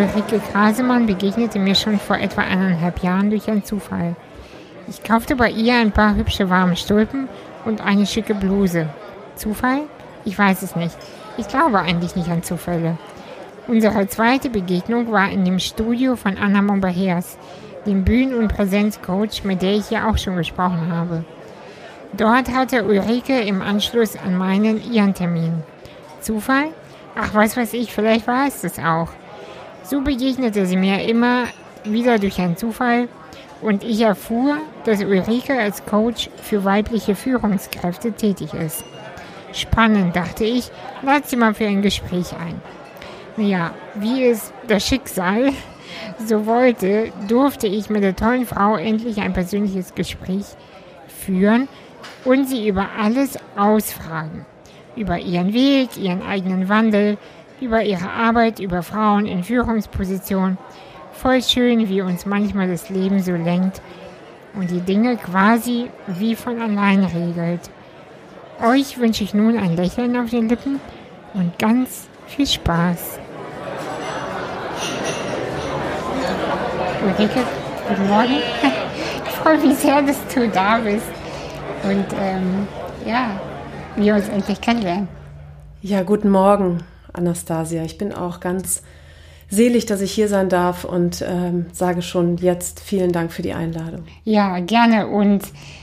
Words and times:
Ulrike 0.00 0.40
Krasemann 0.40 1.04
begegnete 1.04 1.58
mir 1.58 1.74
schon 1.74 1.98
vor 1.98 2.16
etwa 2.16 2.40
eineinhalb 2.40 3.02
Jahren 3.02 3.28
durch 3.28 3.50
einen 3.50 3.64
Zufall. 3.64 4.16
Ich 4.88 5.02
kaufte 5.02 5.36
bei 5.36 5.50
ihr 5.50 5.74
ein 5.74 5.92
paar 5.92 6.14
hübsche 6.14 6.48
warme 6.48 6.74
Stulpen 6.74 7.28
und 7.66 7.84
eine 7.84 8.06
schicke 8.06 8.34
Bluse. 8.34 8.88
Zufall? 9.36 9.82
Ich 10.24 10.38
weiß 10.38 10.62
es 10.62 10.74
nicht. 10.74 10.96
Ich 11.36 11.48
glaube 11.48 11.80
eigentlich 11.80 12.16
nicht 12.16 12.30
an 12.30 12.42
Zufälle. 12.42 12.96
Unsere 13.66 14.08
zweite 14.08 14.48
Begegnung 14.48 15.12
war 15.12 15.30
in 15.30 15.44
dem 15.44 15.58
Studio 15.58 16.16
von 16.16 16.38
Anna 16.38 16.62
Momberhers, 16.62 17.36
dem 17.84 18.02
Bühnen- 18.02 18.38
und 18.38 18.48
Präsenzcoach, 18.48 19.44
mit 19.44 19.60
der 19.60 19.74
ich 19.74 19.90
ja 19.90 20.08
auch 20.08 20.16
schon 20.16 20.36
gesprochen 20.36 20.90
habe. 20.90 21.24
Dort 22.14 22.50
hatte 22.50 22.84
Ulrike 22.84 23.38
im 23.42 23.60
Anschluss 23.60 24.16
an 24.16 24.38
meinen 24.38 24.82
ihren 24.90 25.12
Termin. 25.12 25.62
Zufall? 26.22 26.68
Ach, 27.14 27.34
was 27.34 27.54
weiß 27.54 27.74
ich, 27.74 27.92
vielleicht 27.92 28.26
war 28.26 28.46
es 28.46 28.62
das 28.62 28.78
auch. 28.78 29.08
So 29.90 30.00
begegnete 30.00 30.66
sie 30.66 30.76
mir 30.76 31.02
immer 31.08 31.46
wieder 31.82 32.20
durch 32.20 32.38
einen 32.40 32.56
Zufall 32.56 33.08
und 33.60 33.82
ich 33.82 34.00
erfuhr, 34.02 34.58
dass 34.84 35.02
Ulrike 35.02 35.58
als 35.58 35.84
Coach 35.84 36.30
für 36.40 36.64
weibliche 36.64 37.16
Führungskräfte 37.16 38.12
tätig 38.12 38.54
ist. 38.54 38.84
Spannend, 39.52 40.14
dachte 40.14 40.44
ich, 40.44 40.70
lad 41.02 41.28
sie 41.28 41.34
mal 41.34 41.54
für 41.54 41.66
ein 41.66 41.82
Gespräch 41.82 42.32
ein. 42.34 42.62
Naja, 43.36 43.74
wie 43.96 44.26
es 44.26 44.52
das 44.68 44.86
Schicksal 44.86 45.52
so 46.24 46.46
wollte, 46.46 47.10
durfte 47.26 47.66
ich 47.66 47.90
mit 47.90 48.04
der 48.04 48.14
tollen 48.14 48.46
Frau 48.46 48.76
endlich 48.76 49.20
ein 49.20 49.32
persönliches 49.32 49.96
Gespräch 49.96 50.44
führen 51.08 51.66
und 52.24 52.48
sie 52.48 52.68
über 52.68 52.90
alles 52.96 53.36
ausfragen. 53.56 54.46
Über 54.94 55.18
ihren 55.18 55.52
Weg, 55.52 55.96
ihren 55.96 56.22
eigenen 56.22 56.68
Wandel, 56.68 57.18
über 57.60 57.82
ihre 57.82 58.10
Arbeit, 58.10 58.58
über 58.58 58.82
Frauen 58.82 59.26
in 59.26 59.44
Führungspositionen. 59.44 60.58
Voll 61.12 61.42
schön, 61.42 61.88
wie 61.88 62.02
uns 62.02 62.26
manchmal 62.26 62.68
das 62.68 62.88
Leben 62.88 63.22
so 63.22 63.32
lenkt 63.32 63.82
und 64.54 64.70
die 64.70 64.80
Dinge 64.80 65.16
quasi 65.16 65.90
wie 66.06 66.34
von 66.34 66.60
allein 66.60 67.04
regelt. 67.04 67.70
Euch 68.62 68.98
wünsche 68.98 69.24
ich 69.24 69.34
nun 69.34 69.58
ein 69.58 69.76
Lächeln 69.76 70.16
auf 70.16 70.30
den 70.30 70.48
Lippen 70.48 70.80
und 71.34 71.58
ganz 71.58 72.08
viel 72.26 72.46
Spaß. 72.46 73.18
Ulrike, 77.02 77.40
guten 77.88 78.08
Morgen. 78.08 78.36
Ich 79.26 79.42
freue 79.42 79.58
mich 79.58 79.78
sehr, 79.78 80.02
dass 80.02 80.18
du 80.34 80.46
da 80.50 80.76
bist. 80.78 81.06
Und 81.82 82.04
ähm, 82.20 82.68
ja, 83.06 83.30
wir 83.96 84.14
uns 84.14 84.28
endlich 84.28 84.60
kennenlernen. 84.60 85.08
Ja, 85.80 86.02
guten 86.02 86.28
Morgen, 86.28 86.84
Anastasia. 87.12 87.84
Ich 87.84 87.98
bin 87.98 88.12
auch 88.12 88.40
ganz 88.40 88.82
selig, 89.50 89.86
dass 89.86 90.00
ich 90.00 90.12
hier 90.12 90.28
sein 90.28 90.48
darf 90.48 90.84
und 90.84 91.24
ähm, 91.26 91.66
sage 91.72 92.02
schon 92.02 92.36
jetzt 92.36 92.80
vielen 92.80 93.12
Dank 93.12 93.32
für 93.32 93.42
die 93.42 93.52
Einladung. 93.52 94.04
Ja, 94.24 94.58
gerne. 94.60 95.08
Und 95.08 95.42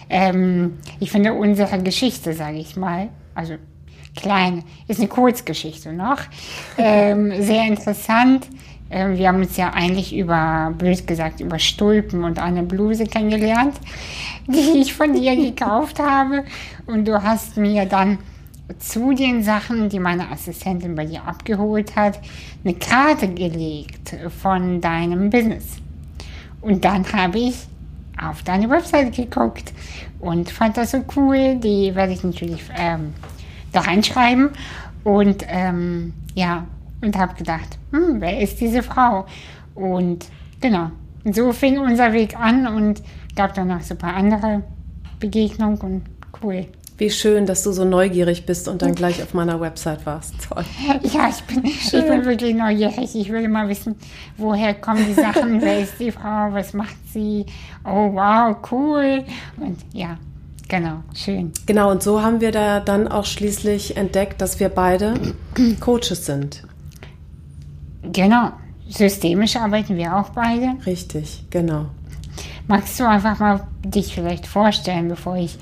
ähm, 0.09 0.80
ich 1.00 1.11
finde 1.11 1.34
unsere 1.34 1.81
Geschichte, 1.84 2.34
sage 2.34 2.58
ich 2.58 2.78
mal, 2.78 3.09
also 3.36 3.56
klein, 4.16 4.64
ist 4.88 5.00
eine 5.00 5.09
Kurzgeschichte 5.09 5.94
noch, 5.94 6.19
ähm, 6.78 7.41
sehr 7.41 7.67
interessant. 7.67 8.47
Ähm, 8.89 9.17
wir 9.17 9.28
haben 9.28 9.41
uns 9.41 9.58
ja 9.58 9.73
eigentlich 9.73 10.16
über, 10.16 10.73
blöd 10.78 11.06
gesagt, 11.06 11.41
über 11.41 11.59
Stulpen 11.59 12.23
und 12.23 12.39
eine 12.39 12.64
Bluse 12.64 13.06
kennengelernt, 13.06 13.75
die 14.47 14.80
ich 14.80 14.94
von 14.94 15.14
dir 15.14 15.36
gekauft 15.36 16.00
habe. 16.00 16.45
Und 16.86 17.06
du 17.06 17.22
hast 17.22 17.58
mir 17.58 17.86
dann 17.86 18.17
zu 18.80 19.14
den 19.14 19.44
Sachen, 19.44 19.90
die 19.90 20.00
meine 20.00 20.30
Assistentin 20.30 20.96
bei 20.96 21.06
dir 21.06 21.23
abgeholt 21.26 21.96
hat, 21.96 22.20
eine 22.64 22.74
Karte 22.74 23.28
gelegt 23.30 24.16
von 24.42 24.82
deinem 24.82 25.30
Business. 25.30 25.78
Und 26.62 26.84
dann 26.84 27.12
habe 27.14 27.40
ich 27.40 27.56
auf 28.22 28.44
deine 28.44 28.69
Website 28.69 29.16
geguckt 29.16 29.74
und 30.19 30.50
fand 30.50 30.78
das 30.78 30.91
so 30.91 31.03
cool. 31.16 31.56
Die 31.56 31.94
werde 31.96 32.14
ich 32.14 32.24
natürlich 32.24 32.62
ähm, 32.75 33.14
da 33.72 33.81
reinschreiben. 33.81 34.50
Und 35.03 35.46
ähm, 35.47 36.14
ja, 36.36 36.66
und 37.02 37.18
habe 37.18 37.36
gedacht, 37.36 37.78
hm, 37.91 38.20
wer 38.20 38.41
ist 38.41 38.59
diese 38.59 38.84
Frau? 38.84 39.25
Und 39.75 40.25
genau, 40.59 40.91
so 41.24 41.53
fing 41.53 41.78
unser 41.80 42.12
Weg 42.14 42.38
an 42.38 42.68
und 42.68 43.02
gab 43.36 43.53
dann 43.53 43.68
noch 43.68 43.81
so 43.81 43.94
ein 43.94 43.97
paar 43.97 44.16
andere 44.16 44.64
Begegnungen 45.20 45.78
und 45.80 46.02
cool. 46.41 46.66
Wie 46.97 47.12
schön, 47.12 47.46
dass 47.46 47.62
du 47.62 47.72
so 47.72 47.85
neugierig 47.85 48.47
bist 48.47 48.68
und 48.68 48.81
dann 48.81 48.96
gleich 48.96 49.22
auf 49.22 49.35
meiner 49.35 49.62
Website 49.62 50.06
warst. 50.08 50.34
Toll. 50.50 50.66
Ja, 51.13 51.30
ich 51.30 51.44
bin, 51.44 51.63
ich 51.63 51.91
bin 51.91 52.25
wirklich 52.25 52.56
neugierig. 52.56 53.16
Ich 53.16 53.31
will 53.31 53.47
mal 53.50 53.69
wissen, 53.69 53.96
woher 54.38 54.74
kommen 54.74 55.06
die 55.08 55.13
Sachen, 55.13 55.62
wer 55.62 55.81
ist 55.81 56.00
die 56.00 56.12
Frau, 56.12 56.52
was 56.52 56.74
macht 56.74 56.96
sie? 57.13 57.46
Oh, 57.85 58.13
wow, 58.13 58.58
cool. 58.72 59.24
Und 59.58 59.78
ja, 59.94 60.18
genau, 60.68 61.03
schön. 61.13 61.52
Genau, 61.68 61.91
und 61.91 62.02
so 62.02 62.24
haben 62.24 62.41
wir 62.41 62.52
da 62.52 62.80
dann 62.80 63.08
auch 63.08 63.25
schließlich 63.25 63.96
entdeckt, 63.96 64.41
dass 64.41 64.59
wir 64.59 64.69
beide 64.69 65.14
Coaches 65.79 66.25
sind. 66.25 66.64
Genau, 68.12 68.53
systemisch 68.90 69.56
arbeiten 69.56 69.97
wir 69.97 70.16
auch 70.16 70.29
beide. 70.29 70.74
Richtig, 70.88 71.44
genau. 71.52 71.85
Magst 72.68 73.00
du 73.00 73.08
einfach 73.08 73.38
mal 73.40 73.68
dich 73.85 74.16
vielleicht 74.16 74.47
vorstellen, 74.47 75.09
bevor 75.09 75.38
ich 75.38 75.58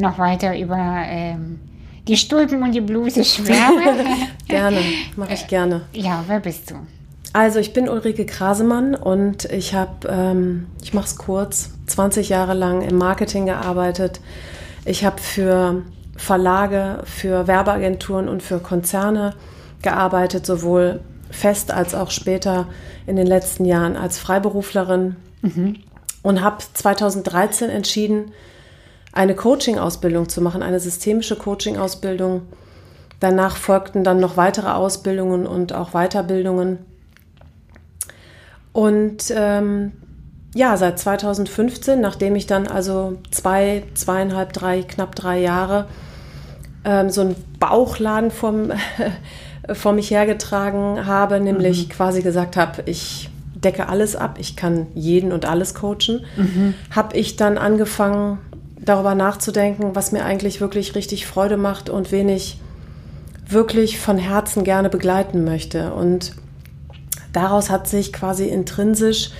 noch 0.00 0.18
weiter 0.18 0.58
über 0.58 0.76
ähm, 0.76 1.60
die 2.08 2.16
Stulpen 2.16 2.62
und 2.62 2.72
die 2.72 2.80
Bluse 2.80 3.24
schwärme? 3.24 4.04
gerne, 4.48 4.78
mache 5.16 5.34
ich 5.34 5.46
gerne. 5.46 5.82
Ja, 5.92 6.24
wer 6.26 6.40
bist 6.40 6.70
du? 6.70 6.74
Also 7.32 7.60
ich 7.60 7.72
bin 7.72 7.88
Ulrike 7.88 8.26
Krasemann 8.26 8.96
und 8.96 9.44
ich 9.44 9.74
habe, 9.74 10.08
ähm, 10.08 10.66
ich 10.82 10.94
mache 10.94 11.06
es 11.06 11.16
kurz, 11.16 11.70
20 11.86 12.28
Jahre 12.28 12.54
lang 12.54 12.82
im 12.82 12.96
Marketing 12.96 13.46
gearbeitet. 13.46 14.20
Ich 14.84 15.04
habe 15.04 15.20
für 15.20 15.82
Verlage, 16.16 17.02
für 17.04 17.46
Werbeagenturen 17.46 18.28
und 18.28 18.42
für 18.42 18.58
Konzerne 18.58 19.34
gearbeitet, 19.82 20.44
sowohl 20.44 21.00
fest 21.30 21.70
als 21.70 21.94
auch 21.94 22.10
später 22.10 22.66
in 23.06 23.16
den 23.16 23.26
letzten 23.26 23.64
Jahren 23.64 23.96
als 23.96 24.18
Freiberuflerin 24.18 25.16
mhm. 25.42 25.76
und 26.22 26.42
habe 26.42 26.58
2013 26.74 27.70
entschieden, 27.70 28.32
eine 29.12 29.34
Coaching-Ausbildung 29.34 30.28
zu 30.28 30.40
machen, 30.40 30.62
eine 30.62 30.80
systemische 30.80 31.36
Coaching-Ausbildung. 31.36 32.42
Danach 33.18 33.56
folgten 33.56 34.04
dann 34.04 34.20
noch 34.20 34.36
weitere 34.36 34.70
Ausbildungen 34.70 35.46
und 35.46 35.72
auch 35.72 35.90
Weiterbildungen. 35.90 36.78
Und 38.72 39.32
ähm, 39.34 39.92
ja, 40.54 40.76
seit 40.76 40.98
2015, 40.98 42.00
nachdem 42.00 42.36
ich 42.36 42.46
dann 42.46 42.66
also 42.66 43.18
zwei, 43.30 43.84
zweieinhalb, 43.94 44.52
drei, 44.52 44.82
knapp 44.82 45.14
drei 45.14 45.40
Jahre 45.40 45.86
ähm, 46.84 47.10
so 47.10 47.20
einen 47.20 47.36
Bauchladen 47.58 48.30
vom, 48.30 48.70
vor 49.72 49.92
mich 49.92 50.10
hergetragen 50.10 51.06
habe, 51.06 51.40
nämlich 51.40 51.88
mhm. 51.88 51.90
quasi 51.90 52.22
gesagt 52.22 52.56
habe, 52.56 52.82
ich 52.86 53.30
decke 53.54 53.88
alles 53.88 54.16
ab, 54.16 54.36
ich 54.38 54.56
kann 54.56 54.86
jeden 54.94 55.32
und 55.32 55.44
alles 55.44 55.74
coachen, 55.74 56.24
mhm. 56.36 56.74
habe 56.90 57.16
ich 57.16 57.36
dann 57.36 57.58
angefangen, 57.58 58.38
darüber 58.82 59.14
nachzudenken, 59.14 59.94
was 59.94 60.12
mir 60.12 60.24
eigentlich 60.24 60.60
wirklich 60.60 60.94
richtig 60.94 61.26
Freude 61.26 61.56
macht 61.56 61.90
und 61.90 62.12
wen 62.12 62.28
ich 62.28 62.58
wirklich 63.48 63.98
von 63.98 64.16
Herzen 64.18 64.64
gerne 64.64 64.88
begleiten 64.88 65.44
möchte. 65.44 65.92
Und 65.92 66.34
daraus 67.32 67.70
hat 67.70 67.88
sich 67.88 68.12
quasi 68.12 68.46
intrinsisch 68.46 69.30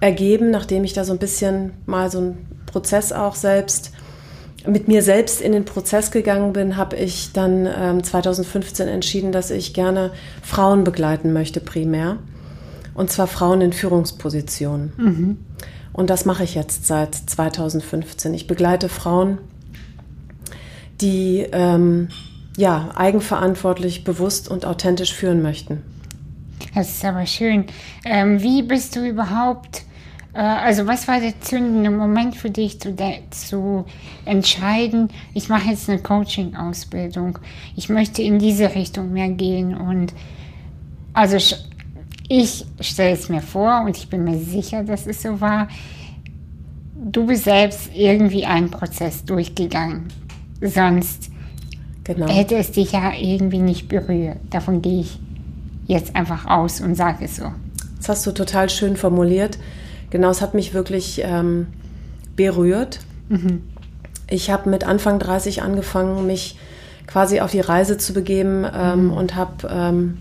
ergeben, 0.00 0.50
nachdem 0.50 0.84
ich 0.84 0.92
da 0.92 1.04
so 1.04 1.12
ein 1.12 1.18
bisschen 1.18 1.72
mal 1.86 2.10
so 2.10 2.18
einen 2.18 2.46
Prozess 2.66 3.12
auch 3.12 3.34
selbst 3.34 3.92
mit 4.66 4.88
mir 4.88 5.02
selbst 5.02 5.40
in 5.40 5.52
den 5.52 5.64
Prozess 5.64 6.10
gegangen 6.10 6.52
bin, 6.52 6.76
habe 6.76 6.96
ich 6.96 7.32
dann 7.32 7.66
ähm, 7.66 8.04
2015 8.04 8.88
entschieden, 8.88 9.32
dass 9.32 9.50
ich 9.50 9.74
gerne 9.74 10.12
Frauen 10.42 10.84
begleiten 10.84 11.32
möchte 11.32 11.60
primär. 11.60 12.18
Und 12.94 13.10
zwar 13.10 13.26
Frauen 13.26 13.60
in 13.60 13.72
Führungspositionen. 13.72 14.92
Mhm. 14.96 15.36
Und 15.92 16.10
das 16.10 16.24
mache 16.24 16.44
ich 16.44 16.54
jetzt 16.54 16.86
seit 16.86 17.14
2015. 17.14 18.32
Ich 18.34 18.46
begleite 18.46 18.88
Frauen, 18.88 19.38
die 21.00 21.46
ähm, 21.52 22.08
ja, 22.56 22.90
eigenverantwortlich, 22.94 24.04
bewusst 24.04 24.48
und 24.48 24.64
authentisch 24.64 25.12
führen 25.12 25.42
möchten. 25.42 25.82
Das 26.74 26.88
ist 26.88 27.04
aber 27.04 27.26
schön. 27.26 27.66
Ähm, 28.04 28.42
wie 28.42 28.62
bist 28.62 28.96
du 28.96 29.06
überhaupt 29.06 29.84
äh, 30.34 30.38
also 30.38 30.86
was 30.86 31.08
war 31.08 31.20
der 31.20 31.38
zündende 31.40 31.90
Moment 31.90 32.36
für 32.36 32.50
dich 32.50 32.80
zu, 32.80 32.94
zu 33.30 33.84
entscheiden, 34.24 35.08
ich 35.34 35.48
mache 35.48 35.70
jetzt 35.70 35.88
eine 35.88 36.00
Coaching-Ausbildung, 36.00 37.38
ich 37.76 37.88
möchte 37.88 38.22
in 38.22 38.38
diese 38.38 38.74
Richtung 38.74 39.12
mehr 39.12 39.28
gehen 39.28 39.76
und 39.76 40.14
also 41.14 41.36
ich 42.34 42.64
stelle 42.80 43.12
es 43.12 43.28
mir 43.28 43.42
vor 43.42 43.82
und 43.84 43.98
ich 43.98 44.08
bin 44.08 44.24
mir 44.24 44.38
sicher, 44.38 44.82
dass 44.82 45.06
es 45.06 45.20
so 45.20 45.42
war, 45.42 45.68
du 46.94 47.26
bist 47.26 47.44
selbst 47.44 47.90
irgendwie 47.94 48.46
einen 48.46 48.70
Prozess 48.70 49.22
durchgegangen, 49.26 50.08
sonst 50.62 51.30
genau. 52.04 52.28
hätte 52.28 52.56
es 52.56 52.72
dich 52.72 52.92
ja 52.92 53.12
irgendwie 53.12 53.58
nicht 53.58 53.86
berührt. 53.86 54.38
Davon 54.48 54.80
gehe 54.80 55.02
ich 55.02 55.18
jetzt 55.86 56.16
einfach 56.16 56.46
aus 56.46 56.80
und 56.80 56.94
sage 56.94 57.26
es 57.26 57.36
so. 57.36 57.52
Das 57.98 58.08
hast 58.08 58.26
du 58.26 58.32
total 58.32 58.70
schön 58.70 58.96
formuliert. 58.96 59.58
Genau, 60.08 60.30
es 60.30 60.40
hat 60.40 60.54
mich 60.54 60.72
wirklich 60.72 61.20
ähm, 61.22 61.66
berührt. 62.34 63.00
Mhm. 63.28 63.62
Ich 64.26 64.50
habe 64.50 64.70
mit 64.70 64.84
Anfang 64.84 65.18
30 65.18 65.60
angefangen, 65.60 66.26
mich 66.26 66.58
quasi 67.06 67.40
auf 67.40 67.50
die 67.50 67.60
Reise 67.60 67.98
zu 67.98 68.14
begeben 68.14 68.64
ähm, 68.74 69.04
mhm. 69.08 69.12
und 69.12 69.34
habe 69.34 69.68
ähm, 69.70 70.18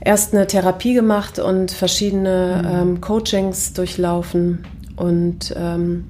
erst 0.00 0.34
eine 0.34 0.46
Therapie 0.46 0.94
gemacht 0.94 1.38
und 1.38 1.70
verschiedene 1.70 2.62
mhm. 2.62 2.80
ähm, 2.80 3.00
Coachings 3.00 3.72
durchlaufen. 3.72 4.64
Und 4.96 5.54
ähm, 5.56 6.04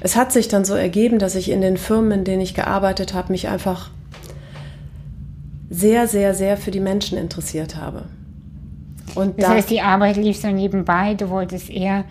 es 0.00 0.16
hat 0.16 0.32
sich 0.32 0.48
dann 0.48 0.64
so 0.64 0.74
ergeben, 0.74 1.18
dass 1.18 1.34
ich 1.34 1.50
in 1.50 1.60
den 1.60 1.76
Firmen, 1.76 2.12
in 2.12 2.24
denen 2.24 2.42
ich 2.42 2.54
gearbeitet 2.54 3.14
habe, 3.14 3.32
mich 3.32 3.48
einfach 3.48 3.90
sehr, 5.70 6.06
sehr, 6.06 6.34
sehr 6.34 6.56
für 6.56 6.70
die 6.70 6.80
Menschen 6.80 7.16
interessiert 7.16 7.76
habe. 7.76 8.04
Und 9.14 9.38
das 9.38 9.48
da 9.48 9.54
heißt, 9.54 9.70
die 9.70 9.80
Arbeit 9.80 10.16
lief 10.16 10.38
so 10.38 10.48
nebenbei, 10.48 11.14
du 11.14 11.28
wolltest 11.30 11.70
eher 11.70 12.04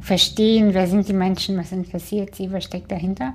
verstehen, 0.00 0.74
wer 0.74 0.86
sind 0.86 1.08
die 1.08 1.12
Menschen, 1.12 1.56
was 1.56 1.72
interessiert 1.72 2.34
sie, 2.34 2.52
was 2.52 2.64
steckt 2.64 2.90
dahinter? 2.90 3.34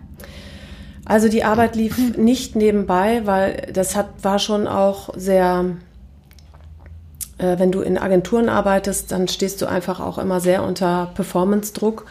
Also 1.06 1.30
die 1.30 1.44
Arbeit 1.44 1.76
lief 1.76 2.18
nicht 2.18 2.56
nebenbei, 2.56 3.22
weil 3.26 3.68
das 3.72 3.96
hat, 3.96 4.10
war 4.24 4.40
schon 4.40 4.68
auch 4.68 5.10
sehr, 5.16 5.78
äh, 7.38 7.60
wenn 7.60 7.72
du 7.72 7.82
in 7.82 7.98
Agenturen 7.98 8.50
arbeitest, 8.50 9.12
dann 9.12 9.28
stehst 9.28 9.62
du 9.62 9.68
einfach 9.68 10.00
auch 10.00 10.18
immer 10.18 10.40
sehr 10.40 10.64
unter 10.64 11.12
Performance-Druck. 11.16 12.06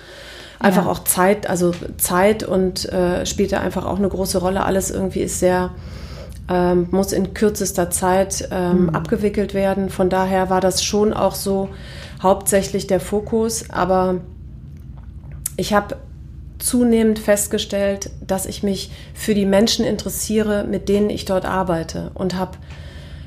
Einfach 0.58 0.86
ja. 0.86 0.90
auch 0.90 1.04
Zeit, 1.04 1.48
also 1.50 1.72
Zeit 1.98 2.42
und 2.42 2.90
äh, 2.90 3.26
spielt 3.26 3.52
da 3.52 3.60
einfach 3.60 3.84
auch 3.84 3.98
eine 3.98 4.08
große 4.08 4.38
Rolle. 4.38 4.64
Alles 4.64 4.90
irgendwie 4.90 5.20
ist 5.20 5.38
sehr, 5.38 5.70
ähm, 6.48 6.88
muss 6.90 7.12
in 7.12 7.34
kürzester 7.34 7.90
Zeit 7.90 8.48
ähm, 8.50 8.84
mhm. 8.84 8.88
abgewickelt 8.90 9.52
werden. 9.52 9.90
Von 9.90 10.08
daher 10.08 10.48
war 10.48 10.62
das 10.62 10.82
schon 10.82 11.12
auch 11.12 11.34
so 11.34 11.68
hauptsächlich 12.22 12.86
der 12.86 13.00
Fokus. 13.00 13.68
Aber 13.68 14.20
ich 15.58 15.74
habe 15.74 15.96
zunehmend 16.58 17.18
festgestellt, 17.18 18.10
dass 18.26 18.46
ich 18.46 18.62
mich 18.62 18.90
für 19.12 19.34
die 19.34 19.44
Menschen 19.44 19.84
interessiere, 19.84 20.64
mit 20.64 20.88
denen 20.88 21.10
ich 21.10 21.26
dort 21.26 21.44
arbeite 21.44 22.10
und 22.14 22.34
habe 22.34 22.56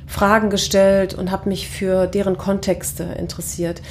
Fragen 0.10 0.50
gestellt 0.50 1.14
und 1.14 1.32
habe 1.32 1.48
mich 1.48 1.70
für 1.70 2.08
deren 2.08 2.38
Kontexte 2.38 3.04
interessiert. 3.04 3.82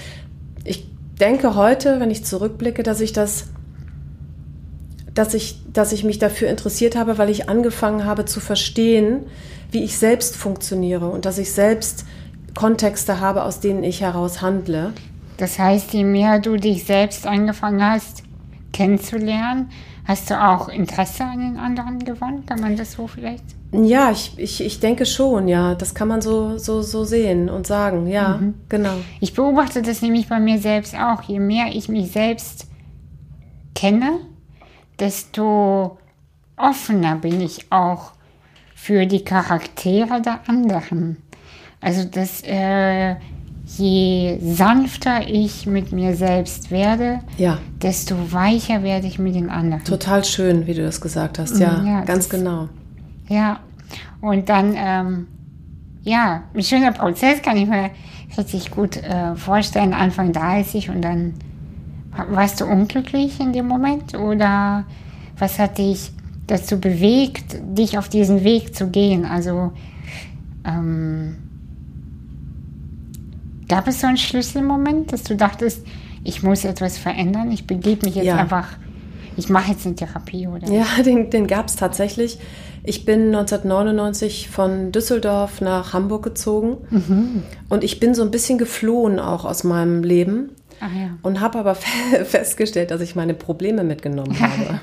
Ich 0.65 0.87
denke 1.20 1.55
heute, 1.55 2.00
wenn 2.00 2.11
ich 2.11 2.25
zurückblicke, 2.25 2.82
dass 2.82 3.00
ich 3.00 3.12
das 3.12 3.47
dass 5.15 5.35
ich, 5.35 5.56
dass 5.73 5.91
ich 5.91 6.05
mich 6.05 6.20
dafür 6.20 6.49
interessiert 6.49 6.94
habe, 6.94 7.19
weil 7.19 7.29
ich 7.29 7.49
angefangen 7.49 8.05
habe 8.05 8.25
zu 8.25 8.38
verstehen, 8.38 9.26
wie 9.73 9.82
ich 9.82 9.99
selbst 9.99 10.37
funktioniere 10.37 11.09
und 11.09 11.25
dass 11.25 11.38
ich 11.38 11.53
selbst 11.53 12.05
Kontexte 12.55 13.19
habe, 13.19 13.43
aus 13.43 13.59
denen 13.59 13.82
ich 13.82 14.00
heraus 14.00 14.43
handle. 14.43 14.93
Das 15.37 15.59
heißt, 15.59 15.93
je 15.93 16.05
mehr 16.05 16.38
du 16.38 16.56
dich 16.56 16.85
selbst 16.85 17.26
angefangen 17.26 17.82
hast 17.82 18.23
kennenzulernen, 18.73 19.70
hast 20.08 20.31
du 20.31 20.43
auch 20.43 20.70
Interesse 20.70 21.22
an 21.22 21.38
den 21.38 21.56
anderen 21.58 21.99
gewonnen? 21.99 22.46
Kann 22.46 22.60
man 22.60 22.76
das 22.76 22.93
so 22.93 23.06
vielleicht? 23.06 23.44
Ja, 23.72 24.10
ich, 24.10 24.32
ich, 24.38 24.64
ich 24.64 24.81
denke 24.81 25.05
schon, 25.05 25.46
ja. 25.46 25.75
Das 25.75 25.94
kann 25.94 26.08
man 26.08 26.22
so, 26.22 26.56
so, 26.56 26.81
so 26.81 27.05
sehen 27.05 27.50
und 27.50 27.66
sagen, 27.66 28.06
ja, 28.06 28.38
mhm. 28.38 28.55
genau. 28.70 28.94
Ich 29.20 29.34
beobachte 29.34 29.82
das 29.82 30.00
nämlich 30.00 30.26
bei 30.26 30.40
mir 30.40 30.58
selbst 30.58 30.94
auch. 30.96 31.22
Je 31.22 31.38
mehr 31.38 31.66
ich 31.75 31.90
mich 31.90 32.10
selbst 32.10 32.66
kenne, 33.75 34.20
desto 34.99 35.99
offener 36.56 37.16
bin 37.16 37.43
ich 37.43 37.70
auch 37.70 38.12
für 38.75 39.05
die 39.05 39.25
Charaktere 39.25 40.22
der 40.22 40.40
anderen. 40.49 41.19
Also 41.82 42.05
dass 42.05 42.43
äh, 42.44 43.16
je 43.76 44.38
sanfter 44.41 45.29
ich 45.29 45.67
mit 45.67 45.93
mir 45.93 46.17
selbst 46.17 46.70
werde, 46.70 47.20
ja. 47.37 47.59
desto 47.82 48.32
weicher 48.32 48.82
werde 48.82 49.06
ich 49.06 49.19
mit 49.19 49.35
den 49.35 49.50
anderen. 49.50 49.85
Total 49.85 50.25
schön, 50.25 50.67
wie 50.67 50.75
du 50.75 50.82
das 50.82 51.00
gesagt 51.00 51.38
hast. 51.38 51.59
Ja, 51.59 51.82
ja 51.85 52.05
ganz 52.05 52.29
das, 52.29 52.31
genau. 52.31 52.69
Ja, 53.29 53.61
und 54.20 54.49
dann, 54.49 54.75
ähm, 54.76 55.26
ja, 56.03 56.44
ein 56.55 56.62
schöner 56.62 56.93
Prozess 56.93 57.43
kann 57.43 57.56
ich 57.59 57.69
mir 57.69 57.91
richtig 58.37 58.70
gut 58.70 58.97
äh, 58.97 59.37
vorstellen, 59.37 59.93
Anfang 59.93 60.32
30 60.32 60.88
und 60.91 61.03
dann 61.03 61.35
warst 62.31 62.61
du 62.61 62.65
unglücklich 62.65 63.38
in 63.38 63.53
dem 63.53 63.69
Moment 63.69 64.15
oder 64.15 64.85
was 65.38 65.59
hat 65.59 65.79
dich 65.79 66.11
dazu 66.47 66.81
bewegt, 66.81 67.56
dich 67.76 67.99
auf 67.99 68.09
diesen 68.09 68.43
Weg 68.44 68.75
zu 68.75 68.88
gehen? 68.88 69.25
Also 69.25 69.73
ähm, 70.65 71.37
gab 73.69 73.87
es 73.87 74.00
so 74.00 74.06
einen 74.06 74.17
Schlüsselmoment, 74.17 75.12
dass 75.12 75.23
du 75.23 75.37
dachtest, 75.37 75.87
ich 76.25 76.43
muss 76.43 76.65
etwas 76.65 76.99
verändern, 76.99 77.53
ich 77.53 77.67
begebe 77.67 78.06
mich 78.06 78.17
jetzt 78.17 78.26
ja. 78.26 78.37
einfach, 78.37 78.69
ich 79.37 79.49
mache 79.49 79.73
jetzt 79.73 79.87
eine 79.87 79.94
Therapie 79.94 80.47
oder? 80.47 80.70
Ja, 80.70 80.87
den, 81.05 81.31
den 81.31 81.47
gab 81.47 81.69
es 81.69 81.76
tatsächlich. 81.76 82.38
Ich 82.85 83.05
bin 83.05 83.35
1999 83.35 84.49
von 84.49 84.93
Düsseldorf 84.93 85.61
nach 85.61 85.93
Hamburg 85.93 86.23
gezogen 86.25 86.79
mhm. 86.91 87.43
und 87.69 87.85
ich 87.85 88.00
bin 88.00 88.15
so 88.15 88.23
ein 88.23 88.31
bisschen 88.31 88.56
geflohen 88.56 89.19
auch 89.19 89.44
aus 89.44 89.65
meinem 89.65 90.03
Leben 90.03 90.50
ja. 90.81 91.11
und 91.23 91.41
habe 91.41 91.59
aber 91.59 91.75
festgestellt, 92.25 92.91
dass 92.91 93.00
ich 93.00 93.15
meine 93.15 93.35
Probleme 93.35 93.85
mitgenommen 93.85 94.38
habe. 94.41 94.81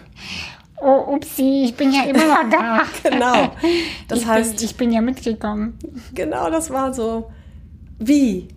oh, 0.82 1.16
upsie, 1.16 1.66
ich 1.66 1.76
bin 1.76 1.92
ja 1.92 2.04
immer 2.04 2.28
noch 2.28 2.50
da. 2.50 2.82
genau. 3.10 3.52
Das 4.08 4.20
ich 4.20 4.28
heißt. 4.28 4.58
Bin, 4.58 4.66
ich 4.66 4.76
bin 4.76 4.92
ja 4.92 5.02
mitgekommen. 5.02 5.80
Genau, 6.14 6.50
das 6.50 6.70
war 6.70 6.94
so. 6.94 7.32
Wie? 7.98 8.50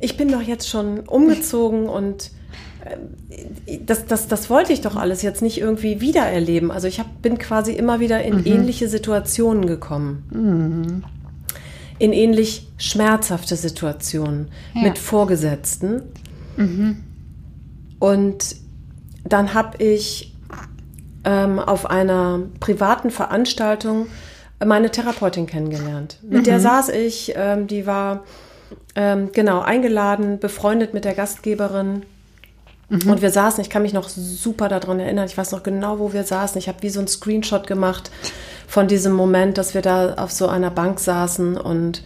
Ich 0.00 0.16
bin 0.16 0.28
doch 0.32 0.42
jetzt 0.42 0.68
schon 0.68 1.00
umgezogen 1.00 1.88
und 1.88 2.30
äh, 2.84 3.78
das, 3.84 4.06
das, 4.06 4.26
das 4.28 4.50
wollte 4.50 4.72
ich 4.72 4.80
doch 4.80 4.96
alles 4.96 5.22
jetzt 5.22 5.42
nicht 5.42 5.58
irgendwie 5.58 6.00
wiedererleben. 6.00 6.70
Also 6.70 6.88
ich 6.88 6.98
hab, 6.98 7.22
bin 7.22 7.38
quasi 7.38 7.72
immer 7.72 8.00
wieder 8.00 8.22
in 8.22 8.38
mhm. 8.38 8.46
ähnliche 8.46 8.88
Situationen 8.88 9.66
gekommen. 9.66 10.24
Mhm. 10.30 11.04
In 11.98 12.12
ähnlich 12.12 12.66
schmerzhafte 12.78 13.56
Situationen 13.56 14.48
ja. 14.74 14.82
mit 14.82 14.98
Vorgesetzten. 14.98 16.02
Mhm. 16.56 17.04
Und 17.98 18.56
dann 19.28 19.52
habe 19.52 19.82
ich 19.84 20.34
ähm, 21.24 21.58
auf 21.58 21.84
einer 21.84 22.40
privaten 22.58 23.10
Veranstaltung 23.10 24.06
meine 24.64 24.90
Therapeutin 24.90 25.46
kennengelernt. 25.46 26.18
Mit 26.22 26.40
mhm. 26.40 26.44
der 26.44 26.60
saß 26.60 26.88
ich, 26.90 27.34
ähm, 27.36 27.66
die 27.66 27.86
war 27.86 28.24
ähm, 28.94 29.30
genau 29.32 29.60
eingeladen, 29.60 30.38
befreundet 30.38 30.94
mit 30.94 31.04
der 31.04 31.14
Gastgeberin. 31.14 32.02
Mhm. 32.88 33.10
Und 33.10 33.22
wir 33.22 33.30
saßen, 33.30 33.62
ich 33.62 33.70
kann 33.70 33.82
mich 33.82 33.92
noch 33.92 34.08
super 34.08 34.68
daran 34.68 35.00
erinnern, 35.00 35.26
ich 35.26 35.38
weiß 35.38 35.52
noch 35.52 35.62
genau, 35.62 35.98
wo 35.98 36.12
wir 36.12 36.24
saßen. 36.24 36.58
Ich 36.58 36.68
habe 36.68 36.82
wie 36.82 36.90
so 36.90 36.98
einen 36.98 37.08
Screenshot 37.08 37.66
gemacht 37.66 38.10
von 38.66 38.88
diesem 38.88 39.12
Moment, 39.12 39.58
dass 39.58 39.74
wir 39.74 39.82
da 39.82 40.14
auf 40.14 40.32
so 40.32 40.48
einer 40.48 40.70
Bank 40.70 41.00
saßen 41.00 41.56
und 41.56 42.02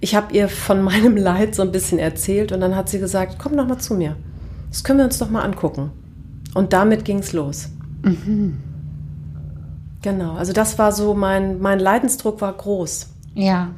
ich 0.00 0.14
habe 0.14 0.34
ihr 0.34 0.48
von 0.48 0.82
meinem 0.90 1.16
Leid 1.16 1.54
so 1.54 1.62
ein 1.62 1.72
bisschen 1.72 1.98
erzählt 1.98 2.52
und 2.52 2.60
dann 2.60 2.76
hat 2.76 2.88
sie 2.88 2.98
gesagt, 2.98 3.36
komm 3.38 3.54
noch 3.54 3.66
mal 3.66 3.78
zu 3.78 3.94
mir. 3.94 4.16
Das 4.70 4.82
können 4.82 4.98
wir 4.98 5.04
uns 5.04 5.18
doch 5.18 5.30
mal 5.30 5.42
angucken. 5.42 5.92
Und 6.54 6.72
damit 6.72 7.04
ging 7.04 7.18
es 7.18 7.32
los. 7.32 7.68
Mhm. 8.02 8.58
Genau, 10.02 10.34
also 10.34 10.52
das 10.52 10.78
war 10.78 10.92
so, 10.92 11.14
mein, 11.14 11.60
mein 11.60 11.78
Leidensdruck 11.78 12.40
war 12.40 12.52
groß. 12.52 13.08
Ja. 13.34 13.70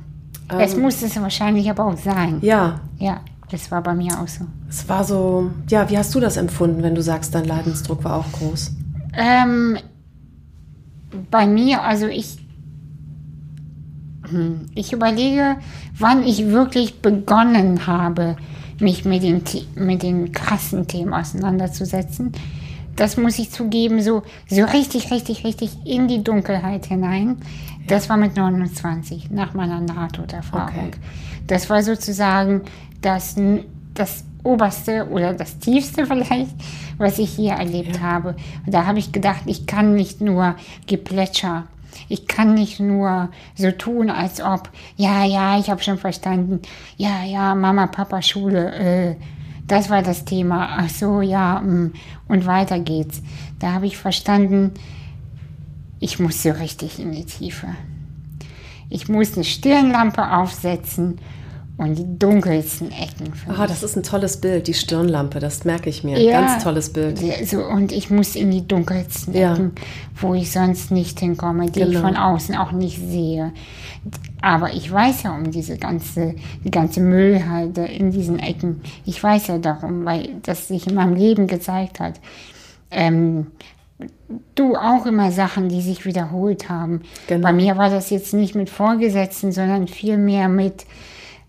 Ähm, 0.50 0.60
es 0.60 0.76
musste 0.76 1.06
es 1.06 1.20
wahrscheinlich 1.20 1.68
aber 1.70 1.86
auch 1.86 1.96
sein. 1.96 2.38
Ja. 2.42 2.80
Ja, 2.98 3.20
das 3.50 3.70
war 3.70 3.82
bei 3.82 3.94
mir 3.94 4.20
auch 4.20 4.28
so. 4.28 4.44
Es 4.68 4.88
war 4.88 5.04
so, 5.04 5.50
ja, 5.68 5.88
wie 5.90 5.98
hast 5.98 6.14
du 6.14 6.20
das 6.20 6.36
empfunden, 6.36 6.82
wenn 6.82 6.94
du 6.94 7.02
sagst, 7.02 7.34
dein 7.34 7.44
Leidensdruck 7.44 8.04
war 8.04 8.16
auch 8.16 8.32
groß? 8.32 8.72
Ähm, 9.14 9.78
bei 11.30 11.46
mir, 11.46 11.82
also 11.82 12.06
ich, 12.06 12.38
hm, 14.28 14.66
ich 14.74 14.92
überlege, 14.92 15.56
wann 15.98 16.22
ich 16.22 16.46
wirklich 16.46 17.00
begonnen 17.00 17.86
habe, 17.86 18.36
mich 18.78 19.04
mit 19.04 19.22
den, 19.22 19.42
mit 19.74 20.02
den 20.02 20.32
krassen 20.32 20.86
Themen 20.86 21.14
auseinanderzusetzen 21.14 22.32
das 22.96 23.16
muss 23.16 23.38
ich 23.38 23.50
zugeben, 23.50 24.02
so, 24.02 24.22
so 24.48 24.64
richtig, 24.64 25.12
richtig, 25.12 25.44
richtig 25.44 25.70
in 25.84 26.08
die 26.08 26.24
Dunkelheit 26.24 26.86
hinein. 26.86 27.36
Das 27.86 28.08
war 28.08 28.16
mit 28.16 28.36
29, 28.36 29.30
nach 29.30 29.54
meiner 29.54 29.80
Nahtoderfahrung. 29.80 30.88
Okay. 30.88 30.90
Das 31.46 31.70
war 31.70 31.82
sozusagen 31.82 32.62
das, 33.00 33.36
das 33.94 34.24
oberste 34.42 35.08
oder 35.10 35.34
das 35.34 35.58
tiefste 35.58 36.06
vielleicht, 36.06 36.54
was 36.98 37.18
ich 37.18 37.30
hier 37.30 37.52
erlebt 37.52 37.96
ja. 37.96 38.02
habe. 38.02 38.36
Und 38.64 38.74
da 38.74 38.86
habe 38.86 38.98
ich 38.98 39.12
gedacht, 39.12 39.42
ich 39.46 39.66
kann 39.66 39.94
nicht 39.94 40.20
nur 40.20 40.56
Geplätscher. 40.86 41.64
Ich 42.08 42.26
kann 42.26 42.54
nicht 42.54 42.78
nur 42.78 43.30
so 43.54 43.70
tun, 43.70 44.10
als 44.10 44.42
ob, 44.42 44.68
ja, 44.96 45.24
ja, 45.24 45.58
ich 45.58 45.70
habe 45.70 45.82
schon 45.82 45.98
verstanden, 45.98 46.60
ja, 46.96 47.24
ja, 47.24 47.54
Mama, 47.54 47.86
Papa, 47.86 48.20
Schule, 48.20 48.74
äh, 48.74 49.16
das 49.66 49.90
war 49.90 50.02
das 50.02 50.24
Thema. 50.24 50.76
Ach 50.78 50.90
so, 50.90 51.22
ja, 51.22 51.60
mm, 51.60 51.92
und 52.28 52.46
weiter 52.46 52.78
geht's. 52.78 53.22
Da 53.58 53.72
habe 53.72 53.86
ich 53.86 53.96
verstanden, 53.96 54.72
ich 56.00 56.18
muss 56.18 56.42
so 56.42 56.50
richtig 56.50 56.98
in 56.98 57.12
die 57.12 57.24
Tiefe. 57.24 57.68
Ich 58.88 59.08
muss 59.08 59.34
eine 59.34 59.44
Stirnlampe 59.44 60.30
aufsetzen 60.32 61.18
und 61.78 61.98
die 61.98 62.18
dunkelsten 62.18 62.90
Ecken. 62.90 63.32
Ah, 63.48 63.66
das 63.66 63.82
ist 63.82 63.96
ein 63.96 64.02
tolles 64.02 64.40
Bild, 64.40 64.66
die 64.66 64.74
Stirnlampe, 64.74 65.40
das 65.40 65.64
merke 65.64 65.90
ich 65.90 66.04
mir. 66.04 66.18
Ja, 66.18 66.40
Ganz 66.40 66.64
tolles 66.64 66.92
Bild. 66.92 67.18
So, 67.46 67.64
und 67.64 67.92
ich 67.92 68.10
muss 68.10 68.34
in 68.34 68.50
die 68.50 68.66
dunkelsten 68.66 69.34
ja. 69.34 69.52
Ecken, 69.52 69.72
wo 70.14 70.32
ich 70.32 70.50
sonst 70.50 70.90
nicht 70.90 71.20
hinkomme, 71.20 71.66
die 71.70 71.80
genau. 71.80 71.90
ich 71.90 71.98
von 71.98 72.16
außen 72.16 72.56
auch 72.56 72.72
nicht 72.72 72.98
sehe. 72.98 73.52
Aber 74.40 74.72
ich 74.72 74.90
weiß 74.90 75.24
ja 75.24 75.34
um 75.34 75.50
diese 75.50 75.76
ganze, 75.76 76.36
die 76.64 76.70
ganze 76.70 77.00
Müllhalde 77.00 77.84
in 77.84 78.10
diesen 78.10 78.38
Ecken. 78.38 78.80
Ich 79.04 79.22
weiß 79.22 79.48
ja 79.48 79.58
darum, 79.58 80.04
weil 80.04 80.28
das 80.44 80.68
sich 80.68 80.86
in 80.86 80.94
meinem 80.94 81.14
Leben 81.14 81.46
gezeigt 81.46 82.00
hat. 82.00 82.20
Ähm, 82.90 83.48
du 84.54 84.76
auch 84.76 85.06
immer 85.06 85.30
Sachen, 85.32 85.68
die 85.68 85.80
sich 85.80 86.04
wiederholt 86.04 86.68
haben. 86.68 87.02
Genau. 87.28 87.42
Bei 87.42 87.52
mir 87.52 87.76
war 87.76 87.90
das 87.90 88.10
jetzt 88.10 88.34
nicht 88.34 88.54
mit 88.54 88.70
Vorgesetzten, 88.70 89.52
sondern 89.52 89.88
vielmehr 89.88 90.48
mit 90.48 90.84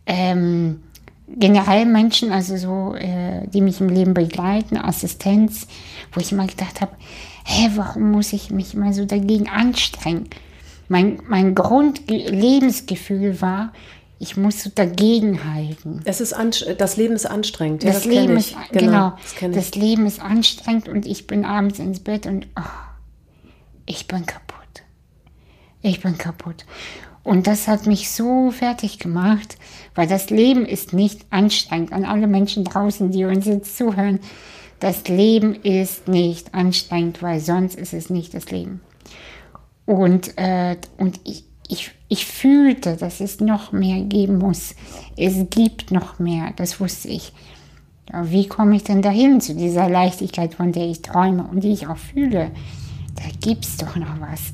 ähm, 0.06 0.82
generell 1.28 1.86
Menschen, 1.86 2.32
also 2.32 2.58
so, 2.58 2.96
äh, 2.96 3.48
die 3.48 3.62
mich 3.62 3.82
im 3.82 3.90
Leben 3.90 4.14
begleiten, 4.14 4.78
Assistenz, 4.78 5.68
wo 6.14 6.22
ich 6.22 6.32
immer 6.32 6.48
gedacht 6.48 6.82
habe, 6.82 6.94
hä, 7.46 7.72
warum 7.76 8.12
muss 8.12 8.34
ich 8.34 8.52
mich 8.52 8.74
immer 8.74 8.94
so 8.94 9.06
dagegen 9.06 9.50
anstrengen? 9.50 10.30
Mein, 10.90 11.20
mein 11.28 11.54
Grundlebensgefühl 11.54 13.42
war, 13.42 13.74
ich 14.20 14.36
muss 14.36 14.64
so 14.64 14.72
dagegen 14.74 15.44
halten. 15.54 16.02
Es 16.06 16.22
ist 16.22 16.36
das 16.78 16.98
Leben 16.98 17.14
ist 17.16 17.26
anstrengend. 17.26 17.84
Ja, 17.84 17.92
das, 17.92 18.04
das 18.04 18.06
Leben 18.06 18.38
ist 18.38 18.56
genau, 18.72 19.14
genau 19.40 19.54
das, 19.54 19.72
das, 19.72 19.76
Leben 19.76 20.06
ist 20.06 20.22
anstrengend 20.22 20.90
und 20.90 21.06
ich 21.06 21.28
bin 21.28 21.46
abends 21.46 21.80
ins 21.80 22.00
Bett 22.00 22.26
und 22.26 22.48
oh, 22.58 22.62
ich 23.86 24.08
bin 24.08 24.26
kaputt. 24.26 24.84
Ich 25.82 26.02
bin 26.02 26.18
kaputt. 26.18 26.66
Und 27.24 27.46
das 27.46 27.68
hat 27.68 27.86
mich 27.86 28.10
so 28.10 28.52
fertig 28.52 29.00
gemacht, 29.00 29.58
weil 29.96 30.08
das 30.08 30.30
Leben 30.30 30.66
ist 30.66 30.94
nicht 30.94 31.26
anstrengend. 31.30 31.92
An 31.92 32.06
alle 32.06 32.26
Menschen 32.26 32.64
draußen, 32.64 33.12
die 33.12 33.26
uns 33.26 33.46
jetzt 33.46 33.78
zuhören, 33.78 34.20
das 34.80 35.08
Leben 35.08 35.56
ist 35.56 36.08
nicht 36.08 36.54
anstrengend, 36.54 37.22
weil 37.22 37.40
sonst 37.40 37.76
ist 37.76 37.94
es 37.94 38.10
nicht 38.10 38.34
das 38.34 38.50
Leben. 38.50 38.82
Und, 39.86 40.38
äh, 40.38 40.78
und 40.98 41.20
ich, 41.24 41.44
ich, 41.68 41.92
ich 42.10 42.26
fühlte, 42.26 42.96
dass 42.96 43.20
es 43.20 43.40
noch 43.40 43.72
mehr 43.72 44.02
geben 44.02 44.38
muss. 44.38 44.76
Es 45.18 45.50
gibt 45.50 45.92
noch 45.92 46.20
mehr, 46.20 46.54
das 46.56 46.80
wusste 46.80 47.10
ich. 47.10 47.34
Wie 48.24 48.48
komme 48.48 48.78
ich 48.78 48.84
denn 48.84 49.02
dahin 49.02 49.42
zu 49.42 49.54
dieser 49.54 49.90
Leichtigkeit, 49.90 50.54
von 50.54 50.72
der 50.72 50.88
ich 50.88 51.02
träume 51.02 51.44
und 51.44 51.64
die 51.64 51.74
ich 51.74 51.88
auch 51.88 51.98
fühle? 51.98 52.52
Da 53.16 53.24
gibt 53.42 53.66
es 53.66 53.78
doch 53.78 53.96
noch 53.98 54.22
was. 54.22 54.54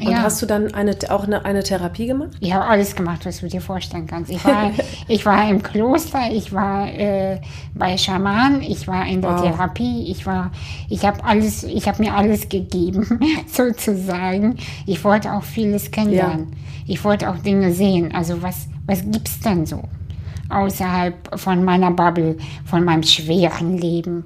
Und 0.00 0.10
ja. 0.10 0.22
hast 0.22 0.40
du 0.40 0.46
dann 0.46 0.74
eine, 0.74 0.96
auch 1.08 1.24
eine, 1.24 1.44
eine 1.44 1.62
Therapie 1.62 2.06
gemacht? 2.06 2.30
Ich 2.40 2.52
habe 2.52 2.64
alles 2.64 2.94
gemacht, 2.94 3.26
was 3.26 3.40
du 3.40 3.48
dir 3.48 3.60
vorstellen 3.60 4.06
kannst. 4.06 4.30
Ich 4.30 4.44
war, 4.44 4.70
ich 5.08 5.26
war 5.26 5.48
im 5.48 5.62
Kloster, 5.62 6.30
ich 6.30 6.52
war 6.52 6.88
äh, 6.88 7.40
bei 7.74 7.96
Schamanen, 7.96 8.62
ich 8.62 8.86
war 8.86 9.06
in 9.06 9.22
der 9.22 9.32
wow. 9.32 9.42
Therapie, 9.42 10.10
ich 10.10 10.26
war, 10.26 10.52
ich 10.88 11.04
habe 11.04 11.24
alles, 11.24 11.64
ich 11.64 11.88
habe 11.88 12.02
mir 12.02 12.14
alles 12.14 12.48
gegeben, 12.48 13.20
sozusagen. 13.46 14.56
Ich 14.86 15.02
wollte 15.04 15.32
auch 15.32 15.42
vieles 15.42 15.90
kennenlernen. 15.90 16.48
Ja. 16.50 16.56
Ich 16.86 17.04
wollte 17.04 17.30
auch 17.30 17.38
Dinge 17.38 17.72
sehen. 17.72 18.14
Also 18.14 18.42
was, 18.42 18.68
was 18.86 19.02
es 19.02 19.40
denn 19.40 19.66
so 19.66 19.82
außerhalb 20.48 21.38
von 21.38 21.64
meiner 21.64 21.90
Bubble, 21.90 22.36
von 22.64 22.84
meinem 22.84 23.02
schweren 23.02 23.76
Leben? 23.76 24.24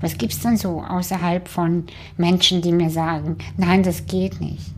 Was 0.00 0.16
gibt 0.16 0.32
es 0.32 0.40
denn 0.40 0.56
so 0.56 0.82
außerhalb 0.82 1.46
von 1.46 1.84
Menschen, 2.16 2.62
die 2.62 2.72
mir 2.72 2.90
sagen, 2.90 3.36
nein, 3.56 3.82
das 3.82 4.06
geht 4.06 4.40
nicht? 4.40 4.72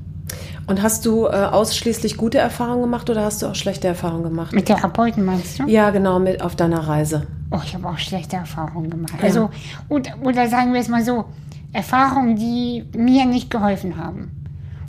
Und 0.72 0.82
hast 0.82 1.04
du 1.04 1.26
äh, 1.26 1.32
ausschließlich 1.32 2.16
gute 2.16 2.38
Erfahrungen 2.38 2.80
gemacht 2.80 3.10
oder 3.10 3.26
hast 3.26 3.42
du 3.42 3.46
auch 3.46 3.54
schlechte 3.54 3.88
Erfahrungen 3.88 4.22
gemacht? 4.22 4.54
Mit 4.54 4.64
Therapeuten 4.64 5.22
meinst 5.22 5.58
du? 5.58 5.66
Ja, 5.66 5.90
genau, 5.90 6.18
mit 6.18 6.40
auf 6.40 6.56
deiner 6.56 6.88
Reise. 6.88 7.26
Oh, 7.50 7.58
ich 7.62 7.74
habe 7.74 7.86
auch 7.86 7.98
schlechte 7.98 8.36
Erfahrungen 8.36 8.88
gemacht. 8.88 9.12
Ja. 9.18 9.24
Also, 9.24 9.50
oder, 9.90 10.12
oder 10.22 10.48
sagen 10.48 10.72
wir 10.72 10.80
es 10.80 10.88
mal 10.88 11.04
so, 11.04 11.26
Erfahrungen, 11.74 12.36
die 12.36 12.86
mir 12.96 13.26
nicht 13.26 13.50
geholfen 13.50 13.98
haben. 13.98 14.30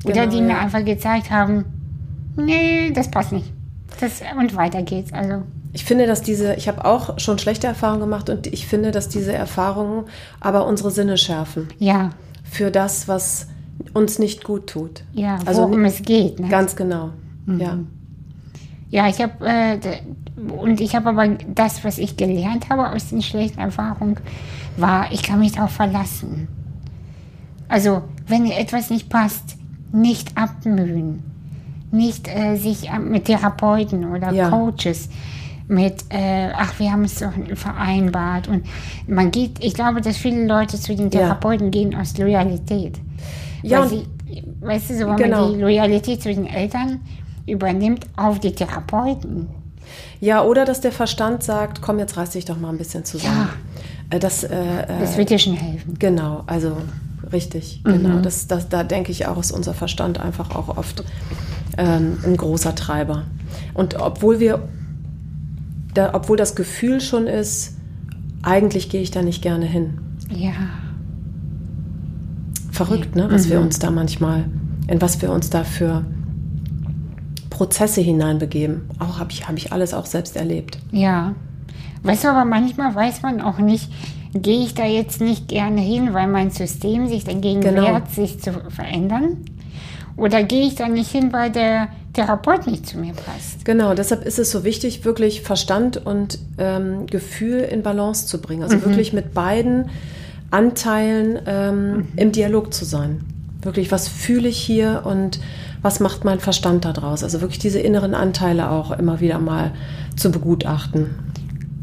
Oder 0.05 0.25
genau, 0.25 0.31
die 0.33 0.41
mir 0.41 0.57
einfach 0.57 0.85
gezeigt 0.85 1.29
haben, 1.31 1.65
nee, 2.37 2.89
das 2.91 3.11
passt 3.11 3.33
nicht. 3.33 3.51
Das, 3.99 4.21
und 4.39 4.55
weiter 4.55 4.83
geht's. 4.83 5.11
Also. 5.11 5.43
Ich 5.73 5.83
finde, 5.83 6.07
dass 6.07 6.21
diese, 6.21 6.53
ich 6.53 6.69
habe 6.69 6.85
auch 6.85 7.19
schon 7.19 7.39
schlechte 7.39 7.67
Erfahrungen 7.67 7.99
gemacht 7.99 8.29
und 8.29 8.47
ich 8.47 8.67
finde, 8.67 8.91
dass 8.91 9.09
diese 9.09 9.33
Erfahrungen 9.33 10.05
aber 10.39 10.65
unsere 10.65 10.91
Sinne 10.91 11.17
schärfen. 11.17 11.67
Ja. 11.77 12.11
Für 12.49 12.71
das, 12.71 13.09
was 13.09 13.47
uns 13.93 14.19
nicht 14.19 14.43
gut 14.43 14.67
tut. 14.67 15.03
Ja, 15.13 15.39
also 15.45 15.63
worum 15.63 15.85
es 15.85 16.01
geht. 16.01 16.39
Ne? 16.39 16.49
Ganz 16.49 16.75
genau. 16.75 17.11
Mhm. 17.45 17.59
Ja. 17.59 17.79
Ja, 18.89 19.07
ich 19.07 19.19
habe 19.21 19.45
äh, 19.45 19.79
und 20.57 20.79
ich 20.79 20.95
habe 20.95 21.09
aber 21.09 21.27
das, 21.47 21.83
was 21.83 21.97
ich 21.97 22.15
gelernt 22.15 22.69
habe 22.69 22.91
aus 22.91 23.09
den 23.09 23.21
schlechten 23.21 23.59
Erfahrungen, 23.59 24.17
war, 24.77 25.11
ich 25.11 25.23
kann 25.23 25.39
mich 25.39 25.53
darauf 25.53 25.71
verlassen. 25.71 26.47
Also, 27.67 28.03
wenn 28.27 28.45
etwas 28.45 28.89
nicht 28.89 29.09
passt, 29.09 29.57
nicht 29.91 30.37
abmühen, 30.37 31.23
nicht 31.91 32.27
äh, 32.27 32.55
sich 32.55 32.89
mit 32.99 33.25
Therapeuten 33.25 34.11
oder 34.11 34.31
ja. 34.31 34.49
Coaches 34.49 35.09
mit, 35.67 36.05
äh, 36.09 36.49
ach, 36.55 36.79
wir 36.79 36.91
haben 36.91 37.03
es 37.05 37.15
doch 37.15 37.31
vereinbart 37.55 38.47
und 38.47 38.65
man 39.07 39.31
geht, 39.31 39.63
ich 39.63 39.73
glaube, 39.73 40.01
dass 40.01 40.17
viele 40.17 40.45
Leute 40.45 40.79
zu 40.79 40.95
den 40.95 41.09
Therapeuten 41.09 41.67
ja. 41.67 41.71
gehen 41.71 41.95
aus 41.95 42.17
Loyalität. 42.17 42.99
Ja, 43.63 43.87
sie, 43.87 44.05
weißt 44.61 44.89
du, 44.89 44.97
so, 44.97 45.07
wenn 45.07 45.15
genau. 45.15 45.45
man 45.45 45.53
die 45.53 45.61
Loyalität 45.61 46.21
zu 46.21 46.33
den 46.33 46.45
Eltern 46.45 46.99
übernimmt 47.45 48.05
auf 48.15 48.39
die 48.39 48.53
Therapeuten. 48.53 49.47
Ja, 50.19 50.43
oder 50.43 50.65
dass 50.65 50.81
der 50.81 50.91
Verstand 50.91 51.43
sagt, 51.43 51.81
komm, 51.81 51.99
jetzt 51.99 52.15
reiß 52.15 52.31
dich 52.31 52.45
doch 52.45 52.57
mal 52.57 52.69
ein 52.69 52.77
bisschen 52.77 53.03
zusammen. 53.03 53.49
Ja. 54.11 54.15
Äh, 54.15 54.19
das, 54.19 54.43
äh, 54.43 54.85
das 54.99 55.17
wird 55.17 55.29
dir 55.29 55.39
schon 55.39 55.53
helfen. 55.53 55.95
Genau, 55.99 56.43
also 56.47 56.77
richtig, 57.31 57.81
mhm. 57.85 57.91
genau. 57.91 58.19
Das, 58.19 58.47
das, 58.47 58.69
da 58.69 58.83
denke 58.83 59.11
ich 59.11 59.25
auch, 59.25 59.37
ist 59.37 59.51
unser 59.51 59.73
Verstand 59.73 60.19
einfach 60.19 60.55
auch 60.55 60.77
oft 60.77 61.03
ähm, 61.77 62.17
ein 62.23 62.37
großer 62.37 62.75
Treiber. 62.75 63.23
Und 63.73 63.99
obwohl 63.99 64.39
wir, 64.39 64.67
da, 65.93 66.13
obwohl 66.13 66.37
das 66.37 66.55
Gefühl 66.55 67.01
schon 67.01 67.27
ist, 67.27 67.75
eigentlich 68.43 68.89
gehe 68.89 69.01
ich 69.01 69.11
da 69.11 69.21
nicht 69.21 69.41
gerne 69.41 69.65
hin. 69.65 69.99
Ja. 70.29 70.53
Verrückt, 72.73 73.15
ne? 73.15 73.27
was 73.29 73.45
mhm. 73.45 73.51
wir 73.51 73.61
uns 73.61 73.77
da 73.77 73.91
manchmal, 73.91 74.45
in 74.87 74.99
was 74.99 75.21
wir 75.21 75.31
uns 75.31 75.51
da 75.51 75.63
für 75.63 76.03
Prozesse 77.51 78.01
hineinbegeben. 78.01 78.89
Auch 78.97 79.19
habe 79.19 79.31
ich, 79.31 79.47
hab 79.47 79.55
ich 79.57 79.71
alles 79.71 79.93
auch 79.93 80.07
selbst 80.07 80.35
erlebt. 80.35 80.79
Ja. 80.91 81.35
Weißt 82.01 82.23
du, 82.23 82.29
aber 82.29 82.45
manchmal 82.45 82.95
weiß 82.95 83.21
man 83.21 83.41
auch 83.41 83.59
nicht, 83.59 83.91
gehe 84.33 84.63
ich 84.63 84.73
da 84.73 84.85
jetzt 84.85 85.21
nicht 85.21 85.47
gerne 85.49 85.81
hin, 85.81 86.15
weil 86.15 86.27
mein 86.27 86.49
System 86.49 87.07
sich 87.07 87.25
dagegen 87.25 87.61
genau. 87.61 87.83
wehrt, 87.83 88.09
sich 88.09 88.41
zu 88.41 88.51
verändern? 88.69 89.37
Oder 90.17 90.43
gehe 90.43 90.65
ich 90.65 90.73
da 90.73 90.87
nicht 90.87 91.11
hin, 91.11 91.31
weil 91.31 91.51
der 91.51 91.89
Therapeut 92.13 92.65
nicht 92.65 92.87
zu 92.87 92.97
mir 92.97 93.13
passt? 93.13 93.65
Genau, 93.65 93.93
deshalb 93.93 94.25
ist 94.25 94.39
es 94.39 94.49
so 94.49 94.63
wichtig, 94.63 95.05
wirklich 95.05 95.41
Verstand 95.41 96.03
und 96.03 96.39
ähm, 96.57 97.05
Gefühl 97.05 97.59
in 97.59 97.83
Balance 97.83 98.25
zu 98.25 98.41
bringen. 98.41 98.63
Also 98.63 98.77
mhm. 98.77 98.85
wirklich 98.85 99.13
mit 99.13 99.35
beiden 99.35 99.91
Anteilen 100.53 101.39
ähm, 101.45 101.93
mhm. 101.95 102.07
im 102.15 102.31
Dialog 102.31 102.73
zu 102.73 102.85
sein. 102.85 103.21
Wirklich, 103.61 103.91
was 103.91 104.07
fühle 104.07 104.49
ich 104.49 104.57
hier 104.57 105.03
und 105.05 105.39
was 105.81 105.99
macht 105.99 106.23
mein 106.23 106.39
Verstand 106.39 106.85
daraus? 106.85 107.23
Also 107.23 107.41
wirklich 107.41 107.59
diese 107.59 107.79
inneren 107.79 108.13
Anteile 108.13 108.69
auch 108.69 108.91
immer 108.91 109.19
wieder 109.19 109.39
mal 109.39 109.71
zu 110.15 110.31
begutachten. 110.31 111.15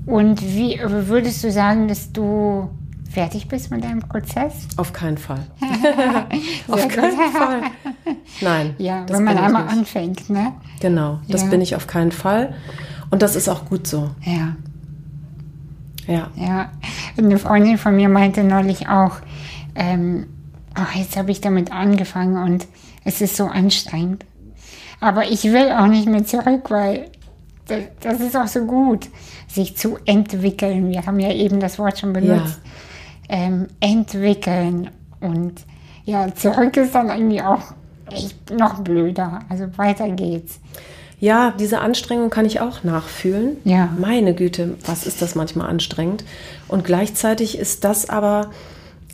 Und 0.07 0.43
wie 0.43 0.81
würdest 0.83 1.45
du 1.45 1.53
sagen, 1.53 1.89
dass 1.89 2.13
du 2.13 2.69
fertig 3.11 3.49
bist 3.49 3.71
mit 3.71 3.85
deinem 3.85 4.01
Prozess? 4.01 4.69
Auf 4.77 4.93
keinen 4.93 5.19
Fall. 5.19 5.41
Auf 6.69 6.89
keinen 6.89 7.33
Fall. 7.33 7.63
Nein. 8.41 8.75
Ja, 8.79 9.05
wenn 9.09 9.25
man 9.25 9.37
einmal 9.37 9.65
nicht. 9.65 9.79
anfängt, 9.79 10.31
ne? 10.31 10.53
Genau, 10.81 11.21
das 11.29 11.43
ja. 11.43 11.49
bin 11.49 11.61
ich 11.61 11.77
auf 11.77 11.87
keinen 11.87 12.13
Fall. 12.13 12.55
Und 13.11 13.23
das 13.23 13.37
ist 13.37 13.49
auch 13.49 13.67
gut 13.67 13.87
so. 13.87 14.11
Ja. 14.23 14.57
Ja. 16.11 16.29
Ja. 16.35 16.71
Eine 17.17 17.39
Freundin 17.39 17.79
von 17.79 17.95
mir 17.95 18.09
meinte 18.09 18.43
neulich 18.43 18.89
auch, 18.89 19.17
ähm, 19.75 20.27
ach, 20.75 20.95
jetzt 20.95 21.17
habe 21.17 21.31
ich 21.31 21.41
damit 21.41 21.73
angefangen 21.73 22.43
und 22.43 22.67
es 23.05 23.21
ist 23.21 23.37
so 23.37 23.47
anstrengend. 23.47 24.27
Aber 25.01 25.31
ich 25.31 25.45
will 25.45 25.71
auch 25.73 25.87
nicht 25.87 26.09
mehr 26.09 26.25
zurück, 26.25 26.71
weil 26.71 27.11
das, 27.69 27.83
das 28.01 28.21
ist 28.21 28.37
auch 28.37 28.49
so 28.49 28.67
gut, 28.67 29.09
sich 29.47 29.77
zu 29.77 29.99
entwickeln. 30.05 30.91
Wir 30.91 31.07
haben 31.07 31.21
ja 31.21 31.33
eben 31.33 31.61
das 31.61 31.79
Wort 31.79 31.99
schon 31.99 32.13
benutzt. 32.13 32.61
Ja. 33.29 33.37
Ähm, 33.37 33.69
entwickeln 33.79 34.91
und 35.21 35.65
ja, 36.05 36.35
zurück 36.35 36.77
ist 36.77 36.97
dann 36.97 37.09
irgendwie 37.11 37.41
auch 37.41 37.63
echt 38.11 38.51
noch 38.51 38.81
blöder. 38.81 39.41
Also 39.49 39.67
weiter 39.79 40.09
geht's. 40.09 40.59
Ja, 41.21 41.55
diese 41.59 41.81
Anstrengung 41.81 42.31
kann 42.31 42.47
ich 42.47 42.61
auch 42.61 42.83
nachfühlen. 42.83 43.59
Ja. 43.65 43.95
Meine 43.99 44.35
Güte, 44.35 44.77
was 44.87 45.07
ist 45.07 45.21
das 45.21 45.35
manchmal 45.35 45.69
anstrengend? 45.69 46.25
Und 46.67 46.85
gleichzeitig 46.85 47.59
ist 47.59 47.85
das 47.85 48.09
aber, 48.09 48.51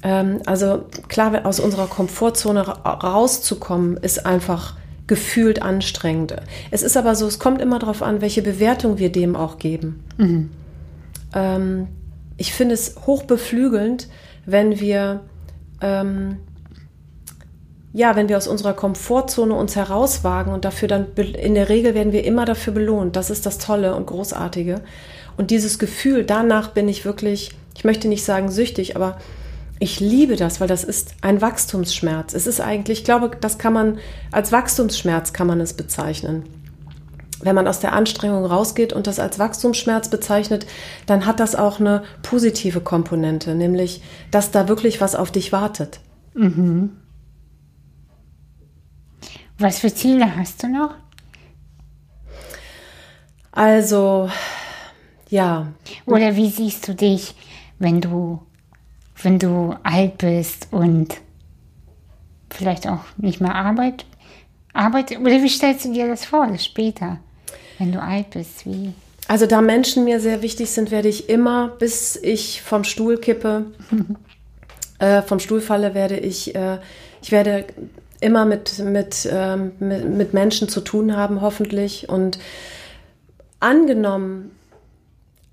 ähm, 0.04 0.40
also 0.46 0.84
klar, 1.08 1.44
aus 1.44 1.58
unserer 1.58 1.88
Komfortzone 1.88 2.60
rauszukommen, 2.62 3.96
ist 3.96 4.24
einfach 4.24 4.74
gefühlt 5.08 5.62
anstrengend. 5.62 6.36
Es 6.70 6.82
ist 6.82 6.96
aber 6.96 7.16
so, 7.16 7.26
es 7.26 7.40
kommt 7.40 7.60
immer 7.60 7.80
darauf 7.80 8.02
an, 8.02 8.20
welche 8.20 8.42
Bewertung 8.42 8.98
wir 8.98 9.10
dem 9.10 9.34
auch 9.34 9.58
geben. 9.58 10.04
Mhm. 10.16 10.50
Ähm, 11.34 11.88
ich 12.36 12.52
finde 12.52 12.74
es 12.74 12.94
hochbeflügelnd, 13.06 14.08
wenn 14.44 14.78
wir 14.78 15.22
ähm, 15.80 16.36
ja, 17.96 18.14
wenn 18.14 18.28
wir 18.28 18.36
aus 18.36 18.46
unserer 18.46 18.74
Komfortzone 18.74 19.54
uns 19.54 19.74
herauswagen 19.74 20.52
und 20.52 20.66
dafür 20.66 20.86
dann, 20.86 21.06
in 21.14 21.54
der 21.54 21.70
Regel 21.70 21.94
werden 21.94 22.12
wir 22.12 22.24
immer 22.24 22.44
dafür 22.44 22.74
belohnt. 22.74 23.16
Das 23.16 23.30
ist 23.30 23.46
das 23.46 23.56
Tolle 23.56 23.94
und 23.94 24.06
Großartige. 24.06 24.82
Und 25.38 25.50
dieses 25.50 25.78
Gefühl, 25.78 26.22
danach 26.22 26.72
bin 26.72 26.90
ich 26.90 27.06
wirklich, 27.06 27.52
ich 27.74 27.84
möchte 27.84 28.08
nicht 28.08 28.22
sagen 28.22 28.50
süchtig, 28.50 28.96
aber 28.96 29.16
ich 29.78 29.98
liebe 29.98 30.36
das, 30.36 30.60
weil 30.60 30.68
das 30.68 30.84
ist 30.84 31.14
ein 31.22 31.40
Wachstumsschmerz. 31.40 32.34
Es 32.34 32.46
ist 32.46 32.60
eigentlich, 32.60 32.98
ich 32.98 33.04
glaube, 33.06 33.30
das 33.40 33.56
kann 33.56 33.72
man, 33.72 33.98
als 34.30 34.52
Wachstumsschmerz 34.52 35.32
kann 35.32 35.46
man 35.46 35.62
es 35.62 35.72
bezeichnen. 35.72 36.42
Wenn 37.40 37.54
man 37.54 37.66
aus 37.66 37.80
der 37.80 37.94
Anstrengung 37.94 38.44
rausgeht 38.44 38.92
und 38.92 39.06
das 39.06 39.18
als 39.18 39.38
Wachstumsschmerz 39.38 40.10
bezeichnet, 40.10 40.66
dann 41.06 41.24
hat 41.24 41.40
das 41.40 41.54
auch 41.54 41.80
eine 41.80 42.02
positive 42.22 42.82
Komponente, 42.82 43.54
nämlich, 43.54 44.02
dass 44.30 44.50
da 44.50 44.68
wirklich 44.68 45.00
was 45.00 45.14
auf 45.14 45.30
dich 45.30 45.50
wartet. 45.50 46.00
Mhm. 46.34 46.90
Was 49.58 49.78
für 49.78 49.92
Ziele 49.92 50.36
hast 50.36 50.62
du 50.62 50.68
noch? 50.68 50.94
Also, 53.52 54.30
ja. 55.30 55.72
Oder 56.04 56.36
wie 56.36 56.50
siehst 56.50 56.86
du 56.88 56.94
dich, 56.94 57.34
wenn 57.78 58.00
du, 58.02 58.42
wenn 59.22 59.38
du 59.38 59.74
alt 59.82 60.18
bist 60.18 60.68
und 60.72 61.14
vielleicht 62.50 62.86
auch 62.86 63.00
nicht 63.16 63.40
mehr 63.40 63.54
Arbeit, 63.54 64.04
Arbeit, 64.74 65.18
oder 65.18 65.42
wie 65.42 65.48
stellst 65.48 65.86
du 65.86 65.92
dir 65.92 66.06
das 66.06 66.26
vor, 66.26 66.46
später, 66.58 67.18
wenn 67.78 67.92
du 67.92 68.00
alt 68.00 68.30
bist, 68.30 68.66
wie? 68.66 68.92
Also 69.26 69.46
da 69.46 69.60
Menschen 69.60 70.04
mir 70.04 70.20
sehr 70.20 70.42
wichtig 70.42 70.70
sind, 70.70 70.90
werde 70.90 71.08
ich 71.08 71.28
immer, 71.28 71.68
bis 71.68 72.16
ich 72.16 72.62
vom 72.62 72.84
Stuhl 72.84 73.16
kippe, 73.16 73.66
äh, 74.98 75.22
vom 75.22 75.40
Stuhl 75.40 75.62
falle, 75.62 75.94
werde 75.94 76.18
ich, 76.18 76.54
äh, 76.54 76.78
ich 77.22 77.32
werde 77.32 77.64
immer 78.20 78.44
mit, 78.44 78.78
mit, 78.78 79.28
ähm, 79.30 79.72
mit, 79.78 80.08
mit 80.08 80.34
Menschen 80.34 80.68
zu 80.68 80.80
tun 80.80 81.16
haben, 81.16 81.40
hoffentlich. 81.40 82.08
Und 82.08 82.38
angenommen, 83.60 84.56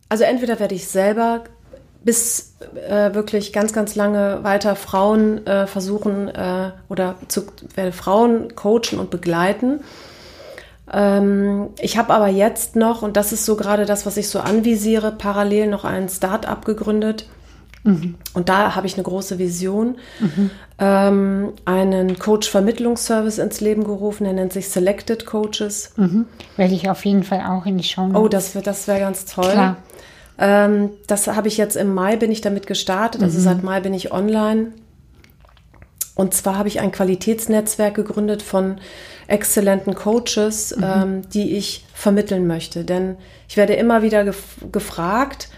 also 0.09 0.23
entweder 0.23 0.59
werde 0.59 0.75
ich 0.75 0.87
selber 0.87 1.43
bis 2.03 2.55
äh, 2.75 3.13
wirklich 3.13 3.53
ganz, 3.53 3.71
ganz 3.73 3.95
lange 3.95 4.43
weiter 4.43 4.75
Frauen 4.75 5.45
äh, 5.47 5.67
versuchen 5.67 6.27
äh, 6.27 6.71
oder 6.89 7.15
zu, 7.29 7.43
werde 7.75 7.93
Frauen 7.93 8.55
coachen 8.55 8.99
und 8.99 9.09
begleiten. 9.09 9.79
Ähm, 10.91 11.69
ich 11.79 11.97
habe 11.97 12.13
aber 12.13 12.27
jetzt 12.27 12.75
noch, 12.75 13.01
und 13.03 13.15
das 13.15 13.31
ist 13.31 13.45
so 13.45 13.55
gerade 13.55 13.85
das, 13.85 14.05
was 14.05 14.17
ich 14.17 14.27
so 14.27 14.39
anvisiere, 14.39 15.13
parallel 15.13 15.67
noch 15.67 15.85
ein 15.85 16.09
Start-up 16.09 16.65
gegründet 16.65 17.25
Mhm. 17.83 18.15
Und 18.33 18.49
da 18.49 18.75
habe 18.75 18.87
ich 18.87 18.93
eine 18.95 19.03
große 19.03 19.39
Vision, 19.39 19.97
mhm. 20.19 20.49
ähm, 20.79 21.53
einen 21.65 22.17
Coach-Vermittlungsservice 22.17 23.37
ins 23.39 23.61
Leben 23.61 23.83
gerufen, 23.83 24.23
der 24.23 24.33
nennt 24.33 24.53
sich 24.53 24.69
Selected 24.69 25.25
Coaches. 25.25 25.91
Mhm. 25.97 26.25
Werde 26.55 26.73
ich 26.73 26.89
auf 26.89 27.03
jeden 27.05 27.23
Fall 27.23 27.41
auch 27.41 27.65
in 27.65 27.77
die 27.77 27.83
Show 27.83 28.09
Oh, 28.13 28.27
das, 28.27 28.53
das 28.53 28.87
wäre 28.87 28.99
ganz 28.99 29.25
toll. 29.25 29.75
Ähm, 30.37 30.89
das 31.07 31.27
habe 31.27 31.47
ich 31.47 31.57
jetzt 31.57 31.75
im 31.75 31.93
Mai, 31.93 32.15
bin 32.15 32.31
ich 32.31 32.41
damit 32.41 32.67
gestartet, 32.67 33.21
also 33.21 33.37
mhm. 33.37 33.43
seit 33.43 33.63
Mai 33.63 33.81
bin 33.81 33.93
ich 33.93 34.11
online. 34.11 34.71
Und 36.15 36.33
zwar 36.33 36.57
habe 36.57 36.67
ich 36.67 36.79
ein 36.79 36.91
Qualitätsnetzwerk 36.91 37.95
gegründet 37.95 38.41
von 38.41 38.77
exzellenten 39.27 39.95
Coaches, 39.95 40.75
mhm. 40.75 40.83
ähm, 40.83 41.21
die 41.29 41.55
ich 41.57 41.85
vermitteln 41.93 42.47
möchte. 42.47 42.83
Denn 42.83 43.15
ich 43.47 43.57
werde 43.57 43.73
immer 43.73 44.01
wieder 44.01 44.23
gef 44.23 44.57
gefragt, 44.71 45.49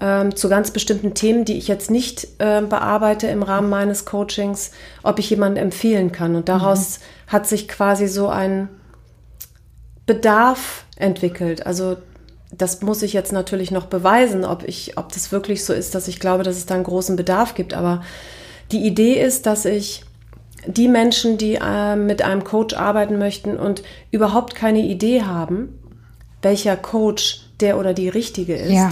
ähm, 0.00 0.34
zu 0.34 0.48
ganz 0.48 0.70
bestimmten 0.70 1.14
Themen, 1.14 1.44
die 1.44 1.56
ich 1.56 1.68
jetzt 1.68 1.90
nicht 1.90 2.26
äh, 2.38 2.62
bearbeite 2.62 3.28
im 3.28 3.42
Rahmen 3.42 3.70
meines 3.70 4.04
Coachings, 4.04 4.72
ob 5.02 5.18
ich 5.18 5.30
jemanden 5.30 5.58
empfehlen 5.58 6.10
kann. 6.10 6.34
Und 6.34 6.48
daraus 6.48 6.98
mhm. 6.98 7.32
hat 7.32 7.46
sich 7.46 7.68
quasi 7.68 8.08
so 8.08 8.28
ein 8.28 8.68
Bedarf 10.06 10.84
entwickelt. 10.96 11.66
Also 11.66 11.96
das 12.50 12.82
muss 12.82 13.02
ich 13.02 13.12
jetzt 13.12 13.32
natürlich 13.32 13.70
noch 13.70 13.86
beweisen, 13.86 14.44
ob 14.44 14.64
ich, 14.64 14.98
ob 14.98 15.12
das 15.12 15.32
wirklich 15.32 15.64
so 15.64 15.72
ist, 15.72 15.94
dass 15.94 16.08
ich 16.08 16.20
glaube, 16.20 16.42
dass 16.42 16.56
es 16.56 16.66
da 16.66 16.74
einen 16.74 16.84
großen 16.84 17.16
Bedarf 17.16 17.54
gibt. 17.54 17.74
Aber 17.74 18.02
die 18.72 18.84
Idee 18.84 19.20
ist, 19.22 19.46
dass 19.46 19.64
ich 19.64 20.04
die 20.66 20.88
Menschen, 20.88 21.38
die 21.38 21.58
äh, 21.60 21.94
mit 21.94 22.22
einem 22.22 22.42
Coach 22.42 22.74
arbeiten 22.74 23.18
möchten 23.18 23.56
und 23.56 23.82
überhaupt 24.10 24.54
keine 24.54 24.80
Idee 24.80 25.22
haben, 25.22 25.78
welcher 26.42 26.76
Coach 26.76 27.42
der 27.60 27.78
oder 27.78 27.94
die 27.94 28.08
richtige 28.08 28.56
ist, 28.56 28.72
ja 28.72 28.90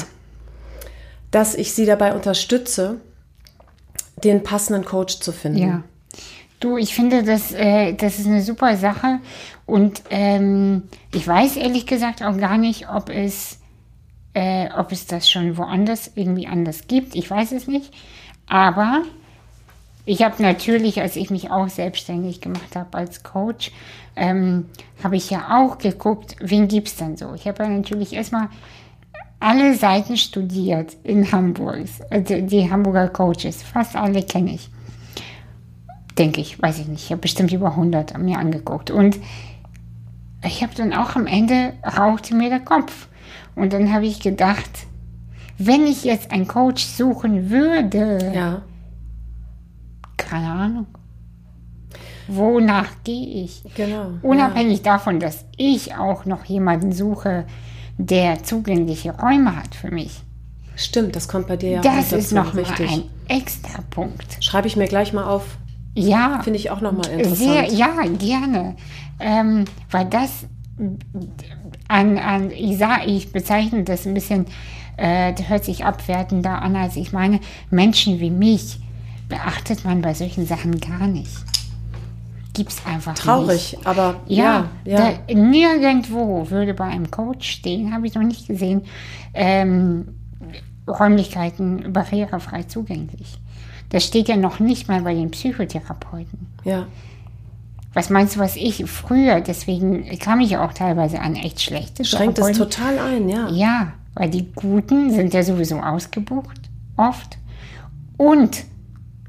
dass 1.33 1.57
ich 1.57 1.73
sie 1.73 1.87
dabei 1.87 2.15
unterstütze, 2.15 3.01
den 4.23 4.45
passenden 4.45 4.85
Coach 4.85 5.19
zu 5.19 5.33
finden. 5.33 5.59
Ja. 5.59 5.83
Du, 6.61 6.77
ich 6.77 6.95
finde, 6.95 7.25
das, 7.25 7.53
äh, 7.53 7.95
das 7.95 8.21
ist 8.21 8.27
eine 8.27 8.43
super 8.43 8.77
Sache. 8.77 9.19
Und 9.67 10.03
ähm, 10.11 10.85
ich 11.13 11.27
weiß 11.27 11.57
ehrlich 11.57 11.87
gesagt 11.87 12.23
auch 12.23 12.37
gar 12.37 12.59
nicht, 12.59 12.89
ob 12.89 13.09
es, 13.09 13.59
äh, 14.35 14.69
ob 14.77 14.93
es 14.93 15.07
das 15.07 15.29
schon 15.29 15.57
woanders 15.57 16.13
irgendwie 16.15 16.47
anders 16.47 16.87
gibt. 16.87 17.17
Ich 17.17 17.29
weiß 17.29 17.51
es 17.51 17.67
nicht. 17.67 17.93
Aber 18.47 19.03
ich 20.05 20.23
habe 20.23 20.43
natürlich, 20.43 21.01
als 21.01 21.17
ich 21.17 21.31
mich 21.31 21.51
auch 21.51 21.69
selbstständig 21.69 22.41
gemacht 22.41 22.77
habe 22.77 22.99
als 22.99 23.23
Coach, 23.23 23.73
ähm, 24.15 24.67
habe 25.03 25.17
ich 25.17 25.31
ja 25.31 25.59
auch 25.59 25.79
geguckt, 25.79 26.37
wen 26.41 26.69
gibt 26.69 26.89
es 26.89 26.97
denn 26.97 27.17
so. 27.17 27.35
Ich 27.35 27.49
habe 27.49 27.65
ja 27.65 27.71
natürlich 27.71 28.13
erstmal 28.13 28.49
alle 29.43 29.75
Seiten 29.75 30.17
studiert 30.17 30.97
in 31.03 31.31
Hamburg. 31.33 31.87
Also 32.11 32.41
die 32.41 32.71
Hamburger 32.71 33.09
Coaches, 33.09 33.63
fast 33.63 33.97
alle 33.97 34.23
kenne 34.23 34.55
ich. 34.55 34.71
Denke 36.17 36.41
ich, 36.41 36.61
weiß 36.63 36.79
ich 36.79 36.89
nicht. 36.89 37.05
Ich 37.05 37.11
habe 37.11 37.23
bestimmt 37.23 37.53
über 37.53 37.71
100 37.71 38.17
mir 38.19 38.39
angeguckt. 38.39 38.91
Und 38.91 39.19
ich 40.45 40.63
habe 40.63 40.75
dann 40.77 40.93
auch 40.93 41.17
am 41.17 41.27
Ende 41.27 41.73
rauchte 41.85 42.35
mir 42.35 42.51
der 42.51 42.61
Kopf. 42.61 43.09
Und 43.57 43.73
dann 43.73 43.93
habe 43.93 44.07
ich 44.07 44.21
gedacht, 44.21 44.71
wenn 45.59 45.87
ich 45.87 46.05
jetzt 46.05 46.31
einen 46.31 46.47
Coach 46.47 46.85
suchen 46.85 47.51
würde, 47.51 48.33
ja. 48.35 48.63
keine 50.17 50.51
Ahnung. 50.51 50.87
Wonach 52.29 52.89
gehe 53.05 53.45
ich? 53.45 53.63
Genau. 53.75 54.13
Unabhängig 54.23 54.79
ja. 54.79 54.93
davon, 54.95 55.19
dass 55.19 55.45
ich 55.57 55.95
auch 55.97 56.25
noch 56.25 56.45
jemanden 56.45 56.93
suche, 56.93 57.45
der 57.99 58.43
zugängliche 58.43 59.13
Räume 59.17 59.57
hat 59.57 59.75
für 59.75 59.91
mich. 59.91 60.21
Stimmt, 60.77 61.17
das 61.17 61.29
kommt 61.29 61.49
bei 61.49 61.57
dir 61.57 61.71
ja 61.71 61.81
Das 61.81 62.13
ist 62.13 62.33
noch 62.33 62.55
wichtig. 62.55 62.91
ein 62.91 63.03
extra 63.29 63.83
Punkt. 63.91 64.39
Schreibe 64.41 64.67
ich 64.67 64.77
mir 64.77 64.89
gleich 64.89 65.13
mal 65.13 65.25
auf. 65.25 65.59
Ja. 65.95 66.41
Finde 66.43 66.59
ich 66.59 66.71
auch 66.71 66.81
nochmal 66.81 67.11
interessant. 67.11 67.37
Sehr, 67.37 67.73
ja, 67.73 68.03
gerne. 68.19 68.77
Ähm, 69.21 69.67
weil 69.91 70.07
das 70.07 70.47
an, 71.89 72.19
an 72.19 72.51
ich, 72.51 72.79
sag, 72.79 73.07
ich 73.07 73.33
bezeichne 73.33 73.85
das 73.85 74.07
ein 74.07 74.15
bisschen, 74.15 74.47
äh, 74.97 75.35
das 75.35 75.49
hört 75.49 75.65
sich 75.65 75.85
abwertender 75.85 76.63
an, 76.63 76.75
als 76.77 76.97
ich 76.97 77.13
meine, 77.13 77.41
Menschen 77.71 78.21
wie 78.21 78.31
mich 78.31 78.81
beachtet 79.29 79.85
man 79.85 80.01
bei 80.01 80.15
solchen 80.15 80.47
Sachen 80.47 80.81
gar 80.81 81.07
nicht 81.07 81.52
gibt 82.53 82.71
es 82.71 82.85
einfach 82.87 83.15
Traurig, 83.15 83.73
nicht. 83.73 83.87
aber 83.87 84.21
ja, 84.27 84.69
ja, 84.85 85.15
ja. 85.29 85.35
nirgendwo 85.35 86.51
würde 86.51 86.75
bei 86.75 86.85
einem 86.85 87.11
Coach 87.11 87.51
stehen, 87.51 87.95
habe 87.95 88.07
ich 88.07 88.15
noch 88.15 88.23
nicht 88.23 88.47
gesehen, 88.47 88.83
ähm, 89.35 90.09
Räumlichkeiten 90.87 91.93
barrierefrei 91.93 92.65
zugänglich. 92.65 93.39
Das 93.91 94.05
steht 94.05 94.29
ja 94.29 94.37
noch 94.37 94.59
nicht 94.59 94.89
mal 94.89 95.03
bei 95.03 95.15
den 95.15 95.31
Psychotherapeuten. 95.31 96.47
Ja. 96.65 96.87
Was 97.95 98.09
meinst 98.09 98.37
du, 98.37 98.41
was 98.41 98.57
ich 98.57 98.85
früher, 98.87 99.41
deswegen 99.41 100.19
kam 100.19 100.41
ich 100.41 100.57
auch 100.57 100.73
teilweise 100.73 101.21
an 101.21 101.37
echt 101.37 101.61
schlechte 101.61 102.05
Schränkt 102.05 102.39
es 102.39 102.57
total 102.57 102.99
ein, 102.99 103.29
ja. 103.29 103.49
Ja, 103.51 103.93
weil 104.15 104.31
die 104.31 104.51
Guten 104.53 105.11
sind 105.11 105.35
ja 105.35 105.43
sowieso 105.43 105.79
ausgebucht, 105.79 106.61
oft. 106.97 107.39
Und 108.17 108.65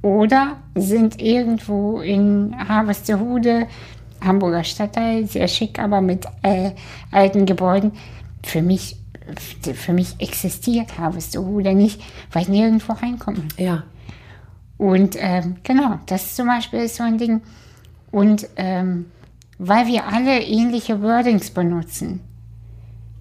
oder 0.03 0.57
sind 0.75 1.19
irgendwo 1.19 2.01
in 2.01 2.53
Harvesterhude, 2.67 3.67
Hamburger 4.21 4.63
Stadtteil, 4.63 5.25
sehr 5.25 5.47
schick, 5.47 5.79
aber 5.79 6.01
mit 6.01 6.25
äh, 6.43 6.71
alten 7.09 7.45
Gebäuden. 7.45 7.93
Für 8.43 8.61
mich, 8.61 8.97
für 9.73 9.93
mich 9.93 10.15
existiert 10.19 10.97
Harvesterhude 10.99 11.73
nicht, 11.73 12.01
weil 12.31 12.43
ich 12.43 12.49
nirgendwo 12.49 12.93
reinkomme. 12.93 13.47
Ja. 13.57 13.83
Und 14.77 15.15
ähm, 15.19 15.55
genau, 15.63 15.99
das 16.05 16.35
zum 16.35 16.47
Beispiel 16.47 16.81
ist 16.81 16.97
so 16.97 17.03
ein 17.03 17.17
Ding. 17.17 17.41
Und 18.11 18.47
ähm, 18.57 19.05
weil 19.57 19.87
wir 19.87 20.05
alle 20.07 20.41
ähnliche 20.41 21.01
Wordings 21.01 21.49
benutzen, 21.51 22.19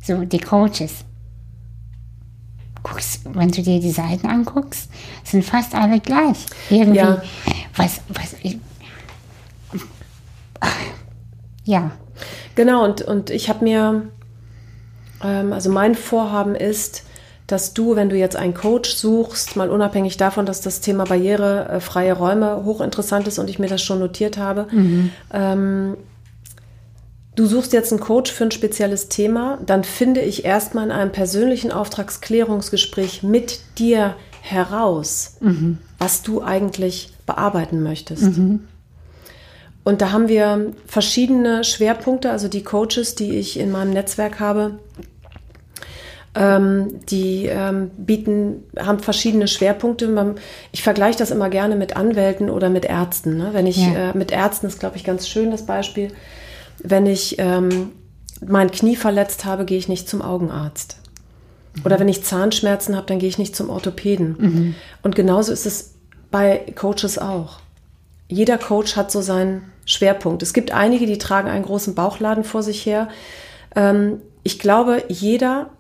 so 0.03 0.25
die 0.25 0.41
Coaches, 0.41 1.05
guckst, 2.83 3.21
wenn 3.25 3.51
du 3.51 3.63
dir 3.63 3.81
die 3.81 3.91
Seiten 3.91 4.27
anguckst, 4.27 4.91
sind 5.25 5.45
fast 5.45 5.75
alle 5.75 6.01
gleich. 6.01 6.47
Irgendwie, 6.71 6.99
ja. 6.99 7.23
was, 7.77 8.01
was, 8.09 8.35
ich, 8.43 8.59
Ja. 11.65 11.93
Genau, 12.55 12.85
und, 12.85 13.03
und 13.03 13.31
ich 13.31 13.49
habe 13.49 13.65
mir, 13.65 14.03
ähm, 15.23 15.53
also 15.53 15.71
mein 15.71 15.95
Vorhaben 15.95 16.55
ist, 16.55 17.05
dass 17.47 17.75
du, 17.75 17.97
wenn 17.97 18.09
du 18.09 18.17
jetzt 18.17 18.37
einen 18.37 18.55
Coach 18.55 18.95
suchst, 18.95 19.57
mal 19.57 19.71
unabhängig 19.71 20.17
davon, 20.17 20.47
dass 20.47 20.61
das 20.61 20.81
Thema 20.81 21.05
barrierefreie 21.05 22.15
Räume 22.15 22.65
hochinteressant 22.65 23.27
ist 23.29 23.39
und 23.39 23.51
ich 23.51 23.59
mir 23.59 23.69
das 23.69 23.83
schon 23.83 23.99
notiert 23.99 24.39
habe, 24.39 24.67
mhm. 24.71 25.11
ähm, 25.33 25.97
du 27.35 27.47
suchst 27.47 27.73
jetzt 27.73 27.93
einen 27.93 28.01
Coach 28.01 28.31
für 28.31 28.45
ein 28.45 28.51
spezielles 28.51 29.09
Thema, 29.09 29.59
dann 29.65 29.85
finde 29.85 30.21
ich 30.21 30.45
erstmal 30.45 30.85
in 30.85 30.93
einem 30.93 31.13
persönlichen 31.13 31.73
Auftragsklärungsgespräch 31.73 33.23
mit 33.23 33.61
dir 33.79 34.17
heraus, 34.43 35.37
mhm. 35.41 35.79
was 35.99 36.23
du 36.23 36.43
eigentlich 36.43 37.13
bearbeiten 37.27 37.83
möchtest. 37.83 38.23
Mhm. 38.23 38.69
Und 39.85 40.01
da 40.01 40.13
haben 40.13 40.29
wir 40.29 40.73
verschiedene 40.87 41.65
Schwerpunkte, 41.65 42.31
also 42.31 42.49
die 42.49 42.63
Coaches, 42.63 43.15
die 43.15 43.37
ich 43.37 43.59
in 43.59 43.73
meinem 43.73 43.93
Netzwerk 43.93 44.39
habe, 44.39 44.79
ähm, 46.35 47.01
die 47.11 47.47
ähm, 47.47 47.91
bieten, 47.97 48.63
haben 48.79 49.01
verschiedene 49.01 49.49
Schwerpunkte. 49.49 50.37
Ich 50.71 50.83
vergleiche 50.83 51.19
das 51.19 51.31
immer 51.31 51.51
gerne 51.51 51.77
mit 51.77 51.97
Anwälten 51.97 52.49
oder 52.49 52.71
mit 52.71 52.85
Ärzten. 52.85 53.37
Ne? 53.37 53.51
Wenn 53.53 53.67
ich 53.67 53.79
ja. 53.79 54.11
äh, 54.11 54.17
mit 54.17 54.31
Ärzten 54.31 54.67
ist, 54.67 54.81
glaube 54.81 54.97
ich, 54.97 55.05
ganz 55.05 55.29
schön 55.29 55.51
das 55.51 55.67
Beispiel. 55.67 56.13
Wenn 56.79 57.07
ich 57.07 57.37
ähm, 57.39 57.93
mein 58.47 58.71
Knie 58.71 58.97
verletzt 58.97 59.45
habe, 59.45 59.65
gehe 59.65 59.79
ich 59.79 59.89
nicht 59.89 60.09
zum 60.09 60.23
Augenarzt. 60.23 60.99
Mhm. 61.75 61.83
Oder 61.85 61.99
wenn 61.99 62.09
ich 62.09 62.25
Zahnschmerzen 62.25 62.97
habe, 62.97 63.07
dann 63.07 63.19
gehe 63.19 63.29
ich 63.29 63.39
nicht 63.39 63.57
zum 63.57 63.71
Orthopäden. 63.71 64.37
Mhm. 64.39 64.75
Und 65.03 65.15
genauso 65.15 65.53
ist 65.53 65.67
es 65.67 65.95
bei 66.31 66.73
Coaches 66.75 67.19
auch. 67.19 67.61
Jeder 68.29 68.59
Coach 68.59 68.97
hat 68.97 69.11
so 69.11 69.21
seinen 69.21 69.71
Schwerpunkt. 69.85 70.43
Es 70.43 70.53
gibt 70.53 70.73
einige, 70.73 71.07
die 71.07 71.19
tragen 71.19 71.49
einen 71.49 71.65
großen 71.65 71.95
Bauchladen 71.95 72.45
vor 72.45 72.63
sich 72.63 72.87
her. 72.87 73.09
Ähm, 73.75 74.21
ich 74.43 74.59
glaube, 74.59 75.05
jeder 75.09 75.71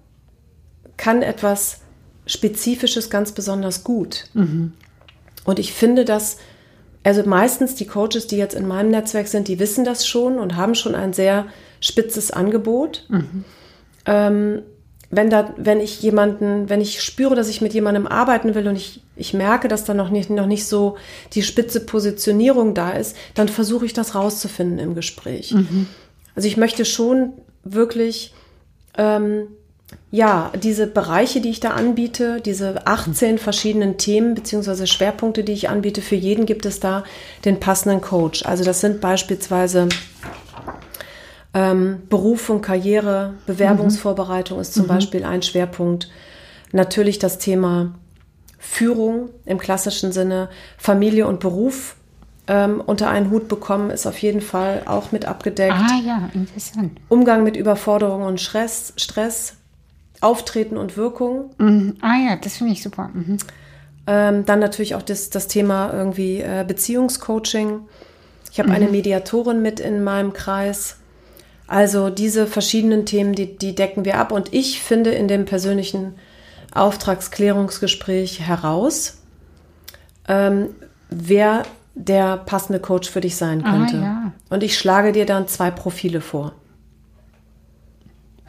kann 0.97 1.23
etwas 1.23 1.81
Spezifisches 2.27 3.11
ganz 3.11 3.33
besonders 3.33 3.85
gut. 3.85 4.27
Mhm. 4.35 4.75
Und 5.45 5.59
ich 5.59 5.73
finde, 5.73 6.05
dass, 6.05 6.37
also 7.05 7.23
meistens 7.25 7.75
die 7.75 7.87
Coaches, 7.87 8.27
die 8.27 8.37
jetzt 8.37 8.55
in 8.55 8.67
meinem 8.67 8.91
Netzwerk 8.91 9.29
sind, 9.29 9.49
die 9.49 9.59
wissen 9.59 9.85
das 9.85 10.07
schon 10.07 10.39
und 10.39 10.57
haben 10.57 10.75
schon 10.75 10.95
ein 10.95 11.13
sehr 11.13 11.47
spitzes 11.81 12.31
Angebot. 12.31 13.07
Mhm. 13.09 13.45
Ähm, 14.07 14.63
wenn 15.11 15.29
da, 15.29 15.53
wenn 15.59 15.81
ich 15.81 16.01
jemanden, 16.01 16.71
wenn 16.71 16.81
ich 16.81 17.03
spüre, 17.03 17.35
dass 17.35 17.49
ich 17.49 17.61
mit 17.61 17.75
jemandem 17.75 18.07
arbeiten 18.07 18.55
will 18.55 18.67
und 18.67 18.77
ich, 18.77 19.03
ich 19.15 19.35
merke, 19.35 19.69
dass 19.69 19.85
da 19.85 19.93
noch 19.93 20.09
nicht, 20.09 20.31
noch 20.31 20.47
nicht 20.47 20.67
so 20.67 20.97
die 21.35 21.43
spitze 21.43 21.85
Positionierung 21.85 22.73
da 22.73 22.93
ist, 22.93 23.15
dann 23.35 23.49
versuche 23.49 23.85
ich 23.85 23.93
das 23.93 24.15
rauszufinden 24.15 24.79
im 24.79 24.95
Gespräch. 24.95 25.53
Mhm. 25.53 25.87
Also 26.35 26.49
ich 26.49 26.57
möchte 26.57 26.87
schon 26.87 27.35
wirklich 27.63 28.33
ähm, 28.97 29.49
ja, 30.11 30.53
diese 30.63 30.87
Bereiche, 30.87 31.41
die 31.41 31.49
ich 31.49 31.61
da 31.61 31.71
anbiete, 31.71 32.43
diese 32.43 32.87
18 32.87 33.39
verschiedenen 33.39 33.97
Themen 33.97 34.35
bzw. 34.35 34.87
Schwerpunkte, 34.87 35.43
die 35.43 35.53
ich 35.53 35.71
anbiete, 35.71 36.03
für 36.03 36.17
jeden 36.17 36.45
gibt 36.45 36.67
es 36.67 36.81
da 36.81 37.05
den 37.47 37.61
passenden 37.61 38.03
Coach. 38.03 38.45
Also 38.45 38.63
das 38.63 38.81
sind 38.81 39.01
beispielsweise 39.01 39.89
ähm, 41.55 42.03
Berufung, 42.11 42.61
Karriere, 42.61 43.35
Bewerbungsvorbereitung 43.47 44.61
ist 44.61 44.75
zum 44.75 44.85
mhm. 44.85 44.89
Beispiel 44.89 45.25
ein 45.25 45.43
Schwerpunkt. 45.43 46.11
Natürlich 46.73 47.19
das 47.19 47.39
Thema 47.39 47.95
Führung 48.59 49.31
im 49.45 49.59
klassischen 49.59 50.13
Sinne, 50.13 50.51
Familie 50.79 51.27
und 51.27 51.41
Beruf 51.41 51.97
ähm, 52.49 52.83
unter 52.85 53.09
einen 53.09 53.31
Hut 53.31 53.49
bekommen, 53.49 53.91
ist 53.91 54.07
auf 54.07 54.19
jeden 54.19 54.41
Fall 54.41 54.83
auch 54.87 55.13
mit 55.13 55.25
abgedeckt. 55.25 55.75
Ah 55.75 56.01
ja, 56.05 56.31
interessant. 56.35 57.01
Umgang 57.09 57.45
mit 57.45 57.57
Überforderung 57.57 58.23
und 58.23 58.41
Stress, 58.41 58.93
Stress 58.97 59.57
Auftreten 60.23 60.77
und 60.77 60.97
Wirkung. 60.97 61.51
Mhm. 61.59 61.97
Ah 62.01 62.17
ja, 62.17 62.37
das 62.37 62.57
finde 62.57 62.73
ich 62.73 62.83
super. 62.83 63.11
Mhm. 63.13 63.39
Ähm, 64.07 64.45
dann 64.45 64.59
natürlich 64.59 64.95
auch 64.95 65.03
das, 65.03 65.31
das 65.31 65.49
Thema 65.49 65.93
irgendwie 65.93 66.41
äh, 66.41 66.65
Beziehungscoaching. 66.67 67.81
Ich 68.51 68.59
habe 68.59 68.71
mhm. 68.71 68.75
eine 68.75 68.89
Mediatorin 68.89 69.63
mit 69.63 69.81
in 69.81 70.03
meinem 70.05 70.33
Kreis. 70.33 70.97
Also 71.67 72.11
diese 72.11 72.47
verschiedenen 72.47 73.07
Themen, 73.07 73.35
die, 73.35 73.57
die 73.57 73.75
decken 73.75 74.05
wir 74.05 74.19
ab. 74.19 74.33
Und 74.33 74.53
ich 74.53 74.83
finde 74.83 75.11
in 75.11 75.29
dem 75.29 75.45
persönlichen 75.45 76.15
Auftragsklärungsgespräch 76.75 78.41
heraus, 78.41 79.19
ähm, 80.29 80.69
wer 81.11 81.63
der 81.95 82.39
passende 82.39 82.81
Coach 82.81 83.11
für 83.11 83.21
dich 83.21 83.37
sein 83.37 83.65
ah, 83.65 83.71
könnte. 83.71 83.97
Ah, 83.97 84.03
ja. 84.03 84.33
Und 84.51 84.63
ich 84.63 84.79
schlage 84.79 85.13
dir 85.13 85.27
dann 85.27 85.49
zwei 85.49 85.71
Profile 85.71 86.21
vor. 86.21 86.53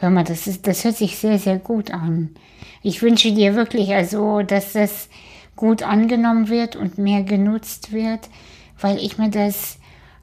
Hör 0.03 0.09
mal, 0.09 0.25
das, 0.25 0.47
ist, 0.47 0.67
das 0.67 0.83
hört 0.83 0.97
sich 0.97 1.17
sehr, 1.17 1.39
sehr 1.39 1.57
gut 1.57 1.91
an. 1.91 2.31
Ich 2.81 3.01
wünsche 3.01 3.31
dir 3.31 3.55
wirklich 3.55 3.93
also, 3.93 4.41
dass 4.41 4.73
das 4.73 5.07
gut 5.55 5.81
angenommen 5.81 6.49
wird 6.49 6.75
und 6.75 6.97
mehr 6.97 7.23
genutzt 7.23 7.93
wird, 7.93 8.27
weil 8.81 8.97
ich 8.97 9.17
mir 9.17 9.29
das 9.29 9.77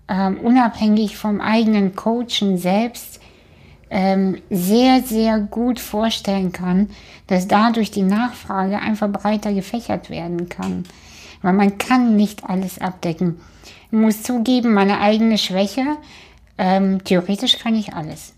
ähm, 0.06 0.38
unabhängig 0.40 1.16
vom 1.16 1.40
eigenen 1.40 1.96
Coachen 1.96 2.58
selbst 2.58 3.22
ähm, 3.88 4.42
sehr, 4.50 5.00
sehr 5.00 5.38
gut 5.40 5.80
vorstellen 5.80 6.52
kann, 6.52 6.90
dass 7.28 7.48
dadurch 7.48 7.90
die 7.90 8.02
Nachfrage 8.02 8.80
einfach 8.80 9.08
breiter 9.08 9.54
gefächert 9.54 10.10
werden 10.10 10.50
kann. 10.50 10.84
Weil 11.40 11.54
man 11.54 11.78
kann 11.78 12.16
nicht 12.16 12.44
alles 12.44 12.82
abdecken. 12.82 13.40
Ich 13.86 13.92
muss 13.92 14.22
zugeben, 14.22 14.74
meine 14.74 15.00
eigene 15.00 15.38
Schwäche, 15.38 15.96
ähm, 16.58 17.02
theoretisch 17.02 17.58
kann 17.58 17.74
ich 17.74 17.94
alles. 17.94 18.34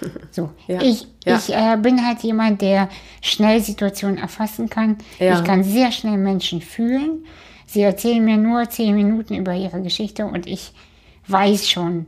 So, 0.30 0.50
ja. 0.68 0.80
ich, 0.80 1.06
ja. 1.24 1.36
ich 1.36 1.52
äh, 1.52 1.76
bin 1.76 2.06
halt 2.06 2.20
jemand, 2.20 2.62
der 2.62 2.88
schnell 3.20 3.60
Situationen 3.60 4.16
erfassen 4.16 4.70
kann. 4.70 4.98
Ja. 5.18 5.38
Ich 5.38 5.44
kann 5.44 5.64
sehr 5.64 5.90
schnell 5.90 6.18
Menschen 6.18 6.60
fühlen. 6.60 7.26
Sie 7.66 7.82
erzählen 7.82 8.24
mir 8.24 8.36
nur 8.36 8.68
zehn 8.70 8.94
Minuten 8.94 9.34
über 9.34 9.54
ihre 9.54 9.82
Geschichte 9.82 10.26
und 10.26 10.46
ich 10.46 10.72
weiß 11.26 11.68
schon, 11.68 12.06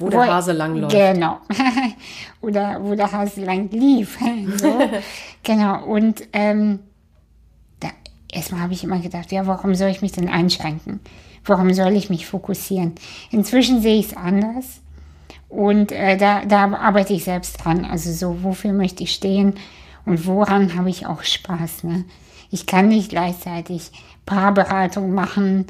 wo, 0.00 0.06
wo 0.06 0.10
der 0.10 0.34
Hase 0.34 0.52
lang 0.52 0.76
läuft. 0.76 0.94
Genau. 0.94 1.40
Oder 2.40 2.82
wo 2.82 2.94
der 2.94 3.12
Hase 3.12 3.44
lang 3.44 3.68
lief. 3.70 4.18
so. 4.56 4.80
genau. 5.42 5.84
Und 5.84 6.22
ähm, 6.32 6.80
da, 7.80 7.88
erstmal 8.32 8.62
habe 8.62 8.72
ich 8.72 8.82
immer 8.82 8.98
gedacht, 8.98 9.30
ja, 9.30 9.46
warum 9.46 9.74
soll 9.74 9.90
ich 9.90 10.00
mich 10.00 10.12
denn 10.12 10.28
einschränken? 10.28 11.00
Warum 11.44 11.72
soll 11.74 11.92
ich 11.92 12.08
mich 12.08 12.26
fokussieren? 12.26 12.94
Inzwischen 13.30 13.82
sehe 13.82 13.98
ich 13.98 14.06
es 14.06 14.16
anders. 14.16 14.80
Und 15.50 15.90
äh, 15.90 16.16
da, 16.16 16.44
da 16.46 16.72
arbeite 16.72 17.12
ich 17.12 17.24
selbst 17.24 17.62
dran. 17.62 17.84
Also 17.84 18.12
so, 18.12 18.42
wofür 18.42 18.72
möchte 18.72 19.02
ich 19.02 19.12
stehen 19.12 19.54
und 20.06 20.26
woran 20.26 20.76
habe 20.76 20.88
ich 20.88 21.06
auch 21.06 21.22
Spaß. 21.22 21.84
Ne? 21.84 22.04
Ich 22.50 22.66
kann 22.66 22.88
nicht 22.88 23.10
gleichzeitig 23.10 23.90
Paarberatung 24.26 25.12
machen, 25.12 25.66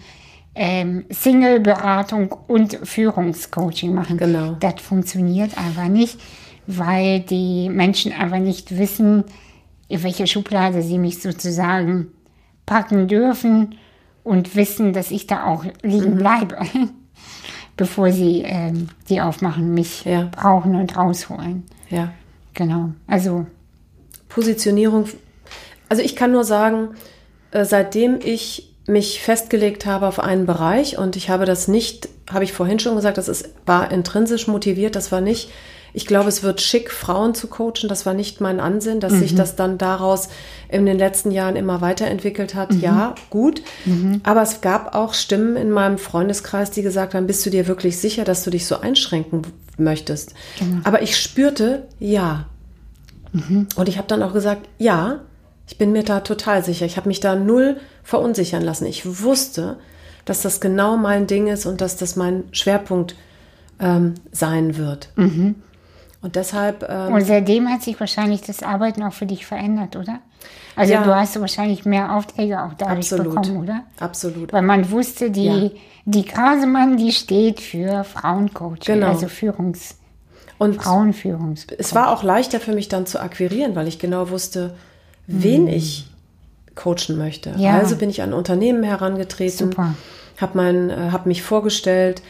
ähm, 0.55 1.07
Single-Beratung 1.09 2.31
und 2.47 2.79
Führungscoaching 2.83 3.95
machen. 3.95 4.19
Genau. 4.19 4.57
Das 4.61 4.81
funktioniert 4.83 5.57
einfach 5.57 5.89
nicht, 5.89 6.21
weil 6.67 7.21
die 7.21 7.71
Menschen 7.71 8.13
einfach 8.13 8.39
nicht 8.39 8.77
wissen, 8.77 9.25
in 9.89 10.03
welche 10.03 10.27
Schublade 10.27 10.83
sie 10.83 10.99
mich 10.99 11.23
sozusagen 11.23 12.09
packen 12.67 13.09
dürfen 13.09 13.77
und 14.23 14.55
wissen, 14.55 14.93
dass 14.93 15.11
ich 15.11 15.27
da 15.27 15.47
auch 15.47 15.65
liegen 15.83 16.17
mhm. 16.17 16.21
Bevor 17.81 18.13
sie 18.13 18.43
ähm, 18.45 18.89
die 19.09 19.23
aufmachen, 19.23 19.73
mich 19.73 20.05
ja. 20.05 20.29
brauchen 20.31 20.75
und 20.75 20.95
rausholen. 20.99 21.65
Ja. 21.89 22.13
Genau. 22.53 22.91
Also. 23.07 23.47
Positionierung. 24.29 25.07
Also 25.89 26.03
ich 26.03 26.15
kann 26.15 26.31
nur 26.31 26.45
sagen, 26.45 26.91
äh, 27.53 27.65
seitdem 27.65 28.19
ich 28.23 28.75
mich 28.87 29.23
festgelegt 29.23 29.87
habe 29.87 30.07
auf 30.07 30.21
einen 30.21 30.45
Bereich 30.45 30.99
und 30.99 31.17
ich 31.17 31.31
habe 31.31 31.47
das 31.47 31.69
nicht, 31.69 32.11
habe 32.31 32.45
ich 32.45 32.53
vorhin 32.53 32.81
schon 32.81 32.97
gesagt, 32.97 33.17
das 33.17 33.29
ist, 33.29 33.49
war 33.65 33.91
intrinsisch 33.91 34.47
motiviert, 34.47 34.95
das 34.95 35.11
war 35.11 35.23
nicht 35.23 35.51
ich 35.93 36.07
glaube, 36.07 36.29
es 36.29 36.43
wird 36.43 36.61
schick, 36.61 36.91
Frauen 36.91 37.35
zu 37.35 37.49
coachen. 37.49 37.89
Das 37.89 38.07
war 38.07 38.15
nicht 38.15 38.41
mein 38.41 38.61
Ansinn, 38.61 39.01
dass 39.01 39.13
mhm. 39.13 39.19
sich 39.21 39.35
das 39.35 39.57
dann 39.57 39.79
daraus 39.79 40.29
in 40.69 40.87
den 40.87 40.99
letzten 40.99 41.31
Jahren 41.31 41.57
immer 41.57 41.81
weiterentwickelt 41.81 42.55
hat. 42.55 42.73
Mhm. 42.73 42.81
Ja, 42.81 43.15
gut. 43.29 43.63
Mhm. 43.85 44.21
Aber 44.23 44.43
es 44.43 44.61
gab 44.61 44.95
auch 44.95 45.15
Stimmen 45.15 45.57
in 45.57 45.71
meinem 45.71 45.99
Freundeskreis, 45.99 46.71
die 46.71 46.83
gesagt 46.83 47.15
haben, 47.15 47.27
bist 47.27 47.45
du 47.45 47.51
dir 47.51 47.67
wirklich 47.67 47.99
sicher, 47.99 48.25
dass 48.25 48.45
du 48.45 48.51
dich 48.51 48.67
so 48.67 48.81
einschränken 48.81 49.43
möchtest? 49.79 50.35
Genau. 50.59 50.81
Aber 50.85 51.03
ich 51.03 51.17
spürte, 51.17 51.87
ja. 51.99 52.47
Mhm. 53.33 53.69
Und 53.75 53.89
ich 53.89 53.99
habe 53.99 54.09
dann 54.09 54.23
auch 54.23 54.33
gesagt, 54.33 54.69
ja, 54.79 55.21
ich 55.67 55.79
bin 55.79 55.93
mir 55.93 56.03
da 56.03 56.21
total 56.21 56.65
sicher. 56.65 56.87
Ich 56.87 56.97
habe 56.97 57.09
mich 57.09 57.21
da 57.21 57.37
null 57.37 57.77
verunsichern 58.03 58.63
lassen. 58.63 58.87
Ich 58.87 59.23
wusste, 59.23 59.77
dass 60.25 60.43
das 60.43 60.61
genau 60.61 60.97
mein 60.97 61.27
Ding 61.27 61.47
ist 61.47 61.67
und 61.67 61.81
dass 61.81 61.97
das 61.97 62.17
mein 62.17 62.45
Schwerpunkt 62.53 63.15
ähm, 63.81 64.15
sein 64.33 64.77
wird. 64.77 65.11
Mhm. 65.17 65.57
Und 66.23 66.37
deshalb. 66.37 66.87
Ähm, 66.89 67.15
Und 67.15 67.23
seitdem 67.25 67.69
hat 67.69 67.83
sich 67.83 67.99
wahrscheinlich 67.99 68.43
das 68.43 68.63
Arbeiten 68.63 69.03
auch 69.03 69.13
für 69.13 69.27
dich 69.27 69.47
verändert, 69.47 69.97
oder? 69.97 70.19
Also 70.77 70.93
Ja. 70.93 71.03
du 71.03 71.15
hast 71.15 71.39
wahrscheinlich 71.41 71.85
mehr 71.85 72.15
Aufträge 72.15 72.63
auch 72.63 72.75
dadurch 72.75 73.13
Absolut. 73.13 73.35
bekommen, 73.35 73.57
oder? 73.59 73.83
absolut. 73.99 74.53
Weil 74.53 74.63
man 74.63 74.91
wusste, 74.91 75.31
die, 75.31 75.45
Ja. 75.47 75.71
die 76.05 76.25
Grasemann, 76.25 76.97
die 76.97 77.13
steht 77.13 77.61
für 77.61 78.05
Frauencoaching, 78.05 78.95
Genau. 78.95 79.09
also 79.09 79.29
Führungs, 79.29 79.97
Und 80.59 80.83
Frauenführungs. 80.83 81.67
es 81.79 81.95
war 81.95 82.11
auch 82.11 82.23
leichter 82.23 82.61
für 82.61 82.73
mich 82.73 82.89
dann 82.89 83.07
zu 83.07 83.21
akquirieren, 83.21 83.75
weil 83.75 83.89
ich 83.89 83.99
genau 83.99 84.31
wusste, 84.31 84.75
wen 85.27 85.69
ich 85.69 86.07
coachen 86.75 87.17
möchte. 87.19 87.51
Mhm. 87.51 87.59
Ja. 87.59 87.79
Also 87.79 87.97
bin 87.97 88.11
ich 88.11 88.23
an 88.23 88.33
Unternehmen 88.33 88.83
herangetreten, 88.83 89.75
habe 90.41 90.59
äh, 90.91 91.11
hab 91.11 91.27
mich 91.27 91.43
vorgestellt. 91.43 92.23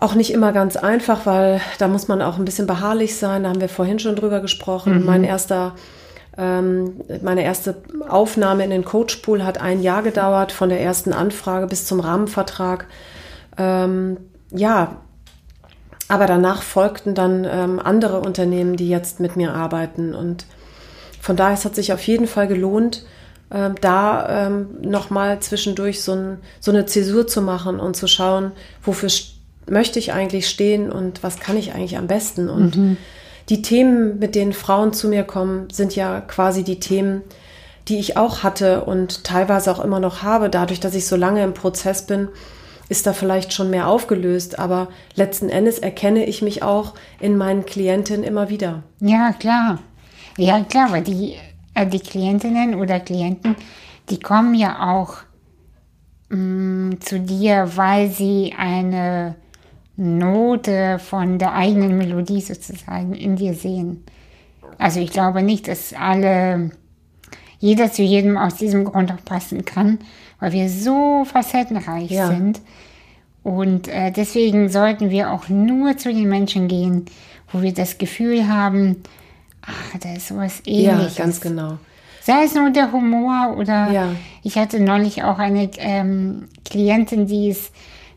Auch 0.00 0.14
nicht 0.14 0.32
immer 0.32 0.52
ganz 0.52 0.76
einfach, 0.76 1.26
weil 1.26 1.60
da 1.78 1.86
muss 1.86 2.08
man 2.08 2.22
auch 2.22 2.38
ein 2.38 2.46
bisschen 2.46 2.66
beharrlich 2.66 3.16
sein. 3.16 3.42
Da 3.42 3.50
haben 3.50 3.60
wir 3.60 3.68
vorhin 3.68 3.98
schon 3.98 4.16
drüber 4.16 4.40
gesprochen. 4.40 5.04
Mein 5.04 5.24
erster, 5.24 5.74
ähm, 6.38 6.94
meine 7.22 7.44
erste 7.44 7.76
Aufnahme 8.08 8.64
in 8.64 8.70
den 8.70 8.86
Coachpool 8.90 9.44
hat 9.44 9.60
ein 9.60 9.82
Jahr 9.82 10.02
gedauert, 10.02 10.52
von 10.52 10.70
der 10.70 10.80
ersten 10.80 11.12
Anfrage 11.12 11.66
bis 11.66 11.84
zum 11.84 12.00
Rahmenvertrag. 12.00 12.86
Ähm, 13.58 14.16
ja, 14.52 14.96
aber 16.08 16.26
danach 16.26 16.62
folgten 16.62 17.14
dann 17.14 17.44
ähm, 17.44 17.78
andere 17.78 18.20
Unternehmen, 18.20 18.76
die 18.76 18.88
jetzt 18.88 19.20
mit 19.20 19.36
mir 19.36 19.52
arbeiten. 19.52 20.14
Und 20.14 20.46
von 21.20 21.36
daher, 21.36 21.54
es 21.54 21.66
hat 21.66 21.74
sich 21.74 21.92
auf 21.92 22.00
jeden 22.06 22.26
Fall 22.26 22.48
gelohnt, 22.48 23.04
ähm, 23.52 23.74
da 23.82 24.46
ähm, 24.46 24.78
nochmal 24.80 25.40
zwischendurch 25.40 26.02
so, 26.02 26.12
ein, 26.12 26.38
so 26.58 26.70
eine 26.70 26.86
Zäsur 26.86 27.26
zu 27.26 27.42
machen 27.42 27.78
und 27.78 27.96
zu 27.96 28.06
schauen, 28.06 28.52
wofür 28.82 29.10
st- 29.10 29.34
möchte 29.70 29.98
ich 29.98 30.12
eigentlich 30.12 30.48
stehen 30.48 30.90
und 30.90 31.22
was 31.22 31.38
kann 31.38 31.56
ich 31.56 31.74
eigentlich 31.74 31.96
am 31.96 32.06
besten. 32.06 32.48
Und 32.48 32.98
die 33.48 33.62
Themen, 33.62 34.18
mit 34.18 34.34
denen 34.34 34.52
Frauen 34.52 34.92
zu 34.92 35.08
mir 35.08 35.24
kommen, 35.24 35.68
sind 35.70 35.96
ja 35.96 36.20
quasi 36.20 36.62
die 36.62 36.78
Themen, 36.78 37.22
die 37.88 37.98
ich 37.98 38.16
auch 38.16 38.42
hatte 38.42 38.84
und 38.84 39.24
teilweise 39.24 39.72
auch 39.72 39.82
immer 39.82 39.98
noch 39.98 40.22
habe. 40.22 40.50
Dadurch, 40.50 40.78
dass 40.78 40.94
ich 40.94 41.06
so 41.06 41.16
lange 41.16 41.42
im 41.42 41.54
Prozess 41.54 42.06
bin, 42.06 42.28
ist 42.88 43.06
da 43.06 43.12
vielleicht 43.12 43.52
schon 43.52 43.70
mehr 43.70 43.88
aufgelöst. 43.88 44.58
Aber 44.58 44.88
letzten 45.14 45.48
Endes 45.48 45.78
erkenne 45.78 46.26
ich 46.26 46.42
mich 46.42 46.62
auch 46.62 46.94
in 47.18 47.36
meinen 47.36 47.66
Klientinnen 47.66 48.24
immer 48.24 48.48
wieder. 48.48 48.82
Ja, 49.00 49.32
klar. 49.32 49.78
Ja, 50.36 50.62
klar, 50.62 50.92
weil 50.92 51.02
die, 51.02 51.34
äh, 51.74 51.86
die 51.86 52.00
Klientinnen 52.00 52.76
oder 52.76 53.00
Klienten, 53.00 53.56
die 54.10 54.20
kommen 54.20 54.54
ja 54.54 54.92
auch 54.92 55.16
mh, 56.28 57.00
zu 57.00 57.18
dir, 57.20 57.72
weil 57.74 58.10
sie 58.10 58.54
eine 58.56 59.34
Note 60.00 60.98
von 60.98 61.38
der 61.38 61.52
eigenen 61.54 61.98
Melodie 61.98 62.40
sozusagen 62.40 63.14
in 63.14 63.36
dir 63.36 63.54
sehen. 63.54 64.02
Also 64.78 64.98
ich 65.00 65.10
glaube 65.10 65.42
nicht, 65.42 65.68
dass 65.68 65.92
alle, 65.92 66.70
jeder 67.58 67.92
zu 67.92 68.02
jedem 68.02 68.38
aus 68.38 68.54
diesem 68.54 68.84
Grund 68.84 69.12
auch 69.12 69.22
passen 69.24 69.64
kann, 69.64 69.98
weil 70.38 70.52
wir 70.52 70.68
so 70.70 71.24
facettenreich 71.26 72.10
Ja. 72.10 72.28
sind. 72.28 72.60
Und 73.42 73.88
äh, 73.88 74.10
deswegen 74.10 74.68
sollten 74.68 75.10
wir 75.10 75.30
auch 75.32 75.48
nur 75.48 75.96
zu 75.96 76.12
den 76.12 76.28
Menschen 76.28 76.68
gehen, 76.68 77.04
wo 77.52 77.62
wir 77.62 77.72
das 77.72 77.98
Gefühl 77.98 78.48
haben, 78.48 78.96
ah, 79.62 79.98
da 80.00 80.14
ist 80.14 80.28
sowas 80.28 80.62
ähnliches. 80.66 81.18
Ja, 81.18 81.24
ganz 81.24 81.40
genau. 81.40 81.78
Sei 82.22 82.44
es 82.44 82.54
nur 82.54 82.70
der 82.70 82.92
Humor 82.92 83.56
oder 83.58 83.90
Ja. 83.90 84.08
ich 84.42 84.56
hatte 84.56 84.78
neulich 84.80 85.24
auch 85.24 85.38
eine 85.38 85.70
ähm, 85.78 86.48
Klientin, 86.64 87.26
die 87.26 87.48
ist 87.48 87.72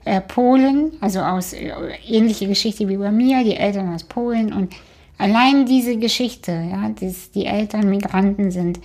äh, 0.06 0.22
Polen, 0.22 0.92
also 1.02 1.20
aus 1.22 1.54
äh, 1.54 1.72
ähnliche 2.08 2.48
Geschichte 2.48 2.88
wie 2.90 2.98
bei 2.98 3.12
mir, 3.12 3.44
die 3.44 3.56
Eltern 3.56 3.94
aus 3.94 4.04
Polen 4.04 4.52
und 4.54 4.74
allein 5.18 5.66
diese 5.66 5.98
Geschichte, 5.98 6.52
ja, 6.52 6.90
dass 7.00 7.32
die 7.32 7.46
Eltern 7.46 7.90
Migranten 7.90 8.52
sind, 8.52 8.80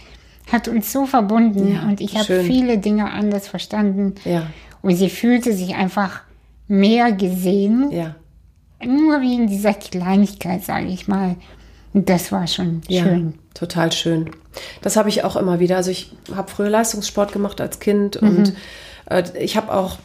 hat 0.52 0.68
uns 0.68 0.92
so 0.92 1.07
verbunden 1.07 1.74
Ja, 1.74 1.83
und 1.83 2.00
ich 2.00 2.16
habe 2.16 2.42
viele 2.42 2.78
Dinge 2.78 3.11
anders 3.11 3.48
verstanden 3.48 4.14
Ja, 4.24 4.46
und 4.83 4.94
sie 4.94 5.11
fühlte 5.11 5.52
sich 5.52 5.74
einfach 5.74 6.22
mehr 6.68 7.12
gesehen, 7.12 7.90
ja. 7.90 8.14
nur 8.85 9.20
wie 9.20 9.35
in 9.35 9.46
dieser 9.46 9.74
Kleinigkeit, 9.74 10.64
sage 10.64 10.87
ich 10.87 11.09
mal. 11.09 11.37
Und 11.94 12.09
das 12.09 12.31
war 12.31 12.46
schon 12.46 12.83
schön. 12.88 13.35
total 13.54 13.90
schön. 13.92 14.31
Das 14.83 14.96
habe 14.96 15.09
ich 15.09 15.24
auch 15.24 15.37
immer 15.37 15.59
wieder. 15.59 15.76
Also 15.76 15.90
ich 15.90 16.12
habe 16.35 16.50
früher 16.50 16.68
Leistungssport 16.68 17.33
gemacht 17.33 17.61
als 17.61 17.81
Kind 17.81 18.20
Mhm. 18.20 18.28
und 18.28 18.52
äh, 19.11 19.22
ich 19.40 19.57
habe 19.57 19.72
auch 19.72 19.98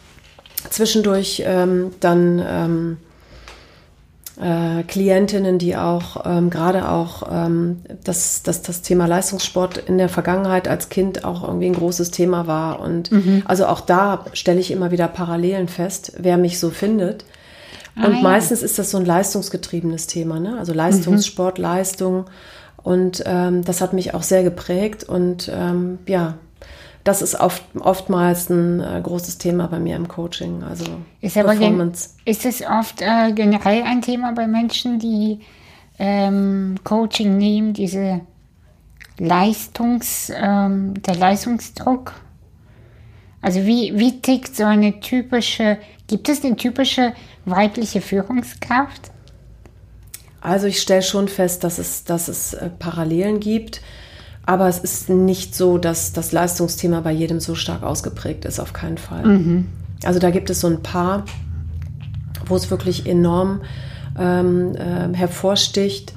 zwischendurch 0.70 1.44
ähm, 1.46 1.92
dann 2.00 2.44
ähm, 2.46 2.98
äh, 4.42 4.84
Klientinnen, 4.84 5.60
die 5.60 5.76
auch 5.76 6.26
ähm, 6.26 6.50
gerade 6.50 6.90
auch 6.90 7.24
ähm, 7.32 7.82
das, 8.04 8.42
das, 8.44 8.64
das 8.64 8.82
Thema 8.82 9.06
Leistungssport 9.06 9.78
in 9.78 9.98
der 10.00 10.10
Vergangenheit 10.10 10.68
als 10.68 10.90
Kind 10.90 11.24
auch 11.24 11.44
irgendwie 11.48 11.68
ein 11.68 11.76
großes 11.76 12.10
Thema 12.12 12.48
war. 12.48 12.80
Und 12.80 13.12
Mhm. 13.12 13.44
also 13.46 13.68
auch 13.68 13.82
da 13.82 14.26
stelle 14.34 14.60
ich 14.60 14.72
immer 14.72 14.90
wieder 14.92 15.08
Parallelen 15.08 15.68
fest, 15.68 16.14
wer 16.18 16.38
mich 16.38 16.60
so 16.60 16.72
findet. 16.72 17.26
Und 17.96 18.06
Ah, 18.06 18.10
ja. 18.10 18.22
meistens 18.24 18.64
ist 18.64 18.80
das 18.80 18.90
so 18.90 18.98
ein 18.98 19.06
leistungsgetriebenes 19.06 20.08
Thema, 20.08 20.40
ne? 20.40 20.58
Also 20.58 20.74
Leistungssport, 20.74 21.60
Leistung. 21.60 22.26
Und 22.82 23.22
ähm, 23.28 23.64
das 23.64 23.82
hat 23.82 23.94
mich 23.94 24.16
auch 24.16 24.24
sehr 24.24 24.42
geprägt. 24.44 25.04
Und 25.04 25.50
ähm, 25.56 26.00
ja, 26.08 26.34
das 27.04 27.22
ist 27.22 27.40
oft, 27.40 27.64
oftmals 27.80 28.50
ein 28.50 28.80
äh, 28.80 29.02
großes 29.02 29.38
Thema 29.38 29.68
bei 29.68 29.80
mir 29.80 29.96
im 29.96 30.08
Coaching. 30.08 30.64
Also 30.64 30.86
Ist 31.22 31.34
Performance. 31.34 32.12
ist 32.26 32.46
es 32.46 32.62
oft 32.62 33.02
äh, 33.02 33.34
generell 33.34 33.84
ein 33.84 34.02
Thema 34.02 34.32
bei 34.34 34.48
Menschen, 34.48 35.00
die 35.00 35.40
ähm, 36.00 36.76
Coaching 36.84 37.38
nehmen, 37.38 37.74
diese 37.74 38.22
Leistungs, 39.18 40.32
ähm, 40.34 40.94
der 41.02 41.16
Leistungsdruck? 41.16 42.14
Also 43.42 43.66
wie, 43.66 43.98
wie 43.98 44.22
tickt 44.22 44.56
so 44.56 44.64
eine 44.64 45.02
typische, 45.02 45.78
gibt 46.08 46.30
es 46.30 46.46
eine 46.46 46.56
typische 46.56 47.14
weibliche 47.44 48.00
Führungskraft? 48.00 49.12
Also 50.40 50.68
ich 50.68 50.82
stelle 50.82 51.02
schon 51.02 51.28
fest, 51.28 51.66
dass 51.66 51.78
es, 51.78 52.06
dass 52.06 52.30
es 52.30 52.54
äh, 52.54 52.70
Parallelen 52.70 53.42
gibt. 53.42 53.82
Aber 54.46 54.68
es 54.68 54.80
ist 54.80 55.10
nicht 55.10 55.56
so, 55.56 55.78
dass 55.78 56.12
das 56.14 56.32
Leistungsthema 56.32 57.02
bei 57.02 57.12
jedem 57.12 57.40
so 57.40 57.56
stark 57.56 57.84
ausgeprägt 57.84 58.46
ist, 58.46 58.60
auf 58.60 58.74
keinen 58.74 58.98
Fall. 58.98 59.64
Also 60.04 60.20
da 60.20 60.32
gibt 60.32 60.50
es 60.50 60.60
so 60.60 60.68
ein 60.68 60.82
paar, 60.84 61.24
wo 62.46 62.56
es 62.56 62.70
wirklich 62.70 63.06
enorm 63.08 63.62
ähm, 64.20 64.76
ähm, 64.78 65.14
hervorsticht. 65.14 66.14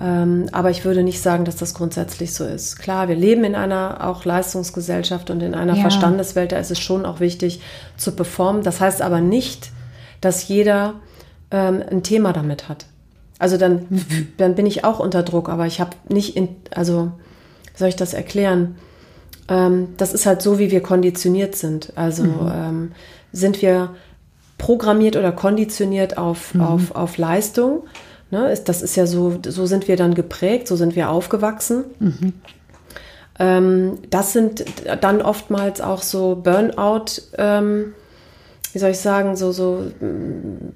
Ähm, 0.00 0.46
aber 0.52 0.70
ich 0.70 0.84
würde 0.84 1.02
nicht 1.02 1.20
sagen, 1.20 1.44
dass 1.44 1.56
das 1.56 1.74
grundsätzlich 1.74 2.32
so 2.32 2.44
ist. 2.44 2.78
Klar, 2.78 3.08
wir 3.08 3.16
leben 3.16 3.44
in 3.44 3.54
einer 3.54 4.06
auch 4.08 4.24
Leistungsgesellschaft 4.24 5.30
und 5.30 5.42
in 5.42 5.54
einer 5.54 5.74
Ja. 5.74 5.82
Verstandeswelt, 5.82 6.52
da 6.52 6.58
ist 6.58 6.70
es 6.70 6.78
schon 6.78 7.04
auch 7.04 7.20
wichtig 7.20 7.60
zu 7.96 8.12
performen. 8.12 8.62
Das 8.62 8.80
heißt 8.80 9.02
aber 9.02 9.20
nicht, 9.20 9.70
dass 10.20 10.48
jeder 10.48 10.94
ähm, 11.50 11.82
ein 11.90 12.02
Thema 12.02 12.32
damit 12.32 12.68
hat. 12.68 12.86
Also 13.38 13.56
dann, 13.56 13.86
dann 14.36 14.54
bin 14.54 14.66
ich 14.66 14.84
auch 14.84 15.00
unter 15.00 15.22
Druck, 15.22 15.48
aber 15.48 15.66
ich 15.66 15.80
habe 15.80 15.90
nicht 16.08 16.36
in, 16.36 16.48
also 16.74 17.12
soll 17.78 17.88
ich 17.88 17.96
das 17.96 18.12
erklären? 18.12 18.76
Ähm, 19.48 19.94
das 19.96 20.12
ist 20.12 20.26
halt 20.26 20.42
so, 20.42 20.58
wie 20.58 20.70
wir 20.70 20.82
konditioniert 20.82 21.56
sind. 21.56 21.92
Also 21.96 22.24
ähm, 22.52 22.92
sind 23.32 23.62
wir 23.62 23.94
programmiert 24.58 25.16
oder 25.16 25.32
konditioniert 25.32 26.18
auf, 26.18 26.52
auf, 26.58 26.94
auf 26.94 27.16
Leistung. 27.16 27.84
Ne? 28.30 28.50
Ist, 28.50 28.68
das 28.68 28.82
ist 28.82 28.96
ja 28.96 29.06
so, 29.06 29.38
so 29.46 29.66
sind 29.66 29.88
wir 29.88 29.96
dann 29.96 30.14
geprägt, 30.14 30.66
so 30.66 30.76
sind 30.76 30.96
wir 30.96 31.10
aufgewachsen. 31.10 31.84
Ähm, 33.38 33.98
das 34.10 34.32
sind 34.32 34.64
dann 35.00 35.22
oftmals 35.22 35.80
auch 35.80 36.02
so 36.02 36.34
Burnout, 36.34 37.22
ähm, 37.38 37.94
wie 38.72 38.78
soll 38.78 38.90
ich 38.90 38.98
sagen, 38.98 39.36
so, 39.36 39.52
so 39.52 39.84
mm, 40.00 40.72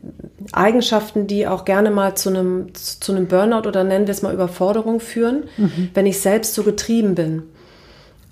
Eigenschaften, 0.52 1.26
die 1.26 1.46
auch 1.46 1.64
gerne 1.64 1.90
mal 1.90 2.14
zu 2.14 2.30
einem, 2.30 2.74
zu 2.74 3.12
einem 3.12 3.26
Burnout 3.26 3.68
oder 3.68 3.84
nennen 3.84 4.06
wir 4.06 4.12
es 4.12 4.22
mal 4.22 4.34
Überforderung 4.34 5.00
führen, 5.00 5.44
wenn 5.94 6.06
ich 6.06 6.20
selbst 6.20 6.54
so 6.54 6.62
getrieben 6.62 7.14
bin. 7.14 7.42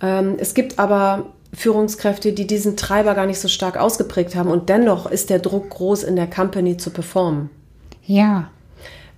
Ähm, 0.03 0.37
es 0.39 0.55
gibt 0.55 0.79
aber 0.79 1.27
Führungskräfte, 1.53 2.33
die 2.33 2.47
diesen 2.47 2.77
Treiber 2.77 3.15
gar 3.15 3.27
nicht 3.27 3.41
so 3.41 3.49
stark 3.49 3.77
ausgeprägt 3.77 4.37
haben 4.37 4.51
und 4.51 4.69
dennoch 4.69 5.11
ist 5.11 5.31
der 5.31 5.41
Druck 5.41 5.71
groß, 5.71 6.05
in 6.05 6.17
der 6.17 6.29
Company 6.29 6.77
zu 6.77 6.91
performen. 6.91 7.51
Ja, 8.07 8.51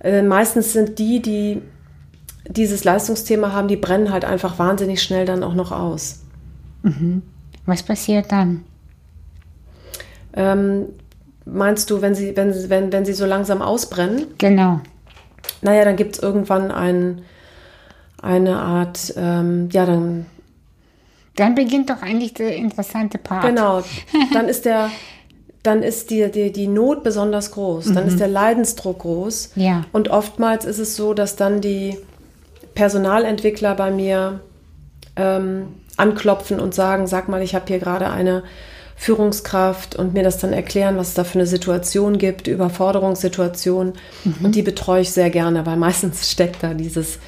Äh, 0.03 0.21
meistens 0.21 0.73
sind 0.73 0.99
die, 0.99 1.21
die 1.21 1.61
dieses 2.47 2.83
Leistungsthema 2.83 3.53
haben, 3.53 3.69
die 3.69 3.77
brennen 3.77 4.11
halt 4.11 4.25
einfach 4.25 4.59
wahnsinnig 4.59 5.01
schnell 5.01 5.25
dann 5.25 5.43
auch 5.43 5.53
noch 5.53 5.71
aus. 5.71 6.19
was 7.65 7.83
passiert 7.83 8.31
dann? 8.31 8.65
Ähm, 10.35 10.87
meinst 11.45 11.89
du, 11.89 12.01
wenn 12.01 12.15
sie, 12.15 12.35
wenn, 12.35 12.53
wenn, 12.69 12.91
wenn 12.91 13.05
sie 13.05 13.13
so 13.13 13.25
langsam 13.25 13.61
ausbrennen, 13.61 14.25
Genau. 14.37 14.79
naja, 15.61 15.85
dann 15.85 15.95
gibt 15.95 16.15
es 16.15 16.21
irgendwann 16.23 16.71
ein, 16.71 17.21
eine 18.21 18.57
Art, 18.57 19.13
ähm, 19.17 19.69
ja, 19.71 19.85
dann, 19.85 20.25
Dann 21.35 21.55
beginnt 21.55 21.89
doch 21.89 22.01
eigentlich 22.01 22.33
der 22.33 22.55
interessante 22.55 23.17
Part. 23.17 23.45
genau, 23.45 23.83
dann 24.33 24.47
ist 24.47 24.65
der, 24.65 24.89
dann 25.63 25.83
ist 25.83 26.09
die, 26.11 26.29
die, 26.31 26.51
die 26.51 26.67
Not 26.67 27.03
besonders 27.03 27.51
groß, 27.51 27.93
dann 27.93 28.07
ist 28.07 28.19
der 28.19 28.27
Leidensdruck 28.27 28.99
groß. 28.99 29.51
Ja. 29.55 29.85
Und 29.93 30.09
oftmals 30.09 30.65
ist 30.65 30.79
es 30.79 30.95
so, 30.95 31.13
dass 31.13 31.35
dann 31.35 31.61
die 31.61 31.97
Personalentwickler 32.75 33.75
bei 33.75 33.91
mir 33.91 34.41
ähm, 35.15 35.67
anklopfen 35.95 36.59
und 36.59 36.73
sagen, 36.73 37.07
sag 37.07 37.29
mal, 37.29 37.41
ich 37.41 37.55
habe 37.55 37.65
hier 37.67 37.79
gerade 37.79 38.09
eine 38.09 38.43
Führungskraft 38.95 39.95
und 39.95 40.13
mir 40.13 40.23
das 40.23 40.37
dann 40.37 40.53
erklären, 40.53 40.97
was 40.97 41.09
es 41.09 41.13
da 41.13 41.23
für 41.23 41.39
eine 41.39 41.47
Situation 41.47 42.17
gibt, 42.17 42.47
Überforderungssituation. 42.47 43.93
Und 44.41 44.55
die 44.55 44.61
betreue 44.61 45.01
ich 45.01 45.11
sehr 45.11 45.29
gerne, 45.29 45.65
weil 45.65 45.77
meistens 45.77 46.31
steckt 46.31 46.63
da 46.63 46.73
dieses 46.73 47.19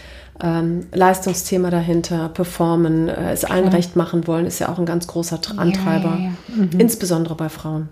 ähm, 0.41 0.87
Leistungsthema 0.93 1.69
dahinter, 1.69 2.29
performen, 2.29 3.07
äh, 3.07 3.31
es 3.31 3.45
allen 3.45 3.67
recht 3.69 3.95
machen 3.95 4.27
wollen, 4.27 4.45
ist 4.45 4.59
ja 4.59 4.69
auch 4.69 4.79
ein 4.79 4.85
ganz 4.85 5.07
großer 5.07 5.37
Tra- 5.37 5.57
Antreiber, 5.57 6.17
ja, 6.19 6.31
ja. 6.55 6.67
insbesondere 6.77 7.35
bei 7.35 7.49
Frauen. 7.49 7.89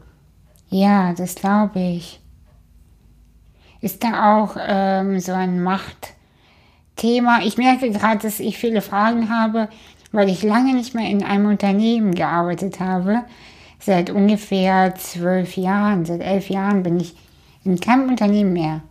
Ja, 0.69 1.13
das 1.13 1.35
glaube 1.35 1.79
ich. 1.79 2.19
Ist 3.79 4.03
da 4.03 4.41
auch 4.41 4.55
ähm, 4.59 5.19
so 5.19 5.33
ein 5.33 5.61
Machtthema? 5.61 7.39
Ich 7.43 7.57
merke 7.57 7.91
gerade, 7.91 8.19
dass 8.19 8.39
ich 8.39 8.57
viele 8.57 8.81
Fragen 8.81 9.29
habe, 9.29 9.69
weil 10.11 10.29
ich 10.29 10.43
lange 10.43 10.73
nicht 10.73 10.95
mehr 10.95 11.09
in 11.09 11.23
einem 11.23 11.47
Unternehmen 11.47 12.15
gearbeitet 12.15 12.79
habe. 12.79 13.23
Seit 13.85 14.09
ungefähr 14.09 14.95
zwölf 14.95 15.57
Jahren, 15.57 16.05
seit 16.05 16.21
elf 16.21 16.49
Jahren 16.49 16.83
bin 16.83 16.99
ich 16.99 17.15
in 17.65 17.79
keinem 17.79 18.09
Unternehmen 18.09 18.53
mehr 18.53 18.81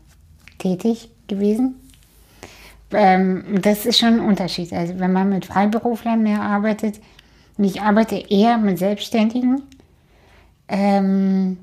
tätig 0.59 1.09
gewesen. 1.29 1.77
Ähm, 2.91 3.61
das 3.63 3.87
ist 3.87 3.99
schon 3.99 4.15
ein 4.15 4.21
Unterschied. 4.21 4.73
Also 4.73 4.99
wenn 4.99 5.13
man 5.13 5.31
mit 5.31 5.47
Freiberuflern 5.47 6.23
mehr 6.23 6.43
arbeitet, 6.43 7.01
und 7.57 7.65
ich 7.65 7.81
arbeite 7.81 8.17
eher 8.17 8.59
mit 8.59 8.79
Selbstständigen, 8.79 9.63
ähm, 10.69 11.59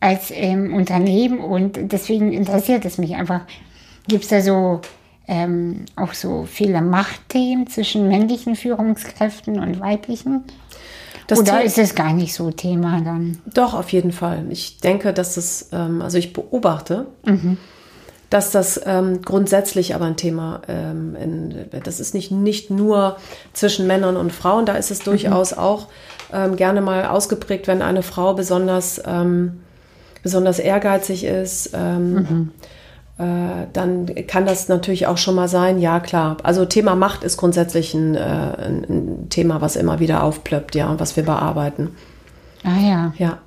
als 0.00 0.32
im 0.32 0.74
Unternehmen 0.74 1.38
und 1.38 1.78
deswegen 1.92 2.32
interessiert 2.32 2.84
es 2.84 2.98
mich 2.98 3.14
einfach. 3.14 3.42
Gibt 4.08 4.24
es 4.24 4.30
da 4.30 4.40
so 4.40 4.80
ähm, 5.28 5.84
auch 5.94 6.12
so 6.12 6.44
viele 6.44 6.82
Machtthemen 6.82 7.68
zwischen 7.68 8.08
männlichen 8.08 8.56
Führungskräften 8.56 9.60
und 9.60 9.78
weiblichen? 9.78 10.42
Das 11.26 11.38
Oder 11.38 11.62
ist 11.62 11.78
es 11.78 11.94
gar 11.94 12.12
nicht 12.12 12.34
so 12.34 12.50
Thema 12.50 13.00
dann? 13.00 13.38
Doch, 13.46 13.74
auf 13.74 13.90
jeden 13.92 14.12
Fall. 14.12 14.44
Ich 14.50 14.78
denke, 14.78 15.12
dass 15.12 15.36
es, 15.36 15.68
ähm, 15.72 16.02
also 16.02 16.18
ich 16.18 16.32
beobachte, 16.32 17.06
dass 18.30 18.50
das 18.50 18.80
ähm, 18.86 19.20
grundsätzlich 19.22 19.94
aber 19.94 20.06
ein 20.06 20.16
Thema, 20.16 20.62
ähm, 20.66 21.14
in, 21.16 21.54
das 21.84 22.00
ist 22.00 22.14
nicht, 22.14 22.30
nicht 22.30 22.70
nur 22.70 23.18
zwischen 23.52 23.86
Männern 23.86 24.16
und 24.16 24.32
Frauen, 24.32 24.64
da 24.66 24.74
ist 24.74 24.90
es 24.90 25.00
durchaus 25.00 25.52
auch 25.52 25.88
ähm, 26.32 26.56
gerne 26.56 26.80
mal 26.80 27.06
ausgeprägt, 27.06 27.68
wenn 27.68 27.82
eine 27.82 28.02
Frau 28.02 28.32
besonders, 28.34 29.02
ähm, 29.06 29.60
besonders 30.22 30.58
ehrgeizig 30.58 31.24
ist. 31.24 31.70
Ähm, 31.74 32.50
äh, 32.60 32.66
dann 33.72 34.06
kann 34.26 34.46
das 34.46 34.68
natürlich 34.68 35.06
auch 35.06 35.18
schon 35.18 35.34
mal 35.34 35.48
sein, 35.48 35.78
ja 35.78 36.00
klar. 36.00 36.36
Also 36.42 36.64
Thema 36.64 36.94
Macht 36.94 37.24
ist 37.24 37.36
grundsätzlich 37.36 37.94
ein, 37.94 38.14
äh, 38.14 38.18
ein, 38.18 38.86
ein 38.88 39.28
Thema, 39.28 39.60
was 39.60 39.76
immer 39.76 40.00
wieder 40.00 40.22
aufplöppt, 40.22 40.74
ja, 40.74 40.88
und 40.88 41.00
was 41.00 41.16
wir 41.16 41.24
bearbeiten. 41.24 41.90
Ah 42.64 42.80
ja. 42.80 43.14
Ja. 43.18 43.38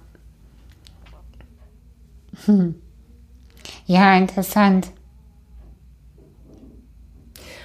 Ja, 3.85 4.17
interessant. 4.17 4.87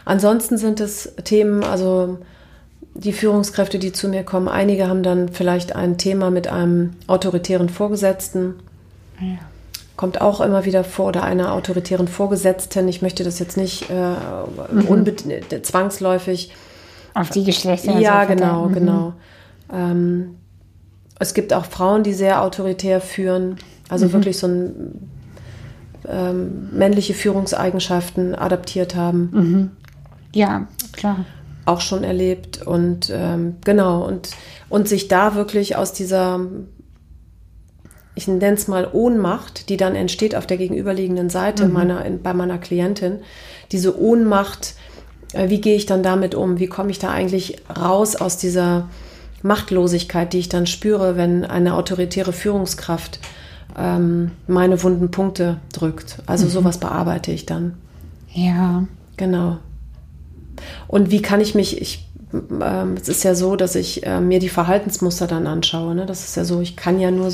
Ansonsten 0.04 0.58
sind 0.58 0.80
es 0.80 1.14
Themen, 1.24 1.64
also 1.64 2.18
die 2.94 3.12
Führungskräfte, 3.12 3.78
die 3.78 3.92
zu 3.92 4.08
mir 4.08 4.24
kommen, 4.24 4.48
einige 4.48 4.88
haben 4.88 5.02
dann 5.02 5.28
vielleicht 5.28 5.76
ein 5.76 5.98
Thema 5.98 6.30
mit 6.30 6.48
einem 6.48 6.92
autoritären 7.06 7.68
Vorgesetzten. 7.68 8.54
Kommt 10.00 10.22
auch 10.22 10.40
immer 10.40 10.64
wieder 10.64 10.82
vor, 10.82 11.08
oder 11.08 11.24
einer 11.24 11.52
autoritären 11.52 12.08
Vorgesetzten. 12.08 12.88
Ich 12.88 13.02
möchte 13.02 13.22
das 13.22 13.38
jetzt 13.38 13.58
nicht 13.58 13.90
äh, 13.90 13.94
unbed- 14.88 15.62
zwangsläufig. 15.62 16.54
Auf 17.12 17.28
die 17.28 17.44
Geschlechter. 17.44 17.98
Ja, 17.98 18.24
genau, 18.24 18.68
Mhm. 18.68 18.72
genau. 18.72 19.12
Ähm, 19.70 20.36
es 21.18 21.34
gibt 21.34 21.52
auch 21.52 21.66
Frauen, 21.66 22.02
die 22.02 22.14
sehr 22.14 22.40
autoritär 22.42 23.02
führen, 23.02 23.56
also 23.90 24.10
wirklich 24.14 24.38
so 24.38 24.46
ein, 24.46 25.10
ähm, 26.08 26.70
männliche 26.72 27.12
Führungseigenschaften 27.12 28.34
adaptiert 28.34 28.94
haben. 28.94 29.70
Ja, 30.34 30.66
klar. 30.94 31.26
auch 31.66 31.82
schon 31.82 32.04
erlebt 32.04 32.66
und 32.66 33.12
ähm, 33.14 33.56
genau 33.66 34.02
und, 34.06 34.30
und 34.70 34.88
sich 34.88 35.08
da 35.08 35.34
wirklich 35.34 35.76
aus 35.76 35.92
dieser, 35.92 36.40
ich 38.20 38.28
nenne 38.28 38.54
es 38.54 38.68
mal 38.68 38.86
Ohnmacht, 38.92 39.70
die 39.70 39.78
dann 39.78 39.94
entsteht 39.94 40.36
auf 40.36 40.46
der 40.46 40.58
gegenüberliegenden 40.58 41.30
Seite 41.30 41.66
meiner, 41.68 42.04
in, 42.04 42.22
bei 42.22 42.34
meiner 42.34 42.58
Klientin, 42.58 43.20
diese 43.72 43.98
Ohnmacht, 43.98 44.74
äh, 45.32 45.48
wie 45.48 45.60
gehe 45.60 45.76
ich 45.76 45.86
dann 45.86 46.02
damit 46.02 46.34
um, 46.34 46.58
wie 46.58 46.66
komme 46.66 46.90
ich 46.90 46.98
da 46.98 47.10
eigentlich 47.10 47.62
raus 47.74 48.16
aus 48.16 48.36
dieser 48.36 48.88
Machtlosigkeit, 49.42 50.34
die 50.34 50.38
ich 50.38 50.50
dann 50.50 50.66
spüre, 50.66 51.16
wenn 51.16 51.44
eine 51.44 51.74
autoritäre 51.74 52.34
Führungskraft 52.34 53.20
ähm, 53.78 54.32
meine 54.46 54.82
wunden 54.82 55.10
Punkte 55.10 55.56
drückt. 55.72 56.18
Also 56.26 56.46
sowas 56.46 56.78
bearbeite 56.78 57.32
ich 57.32 57.46
dann. 57.46 57.74
Ja. 58.32 58.84
Genau. 59.16 59.58
Und 60.88 61.10
wie 61.10 61.22
kann 61.22 61.40
ich 61.40 61.54
mich, 61.54 61.80
ich, 61.80 62.06
ähm, 62.34 62.96
es 63.00 63.08
ist 63.08 63.24
ja 63.24 63.34
so, 63.34 63.56
dass 63.56 63.74
ich 63.76 64.06
äh, 64.06 64.20
mir 64.20 64.40
die 64.40 64.48
Verhaltensmuster 64.50 65.26
dann 65.26 65.46
anschaue. 65.46 65.94
Ne? 65.94 66.04
Das 66.04 66.24
ist 66.24 66.36
ja 66.36 66.44
so, 66.44 66.60
ich 66.60 66.76
kann 66.76 67.00
ja 67.00 67.10
nur 67.10 67.30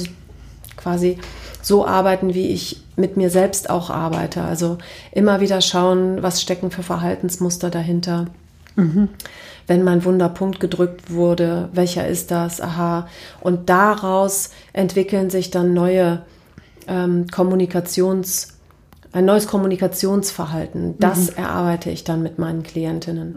quasi 0.87 1.19
so 1.63 1.85
arbeiten, 1.85 2.33
wie 2.33 2.47
ich 2.51 2.81
mit 2.95 3.17
mir 3.17 3.29
selbst 3.29 3.71
auch 3.71 3.91
arbeite. 3.91 4.43
Also 4.43 4.79
immer 5.11 5.41
wieder 5.41 5.61
schauen, 5.61 6.23
was 6.23 6.41
stecken 6.41 6.71
für 6.71 6.85
Verhaltensmuster 6.85 7.71
dahinter. 7.71 8.27
Wenn 9.67 9.83
mein 9.83 10.05
Wunderpunkt 10.05 10.61
gedrückt 10.61 11.11
wurde, 11.11 11.71
welcher 11.73 12.07
ist 12.07 12.31
das? 12.31 12.61
Aha. 12.61 13.09
Und 13.41 13.69
daraus 13.69 14.51
entwickeln 14.73 15.29
sich 15.29 15.51
dann 15.51 15.75
neue 15.75 16.23
ähm, 16.87 17.27
Kommunikations- 17.33 18.53
ein 19.13 19.25
neues 19.25 19.47
Kommunikationsverhalten. 19.47 20.97
Das 20.99 21.31
erarbeite 21.31 21.91
ich 21.91 22.05
dann 22.05 22.23
mit 22.23 22.39
meinen 22.39 22.63
Klientinnen. 22.63 23.35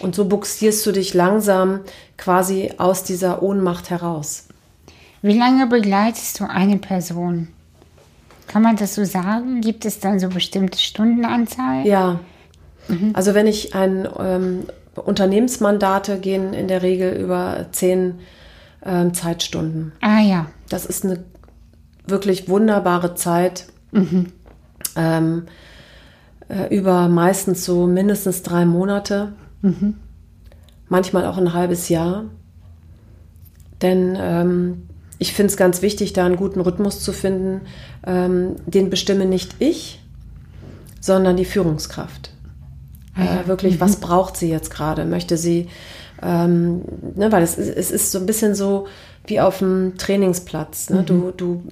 Und 0.00 0.14
so 0.14 0.26
buxierst 0.26 0.86
du 0.86 0.92
dich 0.92 1.12
langsam 1.12 1.80
quasi 2.16 2.72
aus 2.78 3.02
dieser 3.02 3.42
Ohnmacht 3.42 3.90
heraus. 3.90 4.47
Wie 5.22 5.36
lange 5.36 5.66
begleitest 5.66 6.40
du 6.40 6.48
eine 6.48 6.78
Person? 6.78 7.48
Kann 8.46 8.62
man 8.62 8.76
das 8.76 8.94
so 8.94 9.04
sagen? 9.04 9.60
Gibt 9.60 9.84
es 9.84 10.00
dann 10.00 10.18
so 10.18 10.28
bestimmte 10.28 10.78
Stundenanzahl? 10.78 11.86
Ja. 11.86 12.20
Also 13.12 13.34
wenn 13.34 13.46
ich 13.46 13.74
ein 13.74 14.08
ähm, 14.18 14.64
Unternehmensmandate 14.94 16.18
gehen 16.18 16.54
in 16.54 16.68
der 16.68 16.82
Regel 16.82 17.12
über 17.12 17.66
zehn 17.72 18.20
ähm, 18.84 19.12
Zeitstunden. 19.12 19.92
Ah 20.00 20.20
ja. 20.20 20.46
Das 20.68 20.86
ist 20.86 21.04
eine 21.04 21.24
wirklich 22.06 22.48
wunderbare 22.48 23.14
Zeit. 23.14 23.66
Ähm, 24.96 25.46
äh, 26.48 26.74
über 26.74 27.08
meistens 27.08 27.64
so 27.64 27.86
mindestens 27.86 28.42
drei 28.42 28.64
Monate, 28.64 29.32
manchmal 30.88 31.26
auch 31.26 31.36
ein 31.36 31.52
halbes 31.52 31.88
Jahr. 31.88 32.24
Denn 33.82 34.16
ähm, 34.18 34.87
ich 35.18 35.32
finde 35.32 35.50
es 35.50 35.56
ganz 35.56 35.82
wichtig, 35.82 36.12
da 36.12 36.24
einen 36.26 36.36
guten 36.36 36.60
Rhythmus 36.60 37.00
zu 37.00 37.12
finden. 37.12 37.62
Ähm, 38.06 38.56
den 38.66 38.90
bestimme 38.90 39.26
nicht 39.26 39.56
ich, 39.58 40.00
sondern 41.00 41.36
die 41.36 41.44
Führungskraft. 41.44 42.30
Äh, 43.16 43.48
wirklich, 43.48 43.80
was 43.80 43.96
braucht 43.96 44.36
sie 44.36 44.48
jetzt 44.48 44.70
gerade? 44.70 45.04
Möchte 45.04 45.36
sie, 45.36 45.68
ähm, 46.22 46.82
ne, 47.16 47.32
weil 47.32 47.42
es, 47.42 47.58
ist- 47.58 47.76
es 47.76 47.90
ist 47.90 48.12
so 48.12 48.18
ein 48.18 48.26
bisschen 48.26 48.54
so 48.54 48.86
wie 49.26 49.40
auf 49.40 49.58
dem 49.58 49.94
Trainingsplatz. 49.98 50.90
Ne? 50.90 51.02
Du, 51.02 51.32
du, 51.36 51.62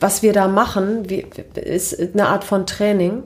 was 0.00 0.22
wir 0.22 0.32
da 0.32 0.48
machen, 0.48 1.08
wie, 1.10 1.26
ist 1.54 1.98
eine 2.00 2.28
Art 2.28 2.44
von 2.44 2.66
Training. 2.66 3.22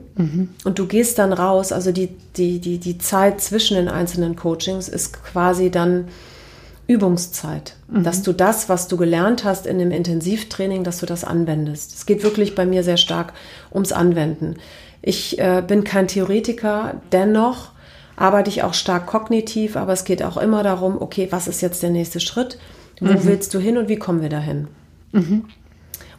Und 0.65 0.77
du 0.77 0.85
gehst 0.87 1.17
dann 1.19 1.31
raus, 1.31 1.71
also 1.71 1.91
die, 1.93 2.09
die, 2.35 2.59
die, 2.59 2.77
die 2.79 2.97
Zeit 2.97 3.39
zwischen 3.41 3.75
den 3.77 3.87
einzelnen 3.87 4.35
Coachings 4.35 4.89
ist 4.89 5.13
quasi 5.23 5.71
dann 5.71 6.09
Übungszeit. 6.91 7.75
Dass 8.03 8.21
du 8.21 8.33
das, 8.33 8.69
was 8.69 8.87
du 8.87 8.97
gelernt 8.97 9.43
hast 9.43 9.65
in 9.65 9.79
dem 9.79 9.91
Intensivtraining, 9.91 10.83
dass 10.83 10.99
du 10.99 11.05
das 11.05 11.23
anwendest. 11.23 11.93
Es 11.93 12.05
geht 12.05 12.23
wirklich 12.23 12.55
bei 12.55 12.65
mir 12.65 12.83
sehr 12.83 12.97
stark 12.97 13.33
ums 13.73 13.91
Anwenden. 13.91 14.55
Ich 15.01 15.39
äh, 15.39 15.63
bin 15.65 15.83
kein 15.83 16.07
Theoretiker, 16.07 17.01
dennoch 17.11 17.71
arbeite 18.15 18.49
ich 18.49 18.63
auch 18.63 18.73
stark 18.73 19.07
kognitiv, 19.07 19.75
aber 19.75 19.93
es 19.93 20.03
geht 20.03 20.21
auch 20.21 20.37
immer 20.37 20.63
darum, 20.63 21.01
okay, 21.01 21.27
was 21.31 21.47
ist 21.47 21.61
jetzt 21.61 21.81
der 21.81 21.89
nächste 21.89 22.19
Schritt? 22.19 22.59
Wo 22.99 23.23
willst 23.23 23.53
du 23.53 23.59
hin 23.59 23.77
und 23.77 23.89
wie 23.89 23.95
kommen 23.95 24.21
wir 24.21 24.29
dahin? 24.29 24.67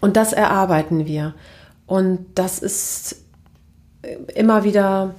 Und 0.00 0.16
das 0.16 0.32
erarbeiten 0.32 1.06
wir. 1.06 1.34
Und 1.86 2.26
das 2.34 2.58
ist 2.58 3.22
äh, 4.02 4.16
immer 4.34 4.64
wieder, 4.64 5.14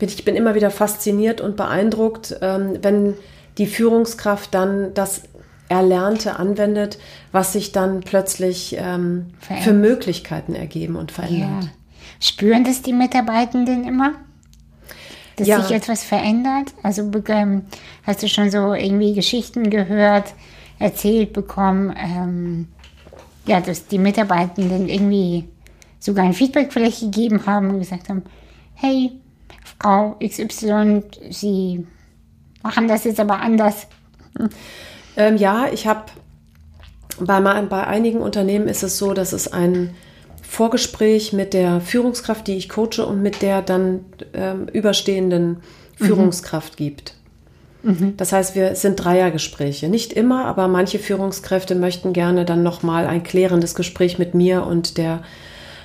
ich 0.00 0.24
bin 0.24 0.34
immer 0.34 0.54
wieder 0.54 0.70
fasziniert 0.70 1.40
und 1.40 1.56
beeindruckt, 1.56 2.36
ähm, 2.40 2.78
wenn 2.82 3.14
die 3.58 3.66
Führungskraft 3.66 4.54
dann 4.54 4.94
das 4.94 5.22
Erlernte 5.68 6.36
anwendet, 6.36 6.98
was 7.30 7.52
sich 7.52 7.72
dann 7.72 8.00
plötzlich 8.00 8.76
ähm, 8.78 9.26
für 9.40 9.72
Möglichkeiten 9.72 10.54
ergeben 10.54 10.96
und 10.96 11.12
verändert. 11.12 11.64
Ja. 11.64 11.70
Spüren 12.20 12.64
das 12.64 12.82
die 12.82 12.92
Mitarbeitenden 12.92 13.84
immer? 13.86 14.14
Dass 15.36 15.46
ja. 15.46 15.60
sich 15.60 15.76
etwas 15.76 16.02
verändert? 16.02 16.72
Also 16.82 17.10
ähm, 17.28 17.62
hast 18.04 18.22
du 18.22 18.28
schon 18.28 18.50
so 18.50 18.72
irgendwie 18.72 19.14
Geschichten 19.14 19.70
gehört, 19.70 20.34
erzählt 20.78 21.32
bekommen, 21.32 21.94
ähm, 21.96 22.68
ja, 23.46 23.60
dass 23.60 23.86
die 23.86 23.98
Mitarbeitenden 23.98 24.88
irgendwie 24.88 25.44
sogar 26.00 26.24
ein 26.24 26.32
Feedback 26.34 26.72
vielleicht 26.72 27.00
gegeben 27.00 27.46
haben 27.46 27.70
und 27.70 27.78
gesagt 27.78 28.08
haben, 28.08 28.22
hey, 28.74 29.12
Frau 29.78 30.16
XY, 30.20 31.02
Sie 31.30 31.86
machen 32.68 32.86
das 32.86 33.04
jetzt 33.04 33.18
aber 33.18 33.40
anders. 33.40 33.86
Ähm, 35.16 35.38
ja, 35.38 35.68
ich 35.72 35.86
habe 35.86 36.02
bei, 37.18 37.40
bei 37.40 37.86
einigen 37.86 38.20
Unternehmen 38.20 38.68
ist 38.68 38.82
es 38.82 38.98
so, 38.98 39.14
dass 39.14 39.32
es 39.32 39.50
ein 39.50 39.94
Vorgespräch 40.42 41.32
mit 41.32 41.54
der 41.54 41.80
Führungskraft, 41.80 42.46
die 42.46 42.56
ich 42.56 42.68
coache, 42.68 43.06
und 43.06 43.22
mit 43.22 43.40
der 43.40 43.62
dann 43.62 44.04
ähm, 44.34 44.68
überstehenden 44.68 45.48
mhm. 45.98 46.04
Führungskraft 46.04 46.74
mhm. 46.74 46.84
gibt. 46.84 47.14
Mhm. 47.82 48.16
Das 48.18 48.32
heißt, 48.32 48.54
wir 48.54 48.74
sind 48.74 49.02
Dreiergespräche. 49.02 49.88
Nicht 49.88 50.12
immer, 50.12 50.44
aber 50.44 50.68
manche 50.68 50.98
Führungskräfte 50.98 51.74
möchten 51.74 52.12
gerne 52.12 52.44
dann 52.44 52.62
nochmal 52.62 53.06
ein 53.06 53.22
klärendes 53.22 53.74
Gespräch 53.74 54.18
mit 54.18 54.34
mir 54.34 54.66
und 54.66 54.98
der 54.98 55.22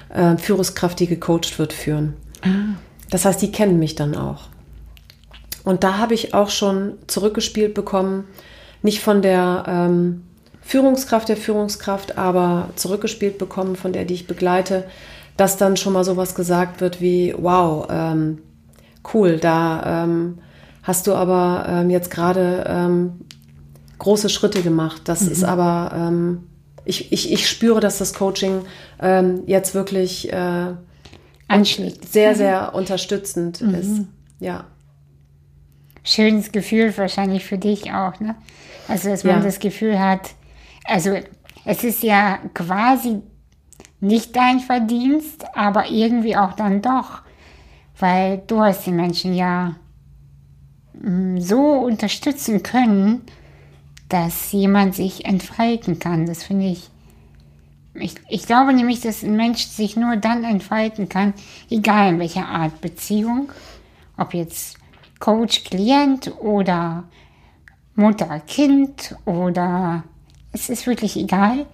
äh, 0.09 0.35
Führungskraft, 0.35 0.99
die 0.99 1.07
gecoacht 1.07 1.57
wird, 1.59 1.71
führen. 1.71 2.13
Ah. 2.41 2.75
Das 3.09 3.23
heißt, 3.23 3.41
die 3.41 3.53
kennen 3.53 3.79
mich 3.79 3.95
dann 3.95 4.17
auch. 4.17 4.49
Und 5.63 5.83
da 5.83 5.97
habe 5.97 6.13
ich 6.13 6.33
auch 6.33 6.49
schon 6.49 6.97
zurückgespielt 7.07 7.73
bekommen, 7.73 8.25
nicht 8.81 9.01
von 9.01 9.21
der 9.21 9.63
ähm, 9.67 10.23
Führungskraft 10.61 11.29
der 11.29 11.37
Führungskraft, 11.37 12.17
aber 12.17 12.69
zurückgespielt 12.75 13.37
bekommen 13.37 13.75
von 13.75 13.93
der, 13.93 14.05
die 14.05 14.13
ich 14.13 14.27
begleite, 14.27 14.85
dass 15.37 15.57
dann 15.57 15.77
schon 15.77 15.93
mal 15.93 16.03
sowas 16.03 16.35
gesagt 16.35 16.81
wird 16.81 17.01
wie, 17.01 17.33
wow, 17.37 17.87
ähm, 17.89 18.39
cool, 19.13 19.37
da 19.37 20.03
ähm, 20.03 20.39
hast 20.83 21.07
du 21.07 21.13
aber 21.13 21.65
ähm, 21.67 21.89
jetzt 21.89 22.11
gerade 22.11 22.65
ähm, 22.67 23.21
große 23.99 24.29
Schritte 24.29 24.61
gemacht. 24.61 25.01
Das 25.05 25.21
mhm. 25.21 25.31
ist 25.31 25.43
aber, 25.43 25.91
ähm, 25.95 26.43
ich, 26.85 27.11
ich, 27.11 27.31
ich 27.31 27.49
spüre, 27.49 27.79
dass 27.79 27.97
das 27.97 28.13
Coaching 28.13 28.61
ähm, 29.01 29.43
jetzt 29.47 29.73
wirklich 29.73 30.31
äh. 30.31 30.73
Sehr, 32.09 32.31
mhm. 32.31 32.35
sehr 32.35 32.75
unterstützend 32.75 33.61
mhm. 33.61 33.75
ist. 33.75 34.01
Ja. 34.39 34.65
Schönes 36.03 36.51
Gefühl 36.51 36.95
wahrscheinlich 36.97 37.45
für 37.45 37.57
dich 37.57 37.91
auch, 37.91 38.19
ne? 38.19 38.35
Also, 38.87 39.09
dass 39.09 39.23
man 39.23 39.37
ja. 39.37 39.41
das 39.41 39.59
Gefühl 39.59 39.99
hat, 39.99 40.31
also 40.83 41.17
es 41.65 41.83
ist 41.83 42.03
ja 42.03 42.39
quasi 42.53 43.21
nicht 44.01 44.35
dein 44.35 44.59
Verdienst, 44.59 45.45
aber 45.55 45.89
irgendwie 45.89 46.35
auch 46.35 46.53
dann 46.53 46.81
doch, 46.81 47.21
weil 47.97 48.43
du 48.47 48.59
hast 48.59 48.85
die 48.85 48.91
Menschen 48.91 49.33
ja 49.33 49.75
mm, 51.01 51.39
so 51.39 51.57
unterstützen 51.57 52.63
können, 52.63 53.21
dass 54.09 54.51
jemand 54.51 54.95
sich 54.95 55.25
entfalten 55.25 55.99
kann. 55.99 56.25
Das 56.25 56.43
finde 56.43 56.67
ich, 56.67 56.89
ich. 57.93 58.15
Ich 58.27 58.45
glaube 58.45 58.73
nämlich, 58.73 58.99
dass 58.99 59.23
ein 59.23 59.37
Mensch 59.37 59.65
sich 59.65 59.95
nur 59.95 60.17
dann 60.17 60.43
entfalten 60.43 61.07
kann, 61.07 61.33
egal 61.69 62.09
in 62.09 62.19
welcher 62.19 62.47
Art 62.47 62.81
Beziehung, 62.81 63.51
ob 64.17 64.33
jetzt 64.33 64.77
Coach, 65.23 65.63
Klient 65.63 66.33
oder 66.41 67.05
Mutter, 67.95 68.41
Kind 68.45 69.15
oder 69.23 70.03
es 70.51 70.67
ist 70.67 70.85
wirklich 70.85 71.15
egal, 71.15 71.65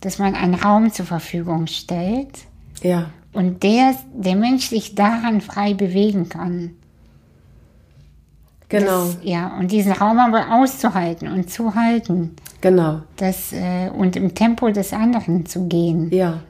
dass 0.00 0.18
man 0.18 0.34
einen 0.34 0.54
Raum 0.54 0.90
zur 0.90 1.04
Verfügung 1.04 1.66
stellt. 1.66 2.30
Ja. 2.80 3.10
Und 3.34 3.62
der, 3.64 3.96
der 4.14 4.34
Mensch 4.34 4.70
sich 4.70 4.94
daran 4.94 5.42
frei 5.42 5.74
bewegen 5.74 6.30
kann. 6.30 6.70
Genau. 8.70 9.04
Das, 9.04 9.18
ja, 9.24 9.58
und 9.58 9.70
diesen 9.70 9.92
Raum 9.92 10.18
aber 10.18 10.50
auszuhalten 10.50 11.28
und 11.28 11.50
zu 11.50 11.74
halten. 11.74 12.34
Genau. 12.62 13.02
Das, 13.16 13.52
äh, 13.52 13.90
und 13.90 14.16
im 14.16 14.34
Tempo 14.34 14.70
des 14.70 14.94
anderen 14.94 15.44
zu 15.44 15.68
gehen. 15.68 16.10
Ja. 16.14 16.40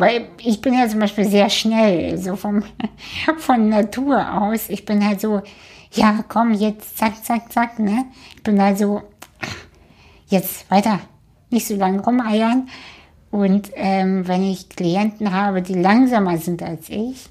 Weil 0.00 0.28
ich 0.38 0.62
bin 0.62 0.72
ja 0.72 0.88
zum 0.88 0.98
Beispiel 1.00 1.26
sehr 1.26 1.50
schnell, 1.50 2.16
so 2.16 2.34
vom, 2.34 2.62
von 3.36 3.68
Natur 3.68 4.32
aus. 4.40 4.70
Ich 4.70 4.86
bin 4.86 5.04
halt 5.04 5.20
so, 5.20 5.42
ja, 5.92 6.24
komm, 6.26 6.54
jetzt 6.54 6.96
zack, 6.96 7.22
zack, 7.22 7.52
zack, 7.52 7.78
ne? 7.78 8.06
Ich 8.34 8.42
bin 8.42 8.60
halt 8.62 8.78
so, 8.78 9.02
jetzt 10.28 10.70
weiter, 10.70 11.00
nicht 11.50 11.66
so 11.66 11.76
lange 11.76 12.00
rumeiern. 12.00 12.70
Und 13.30 13.70
ähm, 13.74 14.26
wenn 14.26 14.42
ich 14.42 14.70
Klienten 14.70 15.34
habe, 15.34 15.60
die 15.60 15.74
langsamer 15.74 16.38
sind 16.38 16.62
als 16.62 16.88
ich 16.88 17.28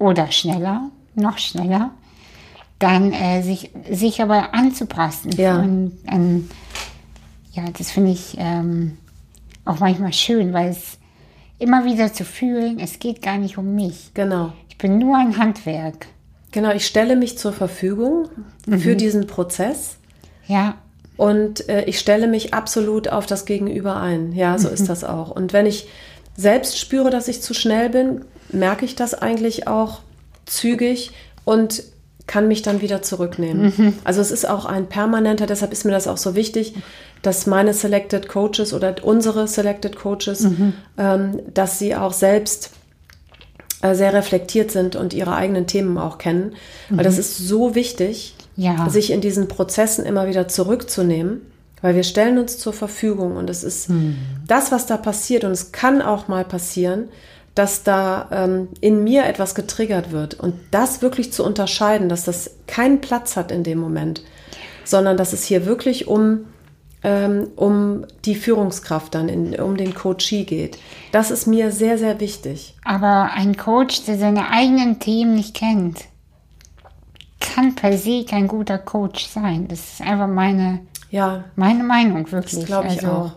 oder 0.00 0.32
schneller, 0.32 0.90
noch 1.14 1.38
schneller, 1.38 1.92
dann 2.80 3.12
äh, 3.12 3.42
sich, 3.42 3.70
sich 3.88 4.20
aber 4.20 4.52
anzupassen. 4.52 5.30
Ja. 5.30 5.60
Und, 5.60 5.96
ähm, 6.08 6.50
ja, 7.52 7.62
das 7.70 7.92
finde 7.92 8.10
ich 8.10 8.34
ähm, 8.36 8.97
auch 9.68 9.80
manchmal 9.80 10.12
schön, 10.12 10.52
weil 10.52 10.70
es 10.70 10.98
immer 11.58 11.84
wieder 11.84 12.12
zu 12.12 12.24
fühlen, 12.24 12.78
es 12.80 12.98
geht 12.98 13.22
gar 13.22 13.38
nicht 13.38 13.58
um 13.58 13.74
mich. 13.74 14.10
Genau. 14.14 14.52
Ich 14.68 14.78
bin 14.78 14.98
nur 14.98 15.16
ein 15.16 15.38
Handwerk. 15.38 16.06
Genau, 16.52 16.72
ich 16.72 16.86
stelle 16.86 17.16
mich 17.16 17.36
zur 17.36 17.52
Verfügung 17.52 18.28
mhm. 18.66 18.80
für 18.80 18.96
diesen 18.96 19.26
Prozess. 19.26 19.96
Ja. 20.46 20.76
Und 21.16 21.68
äh, 21.68 21.84
ich 21.84 21.98
stelle 21.98 22.28
mich 22.28 22.54
absolut 22.54 23.08
auf 23.08 23.26
das 23.26 23.44
Gegenüber 23.44 23.96
ein. 24.00 24.32
Ja, 24.32 24.56
so 24.56 24.68
mhm. 24.68 24.74
ist 24.74 24.88
das 24.88 25.04
auch. 25.04 25.30
Und 25.30 25.52
wenn 25.52 25.66
ich 25.66 25.88
selbst 26.36 26.78
spüre, 26.78 27.10
dass 27.10 27.28
ich 27.28 27.42
zu 27.42 27.52
schnell 27.52 27.90
bin, 27.90 28.24
merke 28.50 28.84
ich 28.84 28.94
das 28.94 29.14
eigentlich 29.14 29.66
auch 29.66 30.00
zügig 30.46 31.10
und 31.44 31.82
kann 32.28 32.46
mich 32.46 32.62
dann 32.62 32.80
wieder 32.80 33.02
zurücknehmen. 33.02 33.72
Mhm. 33.76 33.94
Also 34.04 34.20
es 34.20 34.30
ist 34.30 34.48
auch 34.48 34.66
ein 34.66 34.86
permanenter, 34.86 35.46
deshalb 35.46 35.72
ist 35.72 35.84
mir 35.84 35.90
das 35.90 36.06
auch 36.06 36.18
so 36.18 36.36
wichtig, 36.36 36.74
dass 37.22 37.46
meine 37.46 37.74
Selected 37.74 38.28
Coaches 38.28 38.72
oder 38.72 38.94
unsere 39.02 39.48
Selected 39.48 39.96
Coaches, 39.96 40.42
mhm. 40.42 40.74
ähm, 40.96 41.40
dass 41.52 41.80
sie 41.80 41.96
auch 41.96 42.12
selbst 42.12 42.70
äh, 43.82 43.94
sehr 43.94 44.12
reflektiert 44.12 44.70
sind 44.70 44.94
und 44.94 45.14
ihre 45.14 45.34
eigenen 45.34 45.66
Themen 45.66 45.98
auch 45.98 46.18
kennen. 46.18 46.54
Weil 46.90 47.02
das 47.02 47.14
mhm. 47.14 47.20
ist 47.20 47.38
so 47.38 47.74
wichtig, 47.74 48.36
ja. 48.56 48.88
sich 48.90 49.10
in 49.10 49.20
diesen 49.20 49.48
Prozessen 49.48 50.04
immer 50.04 50.28
wieder 50.28 50.48
zurückzunehmen, 50.48 51.40
weil 51.80 51.94
wir 51.94 52.02
stellen 52.02 52.38
uns 52.38 52.58
zur 52.58 52.72
Verfügung 52.72 53.36
und 53.36 53.48
es 53.48 53.62
ist 53.62 53.88
hm. 53.88 54.16
das, 54.48 54.72
was 54.72 54.86
da 54.86 54.96
passiert 54.96 55.44
und 55.44 55.52
es 55.52 55.70
kann 55.70 56.02
auch 56.02 56.26
mal 56.26 56.44
passieren, 56.44 57.08
dass 57.58 57.82
da 57.82 58.28
ähm, 58.30 58.68
in 58.80 59.02
mir 59.02 59.26
etwas 59.26 59.56
getriggert 59.56 60.12
wird 60.12 60.34
und 60.34 60.54
das 60.70 61.02
wirklich 61.02 61.32
zu 61.32 61.44
unterscheiden, 61.44 62.08
dass 62.08 62.22
das 62.24 62.52
keinen 62.68 63.00
Platz 63.00 63.34
hat 63.34 63.50
in 63.50 63.64
dem 63.64 63.78
Moment, 63.78 64.22
sondern 64.84 65.16
dass 65.16 65.32
es 65.32 65.42
hier 65.42 65.66
wirklich 65.66 66.06
um 66.06 66.44
ähm, 67.02 67.48
um 67.56 68.06
die 68.24 68.34
Führungskraft 68.34 69.14
dann, 69.14 69.28
in, 69.28 69.60
um 69.60 69.76
den 69.76 69.94
Coachee 69.94 70.44
geht. 70.44 70.78
Das 71.12 71.30
ist 71.30 71.46
mir 71.46 71.70
sehr, 71.70 71.96
sehr 71.96 72.18
wichtig. 72.20 72.76
Aber 72.84 73.30
ein 73.34 73.56
Coach, 73.56 74.04
der 74.04 74.18
seine 74.18 74.50
eigenen 74.50 74.98
Themen 74.98 75.36
nicht 75.36 75.54
kennt, 75.54 76.06
kann 77.40 77.76
per 77.76 77.96
se 77.96 78.24
kein 78.24 78.48
guter 78.48 78.78
Coach 78.78 79.26
sein. 79.26 79.68
Das 79.68 79.78
ist 79.78 80.00
einfach 80.00 80.26
meine, 80.26 80.80
ja. 81.10 81.44
meine 81.54 81.84
Meinung, 81.84 82.30
wirklich. 82.32 82.60
Das 82.60 82.66
glaube 82.66 82.88
ich 82.88 83.04
also, 83.04 83.08
auch. 83.08 83.32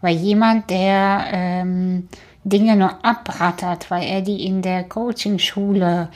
Weil 0.00 0.16
jemand, 0.16 0.70
der 0.70 1.26
ähm, 1.32 2.08
Dinge 2.46 2.76
nur 2.76 3.04
abrattert, 3.04 3.90
weil 3.90 4.06
er 4.06 4.22
die 4.22 4.46
in 4.46 4.62
der 4.62 4.84
Coachingschule 4.84 6.08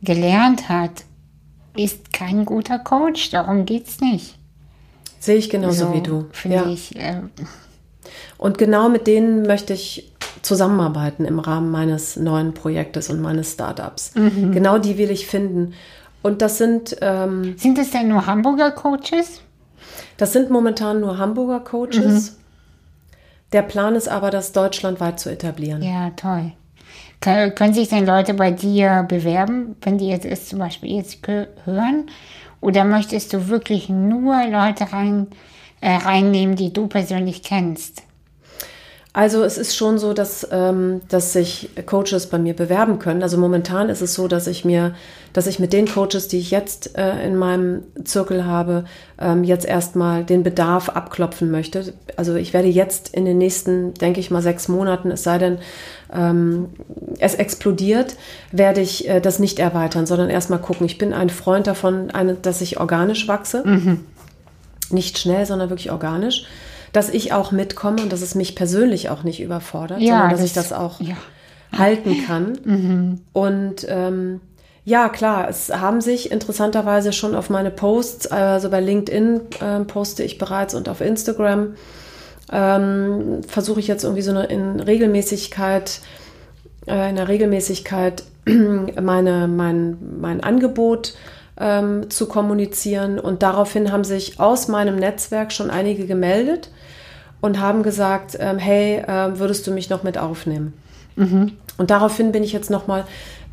gelernt 0.00 0.68
hat, 0.68 1.04
ist 1.76 2.12
kein 2.12 2.44
guter 2.44 2.78
Coach. 2.78 3.30
Darum 3.30 3.66
geht 3.66 3.88
es 3.88 4.00
nicht. 4.00 4.38
Sehe 5.18 5.36
ich 5.36 5.50
genauso 5.50 5.86
so, 5.86 5.94
wie 5.94 6.02
du. 6.02 6.26
Finde 6.30 6.56
ja. 6.56 6.66
ich. 6.68 6.94
Äh, 6.96 7.22
und 8.38 8.58
genau 8.58 8.88
mit 8.88 9.08
denen 9.08 9.42
möchte 9.42 9.72
ich 9.72 10.12
zusammenarbeiten 10.42 11.24
im 11.24 11.40
Rahmen 11.40 11.72
meines 11.72 12.14
neuen 12.14 12.54
Projektes 12.54 13.10
und 13.10 13.20
meines 13.20 13.54
Startups. 13.54 14.14
Mhm. 14.14 14.52
Genau 14.52 14.78
die 14.78 14.98
will 14.98 15.10
ich 15.10 15.26
finden. 15.26 15.74
Und 16.22 16.42
das 16.42 16.58
sind. 16.58 16.96
Ähm, 17.00 17.56
sind 17.58 17.76
das 17.76 17.90
denn 17.90 18.08
nur 18.08 18.26
Hamburger 18.26 18.70
Coaches? 18.70 19.40
Das 20.16 20.32
sind 20.32 20.50
momentan 20.50 21.00
nur 21.00 21.18
Hamburger 21.18 21.60
Coaches. 21.60 22.30
Mhm. 22.30 22.45
Der 23.52 23.62
Plan 23.62 23.94
ist 23.94 24.08
aber, 24.08 24.30
das 24.30 24.52
deutschlandweit 24.52 25.20
zu 25.20 25.30
etablieren. 25.30 25.82
Ja, 25.82 26.10
toll. 26.10 26.52
Können 27.20 27.74
sich 27.74 27.88
denn 27.88 28.06
Leute 28.06 28.34
bei 28.34 28.50
dir 28.50 29.04
bewerben, 29.08 29.76
wenn 29.82 29.98
die 29.98 30.08
jetzt 30.08 30.48
zum 30.48 30.58
Beispiel 30.58 30.96
jetzt 30.96 31.26
hören? 31.64 32.10
Oder 32.60 32.84
möchtest 32.84 33.32
du 33.32 33.48
wirklich 33.48 33.88
nur 33.88 34.34
Leute 34.46 34.92
rein, 34.92 35.28
äh, 35.80 35.96
reinnehmen, 35.96 36.56
die 36.56 36.72
du 36.72 36.86
persönlich 36.86 37.42
kennst? 37.42 38.02
Also 39.16 39.44
es 39.44 39.56
ist 39.56 39.74
schon 39.74 39.96
so, 39.96 40.12
dass, 40.12 40.46
ähm, 40.52 41.00
dass 41.08 41.32
sich 41.32 41.70
Coaches 41.86 42.26
bei 42.26 42.36
mir 42.36 42.52
bewerben 42.52 42.98
können. 42.98 43.22
Also 43.22 43.38
momentan 43.38 43.88
ist 43.88 44.02
es 44.02 44.12
so, 44.12 44.28
dass 44.28 44.46
ich 44.46 44.66
mir, 44.66 44.94
dass 45.32 45.46
ich 45.46 45.58
mit 45.58 45.72
den 45.72 45.88
Coaches, 45.88 46.28
die 46.28 46.36
ich 46.36 46.50
jetzt 46.50 46.98
äh, 46.98 47.26
in 47.26 47.34
meinem 47.34 47.84
Zirkel 48.04 48.44
habe, 48.44 48.84
ähm, 49.18 49.42
jetzt 49.42 49.64
erstmal 49.64 50.22
den 50.22 50.42
Bedarf 50.42 50.90
abklopfen 50.90 51.50
möchte. 51.50 51.94
Also 52.16 52.34
ich 52.34 52.52
werde 52.52 52.68
jetzt 52.68 53.14
in 53.14 53.24
den 53.24 53.38
nächsten, 53.38 53.94
denke 53.94 54.20
ich 54.20 54.30
mal, 54.30 54.42
sechs 54.42 54.68
Monaten, 54.68 55.10
es 55.10 55.22
sei 55.22 55.38
denn, 55.38 55.58
ähm, 56.12 56.68
es 57.18 57.36
explodiert, 57.36 58.16
werde 58.52 58.82
ich 58.82 59.08
äh, 59.08 59.22
das 59.22 59.38
nicht 59.38 59.58
erweitern, 59.58 60.04
sondern 60.04 60.28
erstmal 60.28 60.60
gucken. 60.60 60.84
Ich 60.84 60.98
bin 60.98 61.14
ein 61.14 61.30
Freund 61.30 61.66
davon, 61.66 62.10
eine, 62.10 62.34
dass 62.34 62.60
ich 62.60 62.78
organisch 62.78 63.28
wachse. 63.28 63.62
Mhm. 63.64 64.04
Nicht 64.90 65.16
schnell, 65.16 65.46
sondern 65.46 65.70
wirklich 65.70 65.90
organisch 65.90 66.44
dass 66.96 67.10
ich 67.10 67.34
auch 67.34 67.52
mitkomme 67.52 68.00
und 68.00 68.10
dass 68.10 68.22
es 68.22 68.34
mich 68.34 68.54
persönlich 68.54 69.10
auch 69.10 69.22
nicht 69.22 69.42
überfordert, 69.42 70.00
ja, 70.00 70.14
sondern 70.14 70.30
dass 70.30 70.40
das, 70.40 70.48
ich 70.48 70.54
das 70.54 70.72
auch 70.72 70.98
ja. 71.00 71.16
halten 71.76 72.24
kann. 72.26 72.58
Mhm. 72.64 73.20
Und 73.34 73.86
ähm, 73.88 74.40
ja, 74.86 75.10
klar, 75.10 75.46
es 75.48 75.70
haben 75.70 76.00
sich 76.00 76.32
interessanterweise 76.32 77.12
schon 77.12 77.34
auf 77.34 77.50
meine 77.50 77.70
Posts, 77.70 78.28
also 78.28 78.70
bei 78.70 78.80
LinkedIn 78.80 79.40
äh, 79.60 79.80
poste 79.80 80.22
ich 80.22 80.38
bereits 80.38 80.74
und 80.74 80.88
auf 80.88 81.02
Instagram 81.02 81.74
ähm, 82.50 83.42
versuche 83.46 83.80
ich 83.80 83.88
jetzt 83.88 84.04
irgendwie 84.04 84.22
so 84.22 84.30
eine 84.30 84.44
in 84.44 84.80
Regelmäßigkeit, 84.80 86.00
äh, 86.86 87.10
in 87.10 87.16
der 87.16 87.28
Regelmäßigkeit 87.28 88.22
meine, 88.46 89.48
mein, 89.48 89.98
mein 90.18 90.40
Angebot 90.42 91.14
ähm, 91.58 92.10
zu 92.10 92.26
kommunizieren. 92.26 93.18
Und 93.18 93.42
daraufhin 93.42 93.92
haben 93.92 94.04
sich 94.04 94.40
aus 94.40 94.68
meinem 94.68 94.96
Netzwerk 94.96 95.52
schon 95.52 95.70
einige 95.70 96.06
gemeldet 96.06 96.70
und 97.40 97.60
haben 97.60 97.82
gesagt, 97.82 98.36
ähm, 98.40 98.58
hey, 98.58 98.98
äh, 98.98 99.38
würdest 99.38 99.66
du 99.66 99.72
mich 99.72 99.90
noch 99.90 100.02
mit 100.02 100.18
aufnehmen? 100.18 100.72
Mhm. 101.16 101.52
Und 101.78 101.90
daraufhin 101.90 102.32
bin 102.32 102.42
ich 102.42 102.52
jetzt 102.52 102.70
noch 102.70 102.86
mal 102.86 103.04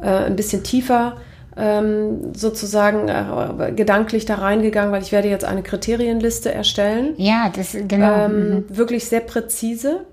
äh, 0.01 0.07
ein 0.07 0.35
bisschen 0.35 0.63
tiefer 0.63 1.17
ähm, 1.55 2.33
sozusagen 2.33 3.07
äh, 3.07 3.71
gedanklich 3.73 4.25
da 4.25 4.35
reingegangen, 4.35 4.91
weil 4.91 5.03
ich 5.03 5.11
werde 5.11 5.29
jetzt 5.29 5.45
eine 5.45 5.61
Kriterienliste 5.61 6.51
erstellen. 6.51 7.13
Ja, 7.17 7.51
das 7.55 7.77
genau. 7.87 8.25
Ähm, 8.25 8.49
mhm. 8.49 8.65
Wirklich 8.69 9.05
sehr 9.05 9.19
präzise. 9.19 10.05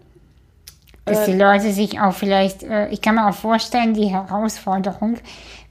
Dass 1.06 1.24
die 1.24 1.32
äh, 1.32 1.36
Leute 1.36 1.72
sich 1.72 2.00
auch 2.00 2.12
vielleicht, 2.12 2.62
äh, 2.62 2.88
ich 2.88 3.00
kann 3.00 3.14
mir 3.14 3.26
auch 3.26 3.34
vorstellen, 3.34 3.94
die 3.94 4.06
Herausforderung 4.06 5.16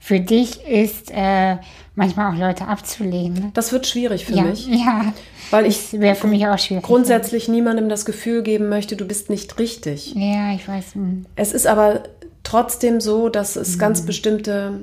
für 0.00 0.18
dich 0.18 0.66
ist, 0.66 1.10
äh, 1.12 1.56
manchmal 2.00 2.34
auch 2.34 2.38
Leute 2.38 2.66
abzulehnen. 2.66 3.50
Das 3.54 3.72
wird 3.72 3.86
schwierig 3.86 4.24
für 4.24 4.34
ja, 4.34 4.42
mich. 4.42 4.66
Ja, 4.68 5.12
weil 5.50 5.66
ich 5.66 5.92
wäre 5.92 6.14
für 6.14 6.26
mich 6.26 6.46
auch 6.46 6.58
schwierig. 6.58 6.84
Grundsätzlich 6.84 7.48
niemandem 7.48 7.88
das 7.88 8.04
Gefühl 8.04 8.42
geben 8.42 8.68
möchte, 8.68 8.96
du 8.96 9.04
bist 9.04 9.30
nicht 9.30 9.58
richtig. 9.58 10.14
Ja, 10.14 10.52
ich 10.52 10.66
weiß. 10.66 10.94
Hm. 10.94 11.26
Es 11.36 11.52
ist 11.52 11.66
aber 11.66 12.04
trotzdem 12.42 13.00
so, 13.00 13.28
dass 13.28 13.56
es 13.56 13.76
mhm. 13.76 13.80
ganz 13.80 14.02
bestimmte 14.02 14.80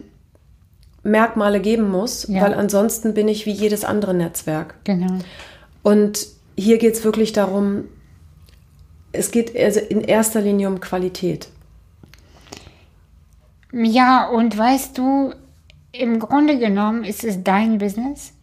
Merkmale 1.03 1.59
geben 1.59 1.89
muss, 1.89 2.28
ja. 2.28 2.41
weil 2.41 2.53
ansonsten 2.53 3.13
bin 3.13 3.28
ich 3.28 3.45
wie 3.45 3.51
jedes 3.51 3.84
andere 3.84 4.13
Netzwerk. 4.13 4.76
Genau. 4.84 5.20
Und 5.84 6.28
hier 6.57 6.78
geht 6.78 6.95
es 6.95 7.03
wirklich 7.03 7.34
darum, 7.34 7.86
es 9.11 9.32
geht 9.32 9.57
also 9.57 9.80
in 9.80 10.01
erster 10.01 10.41
Linie 10.41 10.68
um 10.68 10.80
Qualität. 10.80 11.47
Ja, 13.72 14.28
und 14.28 14.57
weißt 14.57 14.97
du, 14.97 15.34
im 16.00 16.20
Grunde 16.20 16.58
genommen 16.60 17.04
ist 17.04 17.24
es 17.24 17.43
dein 17.43 17.78
Business. 17.78 18.34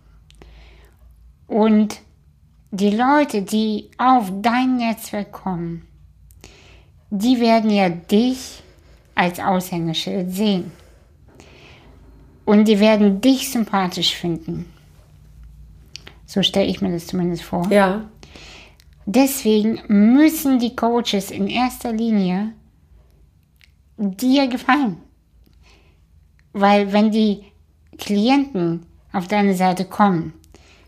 Und 1.46 2.00
die 2.70 2.90
Leute, 2.90 3.42
die 3.42 3.90
auf 3.98 4.32
dein 4.40 4.76
Netzwerk 4.76 5.32
kommen, 5.32 5.86
die 7.10 7.40
werden 7.40 7.70
ja 7.70 7.88
dich 7.88 8.62
als 9.14 9.38
Aushängeschild 9.38 10.32
sehen. 10.32 10.72
Und 12.44 12.66
die 12.66 12.80
werden 12.80 13.20
dich 13.20 13.50
sympathisch 13.50 14.14
finden. 14.14 14.66
So 16.26 16.42
stelle 16.42 16.66
ich 16.66 16.80
mir 16.80 16.90
das 16.90 17.06
zumindest 17.06 17.44
vor. 17.44 17.70
Ja. 17.70 18.08
Deswegen 19.06 19.80
müssen 19.86 20.58
die 20.58 20.74
Coaches 20.74 21.30
in 21.30 21.46
erster 21.46 21.92
Linie 21.92 22.52
dir 23.96 24.48
gefallen. 24.48 24.96
Weil 26.54 26.92
wenn 26.92 27.10
die 27.10 27.44
Klienten 27.98 28.86
auf 29.12 29.28
deine 29.28 29.54
Seite 29.54 29.84
kommen, 29.84 30.32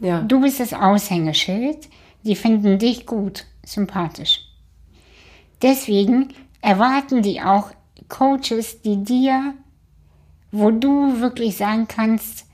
ja. 0.00 0.22
du 0.22 0.40
bist 0.40 0.60
das 0.60 0.72
Aushängeschild, 0.72 1.88
die 2.22 2.36
finden 2.36 2.78
dich 2.78 3.04
gut, 3.04 3.44
sympathisch. 3.64 4.40
Deswegen 5.60 6.28
erwarten 6.62 7.22
die 7.22 7.42
auch 7.42 7.70
Coaches, 8.08 8.80
die 8.82 9.02
dir, 9.02 9.54
wo 10.52 10.70
du 10.70 11.20
wirklich 11.20 11.56
sagen 11.56 11.86
kannst, 11.88 12.46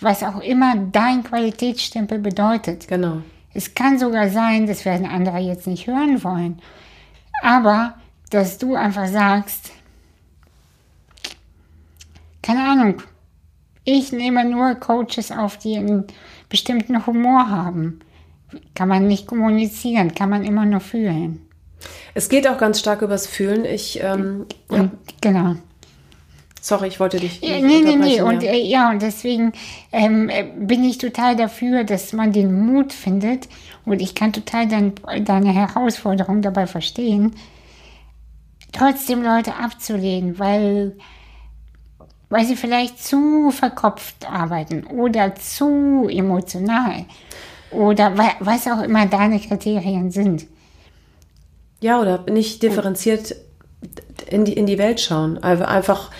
was 0.00 0.22
auch 0.22 0.40
immer 0.40 0.76
dein 0.76 1.22
Qualitätsstempel 1.24 2.18
bedeutet. 2.18 2.88
Genau. 2.88 3.18
Es 3.52 3.74
kann 3.74 3.98
sogar 3.98 4.30
sein, 4.30 4.66
das 4.66 4.84
werden 4.84 5.06
andere 5.06 5.38
jetzt 5.38 5.66
nicht 5.66 5.86
hören 5.86 6.22
wollen, 6.22 6.60
aber 7.42 7.94
dass 8.30 8.58
du 8.58 8.76
einfach 8.76 9.08
sagst, 9.08 9.72
keine 12.42 12.68
Ahnung. 12.68 13.02
Ich 13.84 14.12
nehme 14.12 14.44
nur 14.44 14.74
Coaches 14.74 15.32
auf, 15.32 15.56
die 15.56 15.76
einen 15.76 16.06
bestimmten 16.48 17.06
Humor 17.06 17.48
haben. 17.48 18.00
Kann 18.74 18.88
man 18.88 19.06
nicht 19.06 19.26
kommunizieren, 19.26 20.14
kann 20.14 20.30
man 20.30 20.44
immer 20.44 20.66
nur 20.66 20.80
fühlen. 20.80 21.46
Es 22.14 22.28
geht 22.28 22.46
auch 22.48 22.58
ganz 22.58 22.80
stark 22.80 23.02
übers 23.02 23.26
Fühlen. 23.26 23.64
Ich, 23.64 24.02
ähm, 24.02 24.46
ja. 24.70 24.90
Genau. 25.20 25.56
Sorry, 26.60 26.88
ich 26.88 27.00
wollte 27.00 27.18
dich. 27.18 27.40
Nicht 27.40 27.62
nee, 27.62 27.80
nee, 27.80 27.96
nee. 27.96 28.20
Und 28.20 28.42
äh, 28.42 28.58
ja, 28.58 28.90
und 28.90 29.00
deswegen 29.00 29.52
ähm, 29.92 30.28
äh, 30.28 30.44
bin 30.58 30.84
ich 30.84 30.98
total 30.98 31.34
dafür, 31.34 31.84
dass 31.84 32.12
man 32.12 32.32
den 32.32 32.66
Mut 32.66 32.92
findet. 32.92 33.48
Und 33.86 34.02
ich 34.02 34.14
kann 34.14 34.32
total 34.32 34.68
dein, 34.68 34.92
deine 35.24 35.52
Herausforderung 35.52 36.42
dabei 36.42 36.66
verstehen, 36.66 37.34
trotzdem 38.72 39.22
Leute 39.22 39.54
abzulehnen, 39.54 40.38
weil 40.38 40.96
weil 42.30 42.46
sie 42.46 42.56
vielleicht 42.56 43.02
zu 43.04 43.50
verkopft 43.50 44.30
arbeiten 44.30 44.84
oder 44.84 45.34
zu 45.34 46.08
emotional 46.08 47.04
oder 47.70 48.14
was 48.40 48.66
auch 48.66 48.82
immer 48.82 49.06
deine 49.06 49.38
Kriterien 49.38 50.10
sind. 50.10 50.46
Ja, 51.80 52.00
oder 52.00 52.24
nicht 52.30 52.62
differenziert 52.62 53.34
in 54.28 54.44
die, 54.44 54.52
in 54.52 54.66
die 54.66 54.78
Welt 54.78 55.00
schauen. 55.00 55.42
Also 55.42 55.64
einfach, 55.64 56.10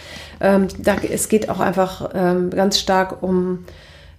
ähm, 0.40 0.68
da, 0.78 0.96
es 0.96 1.28
geht 1.28 1.48
auch 1.48 1.60
einfach 1.60 2.10
ähm, 2.14 2.50
ganz 2.50 2.78
stark 2.78 3.22
um 3.22 3.64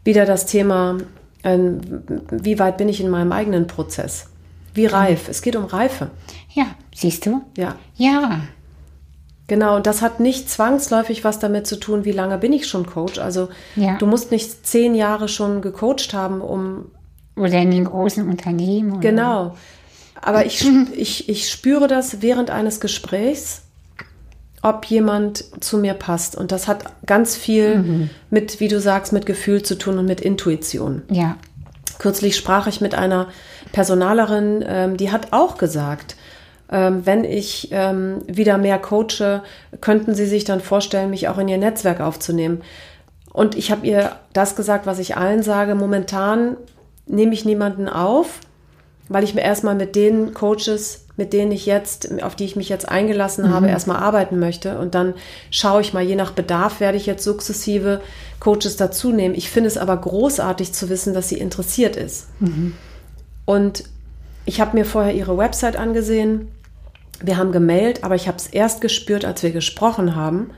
wieder 0.03 0.25
das 0.25 0.45
Thema, 0.45 0.97
ähm, 1.43 1.81
wie 2.29 2.59
weit 2.59 2.77
bin 2.77 2.89
ich 2.89 3.01
in 3.01 3.09
meinem 3.09 3.31
eigenen 3.31 3.67
Prozess? 3.67 4.27
Wie 4.73 4.85
reif? 4.85 5.27
Es 5.27 5.41
geht 5.41 5.55
um 5.55 5.65
Reife. 5.65 6.11
Ja, 6.53 6.67
siehst 6.95 7.25
du? 7.25 7.41
Ja. 7.57 7.75
Ja. 7.95 8.41
Genau, 9.51 9.75
und 9.75 9.85
das 9.85 10.01
hat 10.01 10.21
nicht 10.21 10.49
zwangsläufig 10.49 11.25
was 11.25 11.37
damit 11.37 11.67
zu 11.67 11.77
tun, 11.77 12.05
wie 12.05 12.13
lange 12.13 12.37
bin 12.37 12.53
ich 12.53 12.67
schon 12.67 12.85
Coach. 12.85 13.19
Also 13.19 13.49
ja. 13.75 13.97
du 13.97 14.05
musst 14.05 14.31
nicht 14.31 14.65
zehn 14.65 14.95
Jahre 14.95 15.27
schon 15.27 15.61
gecoacht 15.61 16.13
haben, 16.13 16.39
um. 16.39 16.85
Oder 17.35 17.59
in 17.59 17.69
den 17.69 17.83
großen 17.83 18.29
Unternehmen. 18.29 18.91
Oder? 18.93 19.01
Genau. 19.01 19.57
Aber 20.21 20.45
ich, 20.45 20.65
ich, 20.95 21.27
ich 21.27 21.49
spüre 21.49 21.89
das 21.89 22.21
während 22.21 22.49
eines 22.49 22.79
Gesprächs, 22.79 23.63
ob 24.61 24.85
jemand 24.85 25.43
zu 25.61 25.79
mir 25.79 25.95
passt. 25.95 26.37
Und 26.37 26.53
das 26.53 26.69
hat 26.69 26.85
ganz 27.05 27.35
viel 27.35 27.79
mhm. 27.79 28.09
mit, 28.29 28.61
wie 28.61 28.69
du 28.69 28.79
sagst, 28.79 29.11
mit 29.11 29.25
Gefühl 29.25 29.63
zu 29.63 29.77
tun 29.77 29.97
und 29.97 30.05
mit 30.05 30.21
Intuition. 30.21 31.01
Ja. 31.11 31.35
Kürzlich 31.99 32.37
sprach 32.37 32.67
ich 32.67 32.79
mit 32.79 32.95
einer 32.95 33.27
Personalerin, 33.73 34.63
ähm, 34.65 34.95
die 34.95 35.11
hat 35.11 35.33
auch 35.33 35.57
gesagt, 35.57 36.15
ähm, 36.71 37.05
wenn 37.05 37.25
ich 37.25 37.69
ähm, 37.71 38.19
wieder 38.27 38.57
mehr 38.57 38.79
coache, 38.79 39.43
könnten 39.81 40.15
Sie 40.15 40.25
sich 40.25 40.45
dann 40.45 40.61
vorstellen, 40.61 41.09
mich 41.09 41.27
auch 41.27 41.37
in 41.37 41.49
Ihr 41.49 41.57
Netzwerk 41.57 41.99
aufzunehmen. 41.99 42.61
Und 43.33 43.55
ich 43.55 43.71
habe 43.71 43.85
ihr 43.85 44.11
das 44.33 44.55
gesagt, 44.55 44.85
was 44.85 44.99
ich 44.99 45.15
allen 45.17 45.43
sage. 45.43 45.75
Momentan 45.75 46.57
nehme 47.05 47.33
ich 47.33 47.45
niemanden 47.45 47.87
auf, 47.87 48.39
weil 49.09 49.23
ich 49.23 49.33
mir 49.33 49.41
erstmal 49.41 49.75
mit 49.75 49.95
den 49.95 50.33
Coaches, 50.33 51.05
mit 51.17 51.33
denen 51.33 51.51
ich 51.51 51.65
jetzt, 51.65 52.21
auf 52.23 52.35
die 52.35 52.45
ich 52.45 52.55
mich 52.55 52.69
jetzt 52.69 52.89
eingelassen 52.89 53.47
mhm. 53.47 53.53
habe, 53.53 53.67
erstmal 53.67 53.97
arbeiten 53.97 54.39
möchte. 54.39 54.77
Und 54.79 54.95
dann 54.95 55.13
schaue 55.49 55.81
ich 55.81 55.93
mal, 55.93 56.03
je 56.03 56.15
nach 56.15 56.31
Bedarf 56.31 56.79
werde 56.79 56.97
ich 56.97 57.05
jetzt 57.05 57.23
sukzessive 57.23 58.01
Coaches 58.39 58.75
dazu 58.75 59.11
nehmen. 59.11 59.35
Ich 59.35 59.49
finde 59.49 59.67
es 59.67 59.77
aber 59.77 59.95
großartig 59.95 60.73
zu 60.73 60.89
wissen, 60.89 61.13
dass 61.13 61.29
sie 61.29 61.37
interessiert 61.37 61.95
ist. 61.95 62.27
Mhm. 62.39 62.75
Und 63.45 63.83
ich 64.45 64.59
habe 64.59 64.77
mir 64.77 64.85
vorher 64.85 65.13
ihre 65.13 65.37
Website 65.37 65.77
angesehen 65.77 66.49
wir 67.23 67.37
haben 67.37 67.51
gemailt, 67.51 68.03
aber 68.03 68.15
ich 68.15 68.27
habe 68.27 68.37
es 68.37 68.47
erst 68.47 68.81
gespürt, 68.81 69.25
als 69.25 69.43
wir 69.43 69.51
gesprochen 69.51 70.15
haben, 70.15 70.51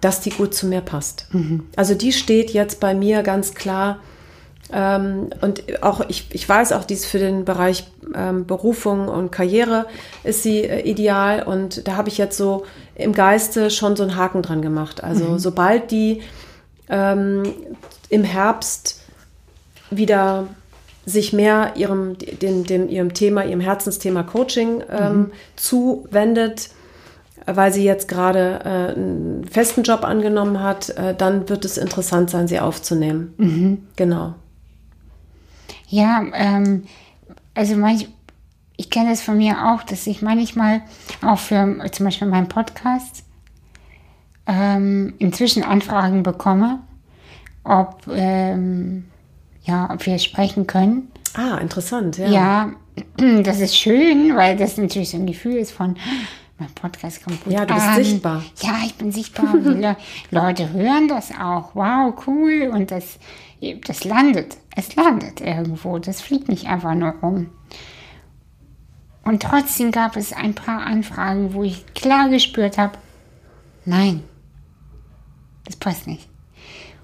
dass 0.00 0.20
die 0.20 0.30
gut 0.30 0.54
zu 0.54 0.66
mir 0.66 0.80
passt. 0.82 1.26
Mhm. 1.32 1.64
Also 1.76 1.94
die 1.94 2.12
steht 2.12 2.50
jetzt 2.50 2.80
bei 2.80 2.94
mir 2.94 3.22
ganz 3.22 3.54
klar 3.54 3.98
Ähm, 4.72 5.30
und 5.42 5.82
auch 5.82 6.00
ich, 6.08 6.26
ich 6.32 6.48
weiß 6.48 6.72
auch, 6.72 6.84
dies 6.84 7.06
für 7.06 7.18
den 7.20 7.44
Bereich 7.44 7.86
ähm, 8.14 8.46
Berufung 8.46 9.06
und 9.08 9.30
Karriere 9.30 9.86
ist 10.24 10.42
sie 10.42 10.64
äh, 10.64 10.80
ideal. 10.80 11.44
Und 11.44 11.86
da 11.86 11.94
habe 11.94 12.08
ich 12.08 12.18
jetzt 12.18 12.36
so 12.36 12.66
im 12.96 13.12
Geiste 13.12 13.70
schon 13.70 13.94
so 13.94 14.02
einen 14.02 14.16
Haken 14.16 14.42
dran 14.42 14.62
gemacht. 14.62 15.04
Also 15.04 15.24
mhm. 15.24 15.38
sobald 15.38 15.92
die 15.92 16.22
ähm, 16.88 17.44
im 18.08 18.24
Herbst 18.24 19.02
wieder 19.90 20.48
sich 21.06 21.32
mehr 21.32 21.72
ihrem, 21.76 22.18
dem, 22.18 22.64
dem, 22.64 22.88
ihrem 22.88 23.14
Thema, 23.14 23.44
ihrem 23.44 23.60
Herzensthema 23.60 24.24
Coaching 24.24 24.82
ähm, 24.90 25.16
mhm. 25.16 25.32
zuwendet, 25.54 26.70
weil 27.46 27.72
sie 27.72 27.84
jetzt 27.84 28.08
gerade 28.08 28.60
äh, 28.64 28.98
einen 28.98 29.46
festen 29.48 29.84
Job 29.84 30.04
angenommen 30.04 30.60
hat, 30.60 30.90
äh, 30.90 31.14
dann 31.14 31.48
wird 31.48 31.64
es 31.64 31.78
interessant 31.78 32.28
sein, 32.28 32.48
sie 32.48 32.58
aufzunehmen. 32.58 33.34
Mhm. 33.38 33.86
Genau. 33.94 34.34
Ja, 35.88 36.24
ähm, 36.34 36.84
also 37.54 37.76
manch, 37.76 38.08
ich 38.76 38.90
kenne 38.90 39.10
das 39.10 39.22
von 39.22 39.36
mir 39.36 39.72
auch, 39.72 39.84
dass 39.84 40.08
ich 40.08 40.22
manchmal 40.22 40.82
auch 41.22 41.38
für 41.38 41.78
zum 41.92 42.06
Beispiel 42.06 42.26
meinen 42.26 42.48
Podcast 42.48 43.22
ähm, 44.46 45.14
inzwischen 45.18 45.62
Anfragen 45.62 46.24
bekomme, 46.24 46.80
ob, 47.62 48.02
ähm, 48.10 49.04
ja, 49.66 49.90
ob 49.92 50.04
wir 50.06 50.18
sprechen 50.18 50.66
können. 50.66 51.10
Ah, 51.34 51.58
interessant, 51.58 52.18
ja. 52.18 52.28
Ja, 52.28 52.72
das 53.42 53.60
ist 53.60 53.76
schön, 53.76 54.34
weil 54.36 54.56
das 54.56 54.76
natürlich 54.78 55.10
so 55.10 55.16
ein 55.18 55.26
Gefühl 55.26 55.56
ist 55.56 55.72
von, 55.72 55.96
mein 56.58 56.70
Podcast 56.70 57.22
kommt 57.24 57.44
gut 57.44 57.52
Ja, 57.52 57.66
du 57.66 57.74
bist 57.74 57.86
an. 57.86 57.94
sichtbar. 58.04 58.42
Ja, 58.62 58.78
ich 58.84 58.94
bin 58.94 59.12
sichtbar. 59.12 59.54
Le 59.56 59.96
Leute 60.30 60.72
hören 60.72 61.08
das 61.08 61.30
auch. 61.32 61.74
Wow, 61.74 62.14
cool. 62.26 62.70
Und 62.72 62.90
das, 62.90 63.18
das 63.86 64.04
landet. 64.04 64.56
Es 64.74 64.94
landet 64.96 65.40
irgendwo. 65.40 65.98
Das 65.98 66.20
fliegt 66.22 66.48
nicht 66.48 66.66
einfach 66.66 66.94
nur 66.94 67.10
rum. 67.22 67.50
Und 69.24 69.42
trotzdem 69.42 69.90
gab 69.90 70.16
es 70.16 70.32
ein 70.32 70.54
paar 70.54 70.86
Anfragen, 70.86 71.52
wo 71.52 71.64
ich 71.64 71.84
klar 71.94 72.28
gespürt 72.28 72.78
habe, 72.78 72.96
nein, 73.84 74.22
das 75.64 75.74
passt 75.76 76.06
nicht. 76.06 76.28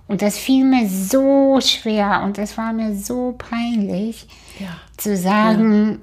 Und 0.09 0.20
das 0.22 0.36
fiel 0.36 0.64
mir 0.64 0.88
so 0.88 1.59
schwer 1.61 2.22
und 2.24 2.36
das 2.38 2.59
war 2.59 2.72
mir 2.72 2.94
so 2.94 3.34
peinlich, 3.38 4.26
Ja. 4.59 4.68
zu 4.96 5.16
sagen, 5.16 6.00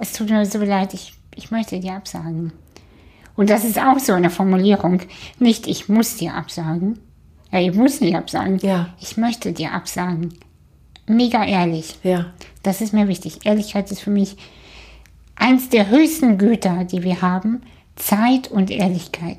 es 0.00 0.12
tut 0.12 0.30
mir 0.30 0.46
so 0.46 0.58
leid, 0.58 0.94
ich, 0.94 1.12
ich 1.34 1.50
möchte 1.50 1.78
dir 1.80 1.92
absagen. 1.94 2.52
Und 3.36 3.50
das 3.50 3.64
ist 3.64 3.78
auch 3.78 3.98
so 3.98 4.12
eine 4.12 4.30
Formulierung. 4.30 5.00
Nicht, 5.38 5.66
ich 5.66 5.88
muss 5.88 6.16
dir 6.16 6.34
absagen. 6.34 6.98
Ja, 7.50 7.60
ich 7.60 7.74
muss 7.74 8.00
nicht 8.00 8.14
absagen. 8.16 8.58
Ja. 8.58 8.88
Ich 9.00 9.16
möchte 9.16 9.52
dir 9.52 9.72
absagen. 9.72 10.34
Mega 11.06 11.44
ehrlich. 11.44 11.98
Ja. 12.02 12.26
Das 12.62 12.80
ist 12.80 12.92
mir 12.94 13.08
wichtig. 13.08 13.44
Ehrlichkeit 13.44 13.90
ist 13.90 14.00
für 14.00 14.10
mich 14.10 14.36
eins 15.36 15.68
der 15.68 15.90
höchsten 15.90 16.38
Güter, 16.38 16.84
die 16.84 17.02
wir 17.02 17.20
haben. 17.22 17.62
Zeit 17.96 18.48
und 18.50 18.70
Ehrlichkeit. 18.70 19.38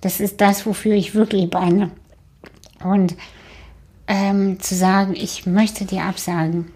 Das 0.00 0.20
ist 0.20 0.40
das, 0.40 0.64
wofür 0.64 0.94
ich 0.94 1.14
wirklich 1.14 1.50
brenne. 1.50 1.90
Und 2.84 3.16
ähm, 4.06 4.60
zu 4.60 4.74
sagen, 4.74 5.14
ich 5.14 5.46
möchte 5.46 5.84
dir 5.84 6.04
absagen. 6.04 6.72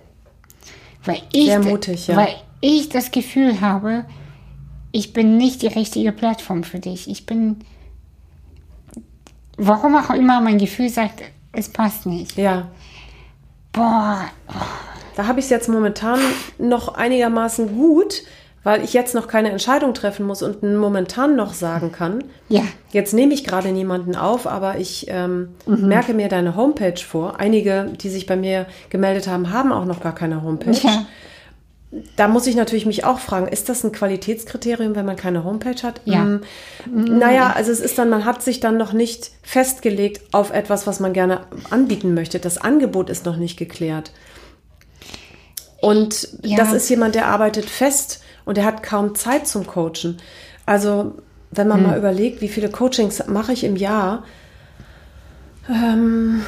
Weil 1.04 1.22
ich, 1.32 1.46
Sehr 1.46 1.60
mutig, 1.60 2.06
ja. 2.08 2.16
Weil 2.16 2.34
ich 2.60 2.88
das 2.88 3.10
Gefühl 3.10 3.60
habe, 3.60 4.04
ich 4.92 5.12
bin 5.12 5.36
nicht 5.36 5.62
die 5.62 5.66
richtige 5.68 6.12
Plattform 6.12 6.64
für 6.64 6.78
dich. 6.78 7.08
Ich 7.08 7.26
bin, 7.26 7.58
warum 9.56 9.94
auch 9.96 10.10
immer 10.10 10.40
mein 10.40 10.58
Gefühl 10.58 10.88
sagt, 10.88 11.22
es 11.52 11.68
passt 11.68 12.06
nicht. 12.06 12.36
Ja. 12.36 12.68
Boah, 13.72 14.24
Da 15.16 15.26
habe 15.26 15.40
ich 15.40 15.46
es 15.46 15.50
jetzt 15.50 15.68
momentan 15.68 16.20
noch 16.58 16.94
einigermaßen 16.94 17.74
gut, 17.74 18.22
weil 18.66 18.82
ich 18.82 18.92
jetzt 18.94 19.14
noch 19.14 19.28
keine 19.28 19.52
Entscheidung 19.52 19.94
treffen 19.94 20.26
muss 20.26 20.42
und 20.42 20.60
momentan 20.64 21.36
noch 21.36 21.54
sagen 21.54 21.92
kann. 21.92 22.24
ja, 22.48 22.62
Jetzt 22.90 23.14
nehme 23.14 23.32
ich 23.32 23.44
gerade 23.44 23.68
niemanden 23.70 24.16
auf, 24.16 24.48
aber 24.48 24.78
ich 24.78 25.06
ähm, 25.08 25.50
merke 25.66 26.14
mir 26.14 26.26
deine 26.28 26.56
Homepage 26.56 26.98
vor. 27.00 27.38
Einige, 27.38 27.92
die 28.02 28.08
sich 28.08 28.26
bei 28.26 28.34
mir 28.34 28.66
gemeldet 28.90 29.28
haben, 29.28 29.52
haben 29.52 29.70
auch 29.70 29.84
noch 29.84 30.00
gar 30.02 30.16
keine 30.16 30.42
Homepage. 30.42 30.72
ja, 30.82 31.06
Da 32.16 32.26
muss 32.26 32.48
ich 32.48 32.56
natürlich 32.56 32.86
mich 32.86 33.04
auch 33.04 33.20
fragen, 33.20 33.46
ist 33.46 33.68
das 33.68 33.84
ein 33.84 33.92
Qualitätskriterium, 33.92 34.96
wenn 34.96 35.06
man 35.06 35.14
keine 35.14 35.44
Homepage 35.44 35.80
hat? 35.84 36.00
Ja. 36.04 36.24
Mm, 36.24 36.40
Naja, 36.86 37.52
also 37.54 37.70
es 37.70 37.78
ist 37.78 37.96
dann, 37.98 38.10
man 38.10 38.24
hat 38.24 38.42
sich 38.42 38.58
dann 38.58 38.76
noch 38.78 38.92
nicht 38.92 39.30
festgelegt 39.44 40.22
auf 40.32 40.50
etwas, 40.52 40.88
was 40.88 40.98
man 40.98 41.12
gerne 41.12 41.42
anbieten 41.70 42.14
möchte. 42.14 42.40
Das 42.40 42.58
Angebot 42.58 43.10
ist 43.10 43.26
noch 43.26 43.36
nicht 43.36 43.56
geklärt. 43.58 44.10
Und 45.80 46.28
Ja. 46.42 46.56
das 46.56 46.72
ist 46.72 46.88
jemand, 46.88 47.14
der 47.14 47.26
arbeitet 47.28 47.66
fest 47.70 48.22
und 48.46 48.56
der 48.56 48.64
hat 48.64 48.82
kaum 48.82 49.14
Zeit 49.14 49.46
zum 49.46 49.66
Coachen. 49.66 50.16
Also, 50.64 51.16
wenn 51.50 51.68
man 51.68 51.82
mal 51.82 51.98
überlegt, 51.98 52.40
wie 52.40 52.48
viele 52.48 52.70
Coachings 52.70 53.26
mache 53.26 53.52
ich 53.52 53.64
im 53.64 53.76
Jahr? 53.76 54.24
Ähm, 55.68 56.42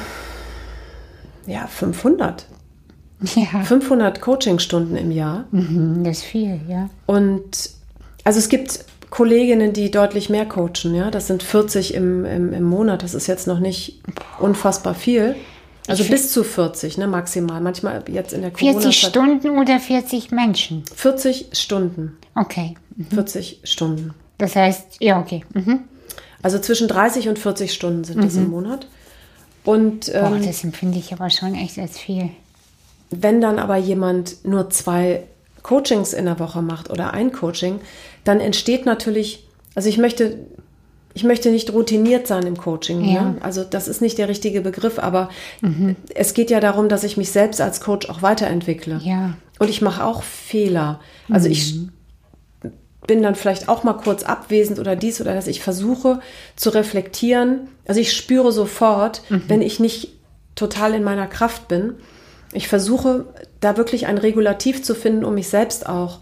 ja, 1.45 1.67
500. 1.67 2.45
ja. 3.35 3.61
500 3.63 4.21
Coachingstunden 4.21 4.95
im 4.95 5.11
Jahr. 5.11 5.45
Mhm, 5.51 6.03
das 6.03 6.19
ist 6.19 6.23
viel, 6.23 6.61
ja. 6.67 6.89
Und 7.05 7.69
also 8.23 8.39
es 8.39 8.49
gibt 8.49 8.85
Kolleginnen, 9.09 9.73
die 9.73 9.91
deutlich 9.91 10.29
mehr 10.29 10.45
coachen, 10.45 10.93
ja. 10.93 11.11
Das 11.11 11.27
sind 11.27 11.43
40 11.43 11.93
im, 11.95 12.25
im, 12.25 12.53
im 12.53 12.63
Monat. 12.63 13.03
Das 13.03 13.13
ist 13.13 13.27
jetzt 13.27 13.47
noch 13.47 13.59
nicht 13.59 14.01
unfassbar 14.39 14.95
viel. 14.95 15.35
Also 15.87 16.03
Ich 16.03 16.09
bis 16.09 16.31
zu 16.31 16.43
40, 16.43 16.97
ne, 16.97 17.07
maximal. 17.07 17.61
Manchmal 17.61 18.03
jetzt 18.11 18.33
in 18.33 18.41
der 18.41 18.51
40 18.51 18.67
Corona-Zeit. 18.67 18.93
Stunden 18.93 19.49
oder 19.57 19.79
40 19.79 20.31
Menschen? 20.31 20.83
40 20.95 21.47
Stunden. 21.53 22.17
Okay. 22.35 22.75
40 23.13 23.61
Stunden. 23.63 24.13
Das 24.37 24.55
heißt, 24.55 24.97
ja, 24.99 25.19
okay. 25.19 25.43
Mhm. 25.53 25.81
Also 26.41 26.59
zwischen 26.59 26.87
30 26.87 27.27
und 27.27 27.39
40 27.39 27.73
Stunden 27.73 28.03
sind 28.03 28.23
das 28.23 28.35
im 28.35 28.49
Monat. 28.49 28.87
Und 29.65 30.05
Boah, 30.11 30.35
ähm, 30.35 30.45
das 30.45 30.63
empfinde 30.63 30.97
ich 30.99 31.11
aber 31.11 31.29
schon 31.29 31.53
echt 31.55 31.77
als 31.79 31.97
viel. 31.99 32.29
wenn 33.11 33.41
dann 33.41 33.59
aber 33.59 33.75
jemand 33.77 34.45
nur 34.45 34.69
zwei 34.69 35.23
Coachings 35.63 36.13
in 36.13 36.25
der 36.25 36.39
Woche 36.39 36.61
macht 36.61 36.89
oder 36.89 37.13
ein 37.13 37.31
Coaching, 37.33 37.81
dann 38.23 38.39
entsteht 38.39 38.85
natürlich, 38.85 39.45
also 39.75 39.89
ich 39.89 39.97
möchte, 39.97 40.37
ich 41.19 41.25
möchte 41.25 41.51
nicht 41.51 41.73
routiniert 41.73 42.27
sein 42.27 42.47
im 42.47 42.55
Coaching. 42.55 43.03
Ja. 43.03 43.13
Ja. 43.13 43.35
Also 43.41 43.65
das 43.65 43.89
ist 43.89 44.01
nicht 44.01 44.17
der 44.17 44.29
richtige 44.29 44.61
Begriff, 44.61 44.99
aber 44.99 45.27
es 46.15 46.33
geht 46.33 46.49
ja 46.49 46.61
darum, 46.61 46.87
dass 46.87 47.03
ich 47.03 47.17
mich 47.17 47.29
selbst 47.33 47.59
als 47.59 47.81
Coach 47.81 48.07
auch 48.07 48.21
weiterentwickle. 48.21 49.01
Ja. 49.03 49.33
Und 49.59 49.69
ich 49.69 49.81
mache 49.81 50.05
auch 50.05 50.23
Fehler. 50.23 51.01
Also 51.29 51.49
ich 51.49 51.75
bin 53.05 53.21
dann 53.21 53.35
vielleicht 53.35 53.67
auch 53.67 53.83
mal 53.83 53.95
kurz 53.95 54.23
abwesend 54.23 54.79
oder 54.79 54.95
dies 54.95 55.19
oder 55.19 55.33
das. 55.33 55.47
Ich 55.47 55.61
versuche 55.61 56.21
zu 56.55 56.69
reflektieren. 56.69 57.67
Also 57.85 57.99
ich 57.99 58.13
spüre 58.13 58.53
sofort, 58.53 59.21
wenn 59.27 59.61
ich 59.61 59.81
nicht 59.81 60.13
total 60.55 60.93
in 60.93 61.03
meiner 61.03 61.27
Kraft 61.27 61.67
bin. 61.67 61.95
Ich 62.53 62.69
versuche 62.69 63.25
da 63.59 63.75
wirklich 63.75 64.07
ein 64.07 64.17
Regulativ 64.17 64.83
zu 64.83 64.95
finden, 64.95 65.25
um 65.25 65.33
mich 65.33 65.49
selbst 65.49 65.85
auch 65.85 66.19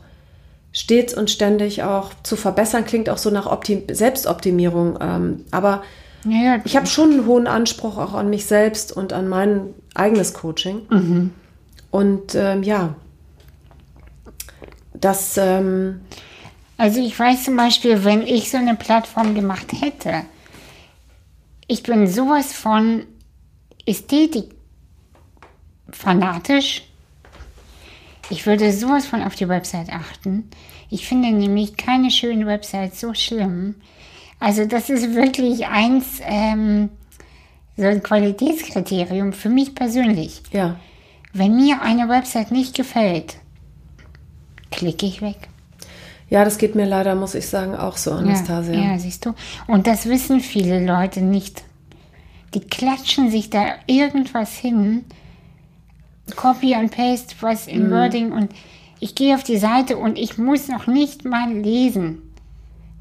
stets 0.77 1.13
und 1.15 1.31
ständig 1.31 1.81
auch 1.81 2.11
zu 2.21 2.35
verbessern. 2.35 2.85
Klingt 2.85 3.09
auch 3.09 3.17
so 3.17 3.31
nach 3.31 3.47
Optim 3.47 3.83
Selbstoptimierung. 3.91 4.99
Ähm, 5.01 5.45
aber 5.49 5.81
Ja, 6.23 6.59
ich 6.65 6.75
habe 6.75 6.85
schon 6.85 7.11
einen 7.13 7.25
hohen 7.25 7.47
Anspruch 7.47 7.97
auch 7.97 8.13
an 8.13 8.29
mich 8.29 8.45
selbst 8.45 8.91
und 8.95 9.11
an 9.11 9.27
mein 9.27 9.73
eigenes 9.95 10.35
Coaching. 10.35 11.31
Und 11.89 12.35
ähm, 12.35 12.61
ja, 12.61 12.95
das, 14.93 15.37
ähm, 15.37 16.01
Also 16.77 16.99
ich 16.99 17.17
weiß 17.17 17.45
zum 17.45 17.55
Beispiel, 17.55 18.03
wenn 18.03 18.21
ich 18.21 18.51
so 18.51 18.57
eine 18.57 18.75
Plattform 18.75 19.33
gemacht 19.33 19.71
hätte, 19.81 20.25
ich 21.67 21.81
bin 21.81 22.05
sowas 22.07 22.53
von 22.53 23.03
Ästhetik 23.87 24.51
fanatisch. 25.89 26.83
Ich 28.29 28.45
würde 28.45 28.71
sowas 28.73 29.05
von 29.05 29.23
auf 29.23 29.35
die 29.35 29.47
Website 29.47 29.89
achten. 29.91 30.49
Ich 30.89 31.07
finde 31.07 31.31
nämlich 31.31 31.77
keine 31.77 32.11
schöne 32.11 32.45
Website 32.45 32.95
so 32.95 33.13
schlimm. 33.13 33.75
Also 34.39 34.65
das 34.65 34.89
ist 34.89 35.13
wirklich 35.15 35.67
eins, 35.67 36.19
ähm, 36.23 36.89
so 37.75 37.83
ein 37.83 38.03
Qualitätskriterium 38.03 39.33
für 39.33 39.49
mich 39.49 39.75
persönlich. 39.75 40.41
ja, 40.51 40.77
Wenn 41.33 41.55
mir 41.55 41.81
eine 41.81 42.09
Website 42.09 42.51
nicht 42.51 42.75
gefällt, 42.75 43.37
klicke 44.71 45.05
ich 45.05 45.21
weg. 45.21 45.47
ja, 46.29 46.43
das 46.43 46.57
geht 46.57 46.75
mir 46.75 46.85
leider, 46.85 47.15
muss 47.15 47.35
ich 47.35 47.47
sagen, 47.47 47.75
auch 47.75 47.97
so, 47.97 48.11
Anastasia. 48.11 48.73
Ja, 48.73 48.91
ja, 48.91 48.99
siehst 48.99 49.25
du. 49.25 49.33
Und 49.67 49.87
das 49.87 50.05
wissen 50.07 50.39
viele 50.41 50.85
Leute 50.85 51.21
nicht. 51.21 51.63
Die 52.53 52.61
klatschen 52.61 53.29
sich 53.31 53.49
da 53.49 53.75
irgendwas 53.87 54.55
hin, 54.55 55.05
Copy 56.35 56.75
und 56.75 56.91
Paste, 56.91 57.35
was 57.41 57.67
Mhm. 57.67 57.73
in 57.73 57.91
Wording 57.91 58.31
und 58.31 58.51
ich 58.99 59.13
gehe 59.15 59.35
auf 59.35 59.43
die 59.43 59.57
Seite 59.57 59.97
und 59.97 60.17
ich 60.17 60.37
muss 60.37 60.67
noch 60.67 60.87
nicht 60.87 61.23
mal 61.25 61.51
lesen, 61.53 62.21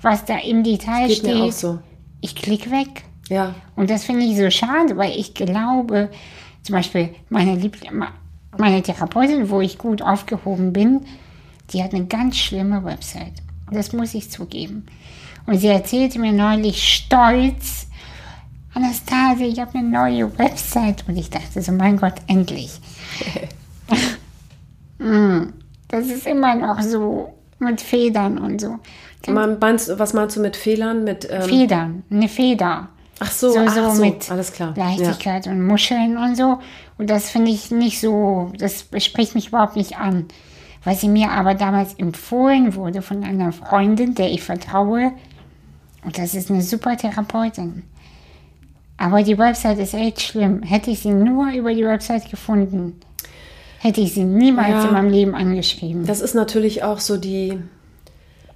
was 0.02 0.24
da 0.26 0.36
im 0.38 0.62
Detail 0.62 1.08
Geht 1.08 1.18
steht. 1.18 1.34
mir 1.34 1.44
auch 1.44 1.52
so. 1.52 1.78
Ich 2.20 2.34
klicke 2.34 2.70
weg. 2.70 3.04
Ja, 3.28 3.54
Und 3.74 3.90
das 3.90 4.04
finde 4.04 4.24
ich 4.24 4.36
so 4.36 4.50
schade, 4.50 4.96
weil 4.96 5.10
ich 5.18 5.34
glaube, 5.34 6.10
zum 6.62 6.74
Beispiel 6.74 7.08
meine 7.28 7.56
Liebling, 7.56 8.04
meine 8.56 8.82
Therapeutin, 8.82 9.50
wo 9.50 9.60
ich 9.60 9.78
gut 9.78 10.00
aufgehoben 10.00 10.72
bin, 10.72 11.00
die 11.72 11.82
hat 11.82 11.92
eine 11.92 12.06
ganz 12.06 12.36
schlimme 12.36 12.84
Website. 12.84 13.32
Das 13.72 13.92
muss 13.92 14.14
ich 14.14 14.30
zugeben. 14.30 14.86
Und 15.46 15.58
sie 15.58 15.66
erzählte 15.68 16.20
mir 16.20 16.30
neulich 16.32 16.82
stolz, 16.94 17.85
Anastasia, 18.76 19.46
ich 19.46 19.58
habe 19.58 19.78
eine 19.78 19.88
neue 19.88 20.38
Website. 20.38 21.04
Und 21.08 21.16
ich 21.16 21.30
dachte 21.30 21.62
so, 21.62 21.72
mein 21.72 21.96
Gott, 21.96 22.14
endlich. 22.26 22.80
Mm, 24.98 25.52
das 25.88 26.06
ist 26.06 26.26
immer 26.26 26.54
noch 26.54 26.80
so 26.80 27.34
mit 27.58 27.82
Federn 27.82 28.38
und 28.38 28.62
so. 28.62 28.78
Man, 29.28 29.58
meinst, 29.58 29.98
was 29.98 30.14
meinst 30.14 30.36
du 30.36 30.40
mit 30.40 30.56
Fehlern? 30.56 31.04
Mit, 31.04 31.28
ähm 31.30 31.42
Federn, 31.42 32.02
eine 32.10 32.30
Feder. 32.30 32.88
Ach 33.18 33.30
so, 33.30 33.50
so, 33.50 33.58
ach 33.58 33.74
so, 33.74 33.90
so 33.90 34.02
mit 34.02 34.30
alles 34.30 34.54
klar. 34.54 34.72
Leichtigkeit 34.74 35.44
ja. 35.44 35.52
und 35.52 35.66
Muscheln 35.66 36.16
und 36.16 36.34
so. 36.34 36.60
Und 36.96 37.10
das 37.10 37.28
finde 37.28 37.50
ich 37.50 37.70
nicht 37.70 38.00
so, 38.00 38.50
das 38.58 38.86
spricht 38.96 39.34
mich 39.34 39.48
überhaupt 39.48 39.76
nicht 39.76 39.98
an. 39.98 40.28
Weil 40.82 40.96
sie 40.96 41.08
mir 41.08 41.30
aber 41.30 41.54
damals 41.54 41.92
empfohlen 41.92 42.74
wurde 42.74 43.02
von 43.02 43.22
einer 43.22 43.52
Freundin, 43.52 44.14
der 44.14 44.30
ich 44.30 44.42
vertraue. 44.42 45.12
Und 46.06 46.16
das 46.16 46.34
ist 46.34 46.50
eine 46.50 46.62
super 46.62 46.96
Therapeutin. 46.96 47.82
Aber 48.98 49.22
die 49.22 49.38
Website 49.38 49.78
ist 49.78 49.94
echt 49.94 50.22
schlimm. 50.22 50.62
Hätte 50.62 50.90
ich 50.90 51.00
sie 51.00 51.10
nur 51.10 51.52
über 51.52 51.74
die 51.74 51.84
Website 51.84 52.30
gefunden, 52.30 52.98
hätte 53.78 54.00
ich 54.00 54.14
sie 54.14 54.24
niemals 54.24 54.70
ja, 54.70 54.84
in 54.86 54.92
meinem 54.92 55.10
Leben 55.10 55.34
angeschrieben. 55.34 56.06
Das 56.06 56.20
ist 56.20 56.34
natürlich 56.34 56.82
auch 56.82 56.98
so 56.98 57.16
die, 57.16 57.58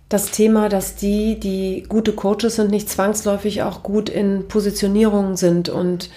das 0.09 0.31
Thema, 0.31 0.69
dass 0.69 0.97
die, 0.97 1.39
die 1.39 1.85
gute 1.89 2.13
Coaches 2.13 2.57
sind, 2.57 2.71
nicht 2.71 2.89
zwangsläufig 2.89 3.63
auch 3.63 3.83
gut 3.83 4.09
in 4.09 4.49
Positionierung 4.49 5.37
sind 5.37 5.69
und, 5.69 6.11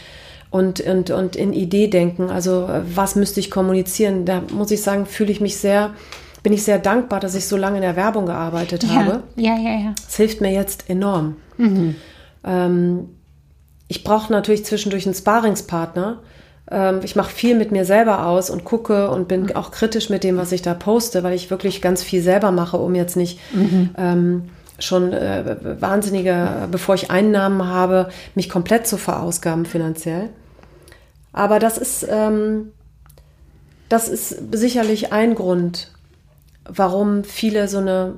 und, 0.50 0.80
und, 0.82 1.12
und 1.12 1.36
in 1.36 1.54
Idee 1.54 1.88
denken. 1.88 2.30
Also 2.30 2.70
was 2.96 3.16
müsste 3.16 3.40
ich 3.40 3.52
kommunizieren? 3.52 4.26
Da 4.26 4.42
muss 4.54 4.72
ich 4.72 4.82
sagen, 4.82 5.06
fühle 5.06 5.32
ich 5.32 5.42
mich 5.42 5.58
sehr, 5.58 5.92
bin 6.42 6.54
ich 6.54 6.64
sehr 6.64 6.80
dankbar, 6.80 7.20
dass 7.20 7.36
ich 7.36 7.46
so 7.46 7.58
lange 7.58 7.78
in 7.78 7.84
der 7.84 7.98
Werbung 7.98 8.26
gearbeitet 8.26 8.84
ja, 8.84 8.90
habe. 8.90 9.24
Ja, 9.36 9.58
ja, 9.58 9.80
ja. 9.80 9.96
Es 10.08 10.16
hilft 10.16 10.40
mir 10.40 10.52
jetzt 10.52 10.90
enorm. 10.90 11.36
Mhm. 11.58 11.96
Ähm, 12.46 13.10
ich 13.88 14.04
brauche 14.04 14.32
natürlich 14.32 14.66
zwischendurch 14.66 15.06
einen 15.06 15.16
Sparingspartner. 15.16 16.20
Ähm, 16.70 17.02
ich 17.04 17.16
mache 17.16 17.32
viel 17.32 17.56
mit 17.56 17.72
mir 17.72 17.86
selber 17.86 18.26
aus 18.26 18.50
und 18.50 18.64
gucke 18.64 19.10
und 19.10 19.28
bin 19.28 19.56
auch 19.56 19.72
kritisch 19.72 20.10
mit 20.10 20.24
dem, 20.24 20.38
was 20.38 20.52
ich 20.52 20.62
da 20.62 20.74
poste, 20.74 21.24
weil 21.24 21.34
ich 21.34 21.52
wirklich 21.52 21.82
ganz 21.82 22.04
viel 22.04 22.22
selber 22.22 22.52
mache, 22.52 22.78
um 22.78 22.96
jetzt 22.96 23.16
nicht 23.16 23.40
mhm. 23.54 23.90
ähm, 23.98 24.50
schon 24.80 25.14
äh, 25.14 25.58
wahnsinnige, 25.80 26.68
bevor 26.72 26.96
ich 26.96 27.12
Einnahmen 27.12 27.68
habe, 27.68 28.10
mich 28.36 28.50
komplett 28.50 28.88
zu 28.88 28.98
verausgaben 28.98 29.66
finanziell. 29.66 30.30
Aber 31.32 31.60
das 31.60 31.78
ist, 31.78 32.06
ähm, 32.10 32.72
das 33.90 34.08
ist 34.08 34.36
sicherlich 34.52 35.12
ein 35.12 35.36
Grund, 35.36 35.92
warum 36.66 37.24
viele 37.24 37.68
so 37.68 37.80
eine 37.80 38.16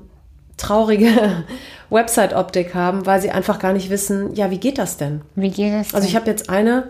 traurige 0.58 1.10
Website-Optik 1.90 2.74
haben, 2.74 3.06
weil 3.06 3.22
sie 3.22 3.32
einfach 3.32 3.60
gar 3.60 3.74
nicht 3.74 3.90
wissen, 3.90 4.34
ja, 4.36 4.52
wie 4.52 4.60
geht 4.60 4.78
das 4.78 4.98
denn? 4.98 5.22
Wie 5.36 5.50
geht 5.50 5.74
das? 5.74 5.90
Denn? 5.90 5.96
Also 5.96 6.08
ich 6.08 6.16
habe 6.16 6.30
jetzt 6.30 6.50
eine 6.50 6.90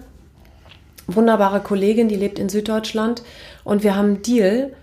wunderbare 1.08 1.60
Kollegin, 1.60 2.08
die 2.08 2.16
lebt 2.16 2.40
in 2.40 2.50
Süddeutschland 2.50 3.24
und 3.64 3.84
wir 3.84 3.96
haben 3.96 4.06
einen 4.06 4.22
Deal. 4.22 4.74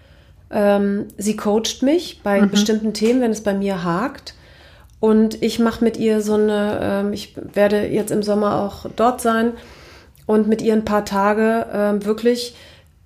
Ähm, 0.50 1.06
sie 1.16 1.36
coacht 1.36 1.82
mich 1.82 2.20
bei 2.22 2.40
mhm. 2.40 2.50
bestimmten 2.50 2.92
Themen, 2.94 3.20
wenn 3.20 3.30
es 3.30 3.42
bei 3.42 3.54
mir 3.54 3.84
hakt. 3.84 4.34
Und 5.00 5.42
ich 5.42 5.58
mache 5.58 5.82
mit 5.82 5.96
ihr 5.96 6.20
so 6.20 6.34
eine, 6.34 6.78
ähm, 6.80 7.12
ich 7.12 7.34
werde 7.54 7.86
jetzt 7.88 8.12
im 8.12 8.22
Sommer 8.22 8.60
auch 8.60 8.86
dort 8.94 9.20
sein 9.20 9.54
und 10.26 10.46
mit 10.46 10.62
ihr 10.62 10.74
ein 10.74 10.84
paar 10.84 11.04
Tage 11.04 11.66
ähm, 11.72 12.04
wirklich 12.04 12.54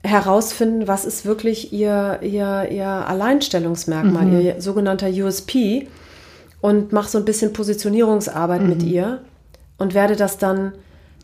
herausfinden, 0.07 0.89
was 0.89 1.05
ist 1.05 1.27
wirklich 1.27 1.73
ihr, 1.73 2.21
ihr, 2.23 2.69
ihr 2.71 2.87
Alleinstellungsmerkmal, 2.87 4.25
mhm. 4.25 4.41
ihr 4.41 4.61
sogenannter 4.61 5.09
USP 5.09 5.89
und 6.61 6.93
mache 6.93 7.09
so 7.09 7.19
ein 7.19 7.25
bisschen 7.25 7.53
Positionierungsarbeit 7.53 8.63
mhm. 8.63 8.69
mit 8.69 8.83
ihr 8.83 9.21
und 9.79 9.95
werde 9.95 10.17
das 10.17 10.39
dann 10.39 10.73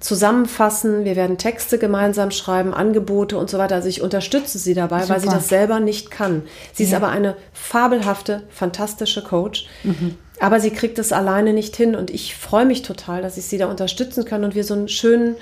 zusammenfassen. 0.01 1.05
Wir 1.05 1.17
werden 1.17 1.39
Texte 1.39 1.79
gemeinsam 1.79 2.31
schreiben, 2.31 2.75
Angebote 2.75 3.39
und 3.39 3.49
so 3.49 3.59
weiter. 3.59 3.77
Also 3.77 3.89
ich 3.89 4.03
unterstütze 4.03 4.59
sie 4.59 4.75
dabei, 4.75 5.03
Super. 5.03 5.15
weil 5.15 5.21
sie 5.21 5.29
das 5.29 5.49
selber 5.49 5.81
nicht 5.81 6.11
kann. 6.11 6.43
Sie 6.73 6.83
ja. 6.83 6.89
ist 6.89 6.95
aber 6.95 7.09
eine 7.09 7.37
fabelhafte, 7.53 8.43
fantastische 8.51 9.23
Coach. 9.23 9.67
Mhm. 9.85 10.17
Aber 10.41 10.59
sie 10.59 10.71
kriegt 10.71 10.99
es 10.99 11.13
alleine 11.13 11.53
nicht 11.53 11.77
hin 11.77 11.95
und 11.95 12.11
ich 12.11 12.35
freue 12.35 12.67
mich 12.67 12.83
total, 12.83 13.23
dass 13.23 13.37
ich 13.37 13.45
sie 13.45 13.59
da 13.59 13.67
unterstützen 13.67 14.25
kann 14.25 14.43
und 14.45 14.57
wir 14.57 14.65
so 14.65 14.75
einen 14.75 14.89
schönen 14.89 15.37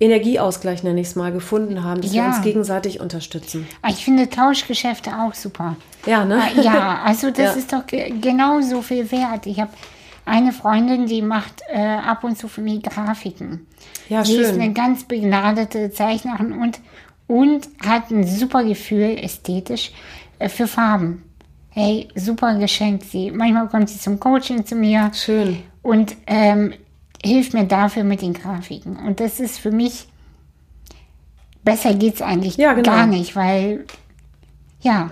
Energieausgleich, 0.00 0.82
nenne 0.82 1.00
ich 1.00 1.08
es 1.08 1.16
mal, 1.16 1.30
gefunden 1.30 1.84
haben, 1.84 2.00
dass 2.00 2.12
ja. 2.12 2.22
wir 2.22 2.28
uns 2.28 2.42
gegenseitig 2.42 3.00
unterstützen. 3.00 3.68
Ah, 3.82 3.90
ich 3.90 4.02
finde 4.02 4.30
Tauschgeschäfte 4.30 5.10
auch 5.10 5.34
super. 5.34 5.76
Ja, 6.06 6.24
ne? 6.24 6.40
Ah, 6.42 6.60
ja, 6.60 7.00
also 7.04 7.30
das 7.30 7.38
ja. 7.38 7.52
ist 7.52 7.72
doch 7.72 7.86
genau 7.86 8.62
so 8.62 8.80
viel 8.80 9.12
wert. 9.12 9.46
Ich 9.46 9.60
habe 9.60 9.70
eine 10.24 10.52
Freundin, 10.52 11.06
die 11.06 11.20
macht 11.20 11.62
äh, 11.68 11.80
ab 11.80 12.24
und 12.24 12.38
zu 12.38 12.48
für 12.48 12.62
mich 12.62 12.82
Grafiken. 12.82 13.66
Ja, 14.08 14.24
Sie 14.24 14.36
schön. 14.36 14.42
ist 14.42 14.52
eine 14.54 14.72
ganz 14.72 15.04
begnadete 15.04 15.90
Zeichnerin 15.90 16.52
und, 16.52 16.80
und 17.26 17.68
hat 17.84 18.10
ein 18.10 18.26
super 18.26 18.64
Gefühl 18.64 19.18
ästhetisch 19.20 19.92
äh, 20.38 20.48
für 20.48 20.66
Farben. 20.66 21.24
Hey, 21.70 22.08
super 22.14 22.54
geschenkt 22.58 23.04
sie. 23.04 23.30
Manchmal 23.30 23.68
kommt 23.68 23.90
sie 23.90 23.98
zum 23.98 24.18
Coaching 24.18 24.64
zu 24.64 24.74
mir. 24.74 25.10
Schön. 25.14 25.62
Und 25.82 26.16
ähm, 26.26 26.72
hilft 27.24 27.54
mir 27.54 27.64
dafür 27.64 28.04
mit 28.04 28.22
den 28.22 28.32
Grafiken. 28.32 28.96
Und 28.96 29.20
das 29.20 29.40
ist 29.40 29.58
für 29.58 29.70
mich, 29.70 30.08
besser 31.64 31.94
geht 31.94 32.14
es 32.14 32.22
eigentlich 32.22 32.56
ja, 32.56 32.72
genau. 32.72 32.90
gar 32.90 33.06
nicht, 33.06 33.36
weil, 33.36 33.84
ja, 34.80 35.10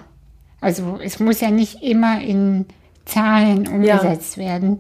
also 0.61 0.99
es 1.03 1.21
muss 1.21 1.41
ja 1.41 1.51
nicht 1.51 1.83
immer 1.83 2.21
in 2.21 2.67
Zahlen 3.05 3.69
umgesetzt 3.69 4.37
ja. 4.37 4.45
werden, 4.45 4.79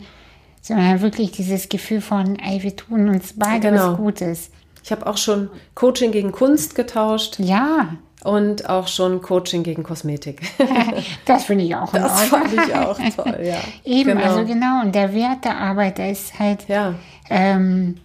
sondern 0.61 1.01
wirklich 1.01 1.31
dieses 1.33 1.69
Gefühl 1.69 2.01
von, 2.01 2.37
ey, 2.37 2.63
wir 2.63 2.77
tun 2.77 3.09
uns 3.09 3.35
beide 3.37 3.71
genau. 3.71 3.93
was 3.93 3.97
Gutes. 3.97 4.51
Ich 4.83 4.93
habe 4.93 5.07
auch 5.07 5.17
schon 5.17 5.51
Coaching 5.75 6.13
gegen 6.13 6.33
Kunst 6.33 6.75
getauscht. 6.75 7.39
Ja. 7.39 7.97
Und 8.25 8.69
auch 8.69 8.89
schon 8.89 9.23
Coaching 9.23 9.63
gegen 9.63 9.85
Kosmetik. 9.85 10.41
das 11.25 11.45
finde 11.45 11.65
ich 11.65 11.75
auch 11.77 11.93
Das 11.93 12.25
fand 12.25 12.53
ich 12.53 12.75
auch 12.75 12.99
toll, 13.15 13.39
ja. 13.45 13.59
Eben, 13.85 14.19
genau. 14.19 14.23
also 14.25 14.45
genau. 14.45 14.83
Und 14.83 14.95
der 14.95 15.15
Wert 15.15 15.45
der 15.45 15.57
Arbeit, 15.57 15.99
der 15.99 16.11
ist 16.11 16.39
halt, 16.39 16.69
ja. 16.69 16.95
ähm, 17.31 17.99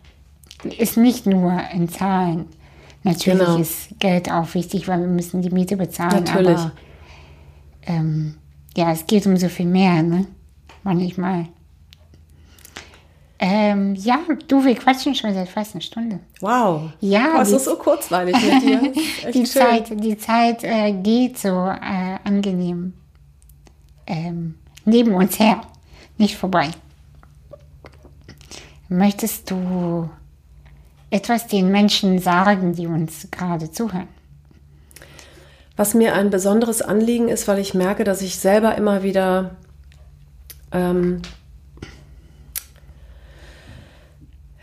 ist 0.77 0.97
nicht 0.97 1.25
nur 1.25 1.59
in 1.73 1.89
Zahlen. 1.89 2.45
Natürlich 3.03 3.39
genau. 3.39 3.57
ist 3.57 3.99
Geld 3.99 4.31
auch 4.31 4.53
wichtig, 4.53 4.87
weil 4.87 4.99
wir 4.99 5.07
müssen 5.07 5.41
die 5.41 5.49
Miete 5.49 5.77
bezahlen. 5.77 6.23
Natürlich. 6.23 6.57
Aber 6.59 6.71
ähm, 7.87 8.35
ja, 8.77 8.91
es 8.91 9.07
geht 9.07 9.25
um 9.25 9.35
so 9.35 9.49
viel 9.49 9.65
mehr, 9.65 10.03
ne? 10.03 10.27
Manchmal. 10.83 11.47
Ähm, 13.45 13.93
ja, 13.95 14.19
du, 14.47 14.63
wir 14.63 14.73
quatschen 14.73 15.13
schon 15.13 15.33
seit 15.33 15.49
fast 15.49 15.75
einer 15.75 15.81
Stunde. 15.81 16.19
Wow. 16.39 16.91
Ja. 17.01 17.39
Das 17.39 17.51
ist 17.51 17.65
so 17.65 17.75
kurzweilig 17.75 18.37
mit 18.41 18.61
dir. 18.63 18.93
die, 19.33 19.43
Zeit, 19.43 20.01
die 20.01 20.17
Zeit 20.17 20.63
äh, 20.63 20.93
geht 20.93 21.37
so 21.37 21.49
äh, 21.49 22.19
angenehm 22.23 22.93
ähm, 24.07 24.55
neben 24.85 25.13
uns 25.13 25.39
her, 25.39 25.59
nicht 26.17 26.37
vorbei. 26.37 26.69
Möchtest 28.87 29.51
du 29.51 30.09
etwas 31.09 31.47
den 31.47 31.69
Menschen 31.69 32.19
sagen, 32.19 32.71
die 32.73 32.87
uns 32.87 33.27
gerade 33.29 33.69
zuhören? 33.69 34.07
Was 35.75 35.93
mir 35.95 36.13
ein 36.13 36.29
besonderes 36.29 36.81
Anliegen 36.81 37.27
ist, 37.27 37.49
weil 37.49 37.59
ich 37.59 37.73
merke, 37.73 38.05
dass 38.05 38.21
ich 38.21 38.37
selber 38.37 38.75
immer 38.75 39.03
wieder 39.03 39.57
ähm, 40.71 41.21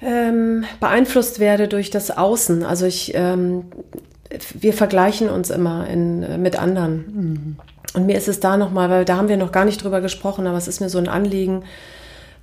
ähm, 0.02 0.64
beeinflusst 0.80 1.40
werde 1.40 1.68
durch 1.68 1.90
das 1.90 2.10
Außen. 2.10 2.64
Also 2.64 2.86
ich, 2.86 3.12
ähm, 3.14 3.64
wir 4.54 4.72
vergleichen 4.72 5.28
uns 5.28 5.50
immer 5.50 5.86
in, 5.88 6.42
mit 6.42 6.58
anderen. 6.58 6.94
Mhm. 6.94 7.56
Und 7.94 8.06
mir 8.06 8.16
ist 8.16 8.28
es 8.28 8.40
da 8.40 8.56
nochmal, 8.56 8.88
weil 8.88 9.04
da 9.04 9.16
haben 9.16 9.28
wir 9.28 9.36
noch 9.36 9.52
gar 9.52 9.64
nicht 9.64 9.82
drüber 9.82 10.00
gesprochen, 10.00 10.46
aber 10.46 10.58
es 10.58 10.68
ist 10.68 10.80
mir 10.80 10.88
so 10.88 10.98
ein 10.98 11.08
Anliegen, 11.08 11.64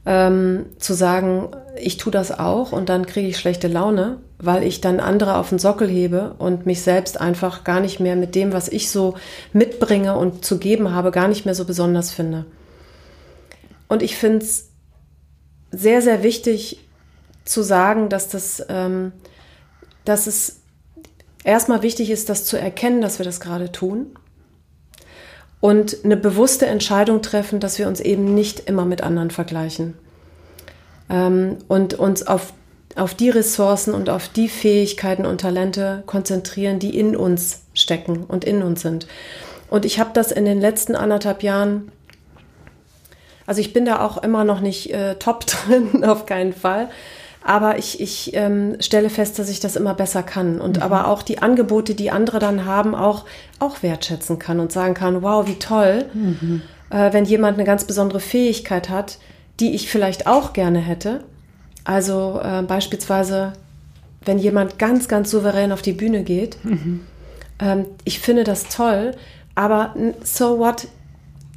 ähm, 0.06 0.68
zu 0.80 0.94
sagen, 0.94 1.50
ich 1.78 1.98
tue 1.98 2.12
das 2.12 2.38
auch 2.38 2.72
und 2.72 2.90
dann 2.90 3.06
kriege 3.06 3.28
ich 3.28 3.38
schlechte 3.38 3.68
Laune, 3.68 4.18
weil 4.40 4.64
ich 4.64 4.80
dann 4.80 5.00
andere 5.00 5.36
auf 5.36 5.50
den 5.50 5.60
Sockel 5.60 5.88
hebe 5.88 6.36
und 6.38 6.66
mich 6.66 6.82
selbst 6.82 7.20
einfach 7.20 7.64
gar 7.64 7.82
nicht 7.82 8.00
mehr 8.00 8.16
mit 8.16 8.36
dem, 8.36 8.54
was 8.54 8.70
ich 8.70 8.90
so 8.90 9.16
mitbringe 9.52 10.18
und 10.18 10.46
zu 10.46 10.60
geben 10.60 10.94
habe, 10.94 11.12
gar 11.12 11.28
nicht 11.28 11.46
mehr 11.46 11.56
so 11.56 11.66
besonders 11.66 12.12
finde. 12.12 12.46
Und 13.90 14.02
ich 14.02 14.16
finde 14.16 14.46
es 14.46 14.70
sehr, 15.72 16.02
sehr 16.02 16.24
wichtig, 16.24 16.87
zu 17.48 17.62
sagen, 17.62 18.10
dass 18.10 18.30
das, 18.30 18.66
ähm, 18.70 19.12
dass 20.06 20.28
es 20.28 20.62
erstmal 21.44 21.82
wichtig 21.82 22.10
ist, 22.10 22.30
das 22.30 22.46
zu 22.46 22.58
erkennen, 22.58 23.02
dass 23.02 23.20
wir 23.20 23.26
das 23.26 23.40
gerade 23.40 23.72
tun 23.72 24.08
und 25.60 26.04
eine 26.04 26.18
bewusste 26.18 26.66
Entscheidung 26.66 27.22
treffen, 27.22 27.60
dass 27.60 27.80
wir 27.80 27.88
uns 27.88 28.00
eben 28.00 28.34
nicht 28.34 28.62
immer 28.62 28.86
mit 28.86 29.02
anderen 29.02 29.32
vergleichen 29.32 29.96
ähm, 31.10 31.58
und 31.68 31.94
uns 31.96 32.26
auf 32.26 32.54
auf 32.98 33.14
die 33.14 33.30
Ressourcen 33.30 33.94
und 33.94 34.10
auf 34.10 34.28
die 34.28 34.50
Fähigkeiten 34.50 35.26
und 35.26 35.42
Talente 35.42 36.04
konzentrieren, 36.08 36.80
die 36.80 36.98
in 36.98 37.16
uns 37.16 37.62
stecken 37.74 38.24
und 38.24 38.44
in 38.44 38.64
uns 38.64 38.82
sind. 38.82 39.08
Und 39.70 39.86
ich 39.86 40.00
habe 40.00 40.10
das 40.14 40.32
in 40.32 40.46
den 40.46 40.60
letzten 40.60 40.96
anderthalb 40.96 41.44
Jahren, 41.44 41.92
also 43.46 43.62
ich 43.62 43.72
bin 43.72 43.86
da 43.86 44.04
auch 44.04 44.24
immer 44.24 44.44
noch 44.44 44.62
nicht 44.62 44.92
äh, 44.92 45.16
top 45.16 45.46
drin, 45.46 46.04
auf 46.04 46.26
keinen 46.26 46.54
Fall. 46.54 46.90
Aber 47.48 47.78
ich, 47.78 48.02
ich 48.02 48.32
ähm, 48.34 48.76
stelle 48.82 49.10
fest, 49.10 49.40
dass 49.40 49.48
ich 49.48 49.62
das 49.62 49.78
immer 49.78 49.94
besser 49.94 50.22
kann 50.22 50.60
und 50.60 50.76
mhm. 50.76 50.84
aber 50.84 51.08
auch 51.08 51.22
die 51.22 51.42
Angebote, 51.42 51.96
die 51.96 52.12
andere 52.12 52.40
dann 52.40 52.66
haben, 52.66 52.94
auch, 52.94 53.24
auch 53.60 53.82
wertschätzen 53.84 54.38
kann 54.38 54.60
und 54.60 54.74
sagen 54.74 54.94
kann, 54.94 55.22
wow, 55.22 55.48
wie 55.48 55.58
toll, 55.58 56.08
mhm. 56.14 56.62
äh, 56.90 57.14
wenn 57.14 57.24
jemand 57.24 57.58
eine 57.58 57.64
ganz 57.64 57.86
besondere 57.86 58.20
Fähigkeit 58.20 58.90
hat, 58.90 59.18
die 59.62 59.76
ich 59.76 59.90
vielleicht 59.90 60.28
auch 60.28 60.52
gerne 60.52 60.80
hätte. 60.80 61.24
Also 61.86 62.42
äh, 62.44 62.64
beispielsweise, 62.64 63.54
wenn 64.26 64.40
jemand 64.40 64.78
ganz, 64.78 65.08
ganz 65.08 65.32
souverän 65.32 65.72
auf 65.72 65.82
die 65.82 65.94
Bühne 65.94 66.24
geht. 66.24 66.58
Mhm. 66.66 67.06
Ähm, 67.60 67.86
ich 68.04 68.20
finde 68.20 68.44
das 68.44 68.68
toll, 68.68 69.14
aber 69.56 69.96
so 70.22 70.60
what? 70.60 70.90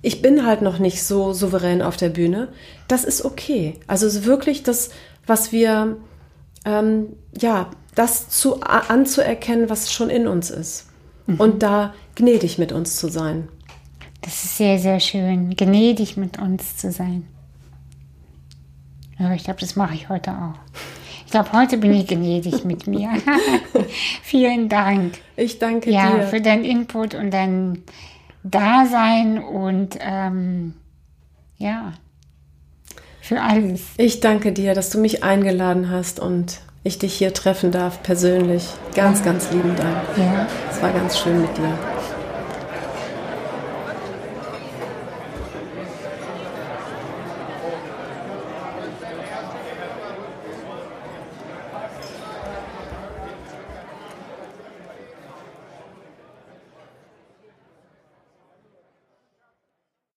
Ich 0.02 0.22
bin 0.22 0.46
halt 0.46 0.62
noch 0.62 0.78
nicht 0.78 1.02
so 1.02 1.32
souverän 1.32 1.82
auf 1.82 1.96
der 1.96 2.10
Bühne. 2.10 2.46
Das 2.86 3.02
ist 3.02 3.24
okay. 3.24 3.74
Also 3.88 4.24
wirklich 4.24 4.62
das 4.62 4.90
was 5.30 5.52
wir, 5.52 5.96
ähm, 6.66 7.06
ja, 7.40 7.70
das 7.94 8.28
zu, 8.28 8.60
anzuerkennen, 8.60 9.70
was 9.70 9.92
schon 9.92 10.10
in 10.10 10.26
uns 10.26 10.50
ist. 10.50 10.88
Mhm. 11.26 11.40
Und 11.40 11.62
da 11.62 11.94
gnädig 12.16 12.58
mit 12.58 12.72
uns 12.72 12.96
zu 12.96 13.08
sein. 13.08 13.48
Das 14.20 14.44
ist 14.44 14.58
sehr, 14.58 14.78
sehr 14.78 15.00
schön, 15.00 15.56
gnädig 15.56 16.16
mit 16.16 16.38
uns 16.38 16.76
zu 16.76 16.92
sein. 16.92 17.26
Aber 19.18 19.34
ich 19.34 19.44
glaube, 19.44 19.60
das 19.60 19.76
mache 19.76 19.94
ich 19.94 20.08
heute 20.08 20.32
auch. 20.32 20.58
Ich 21.24 21.30
glaube, 21.30 21.52
heute 21.52 21.78
bin 21.78 21.94
ich 21.94 22.06
gnädig 22.06 22.64
mit 22.64 22.86
mir. 22.86 23.10
Vielen 24.22 24.68
Dank. 24.68 25.18
Ich 25.36 25.58
danke 25.58 25.90
ja, 25.90 26.10
dir. 26.10 26.22
Für 26.24 26.40
deinen 26.40 26.64
Input 26.64 27.14
und 27.14 27.30
dein 27.30 27.82
Dasein 28.42 29.38
und 29.38 29.96
ähm, 30.00 30.74
ja, 31.56 31.92
für 33.30 33.40
alles. 33.40 33.82
Ich 33.96 34.18
danke 34.18 34.50
dir, 34.50 34.74
dass 34.74 34.90
du 34.90 34.98
mich 34.98 35.22
eingeladen 35.22 35.88
hast 35.88 36.18
und 36.18 36.58
ich 36.82 36.98
dich 36.98 37.14
hier 37.14 37.32
treffen 37.32 37.70
darf, 37.70 38.02
persönlich. 38.02 38.66
Ganz, 38.96 39.22
ganz 39.22 39.52
lieben 39.52 39.76
Dank. 39.76 39.98
Ja. 40.16 40.48
Es 40.68 40.82
war 40.82 40.90
ganz 40.90 41.16
schön 41.16 41.40
mit 41.40 41.56
dir. 41.56 41.78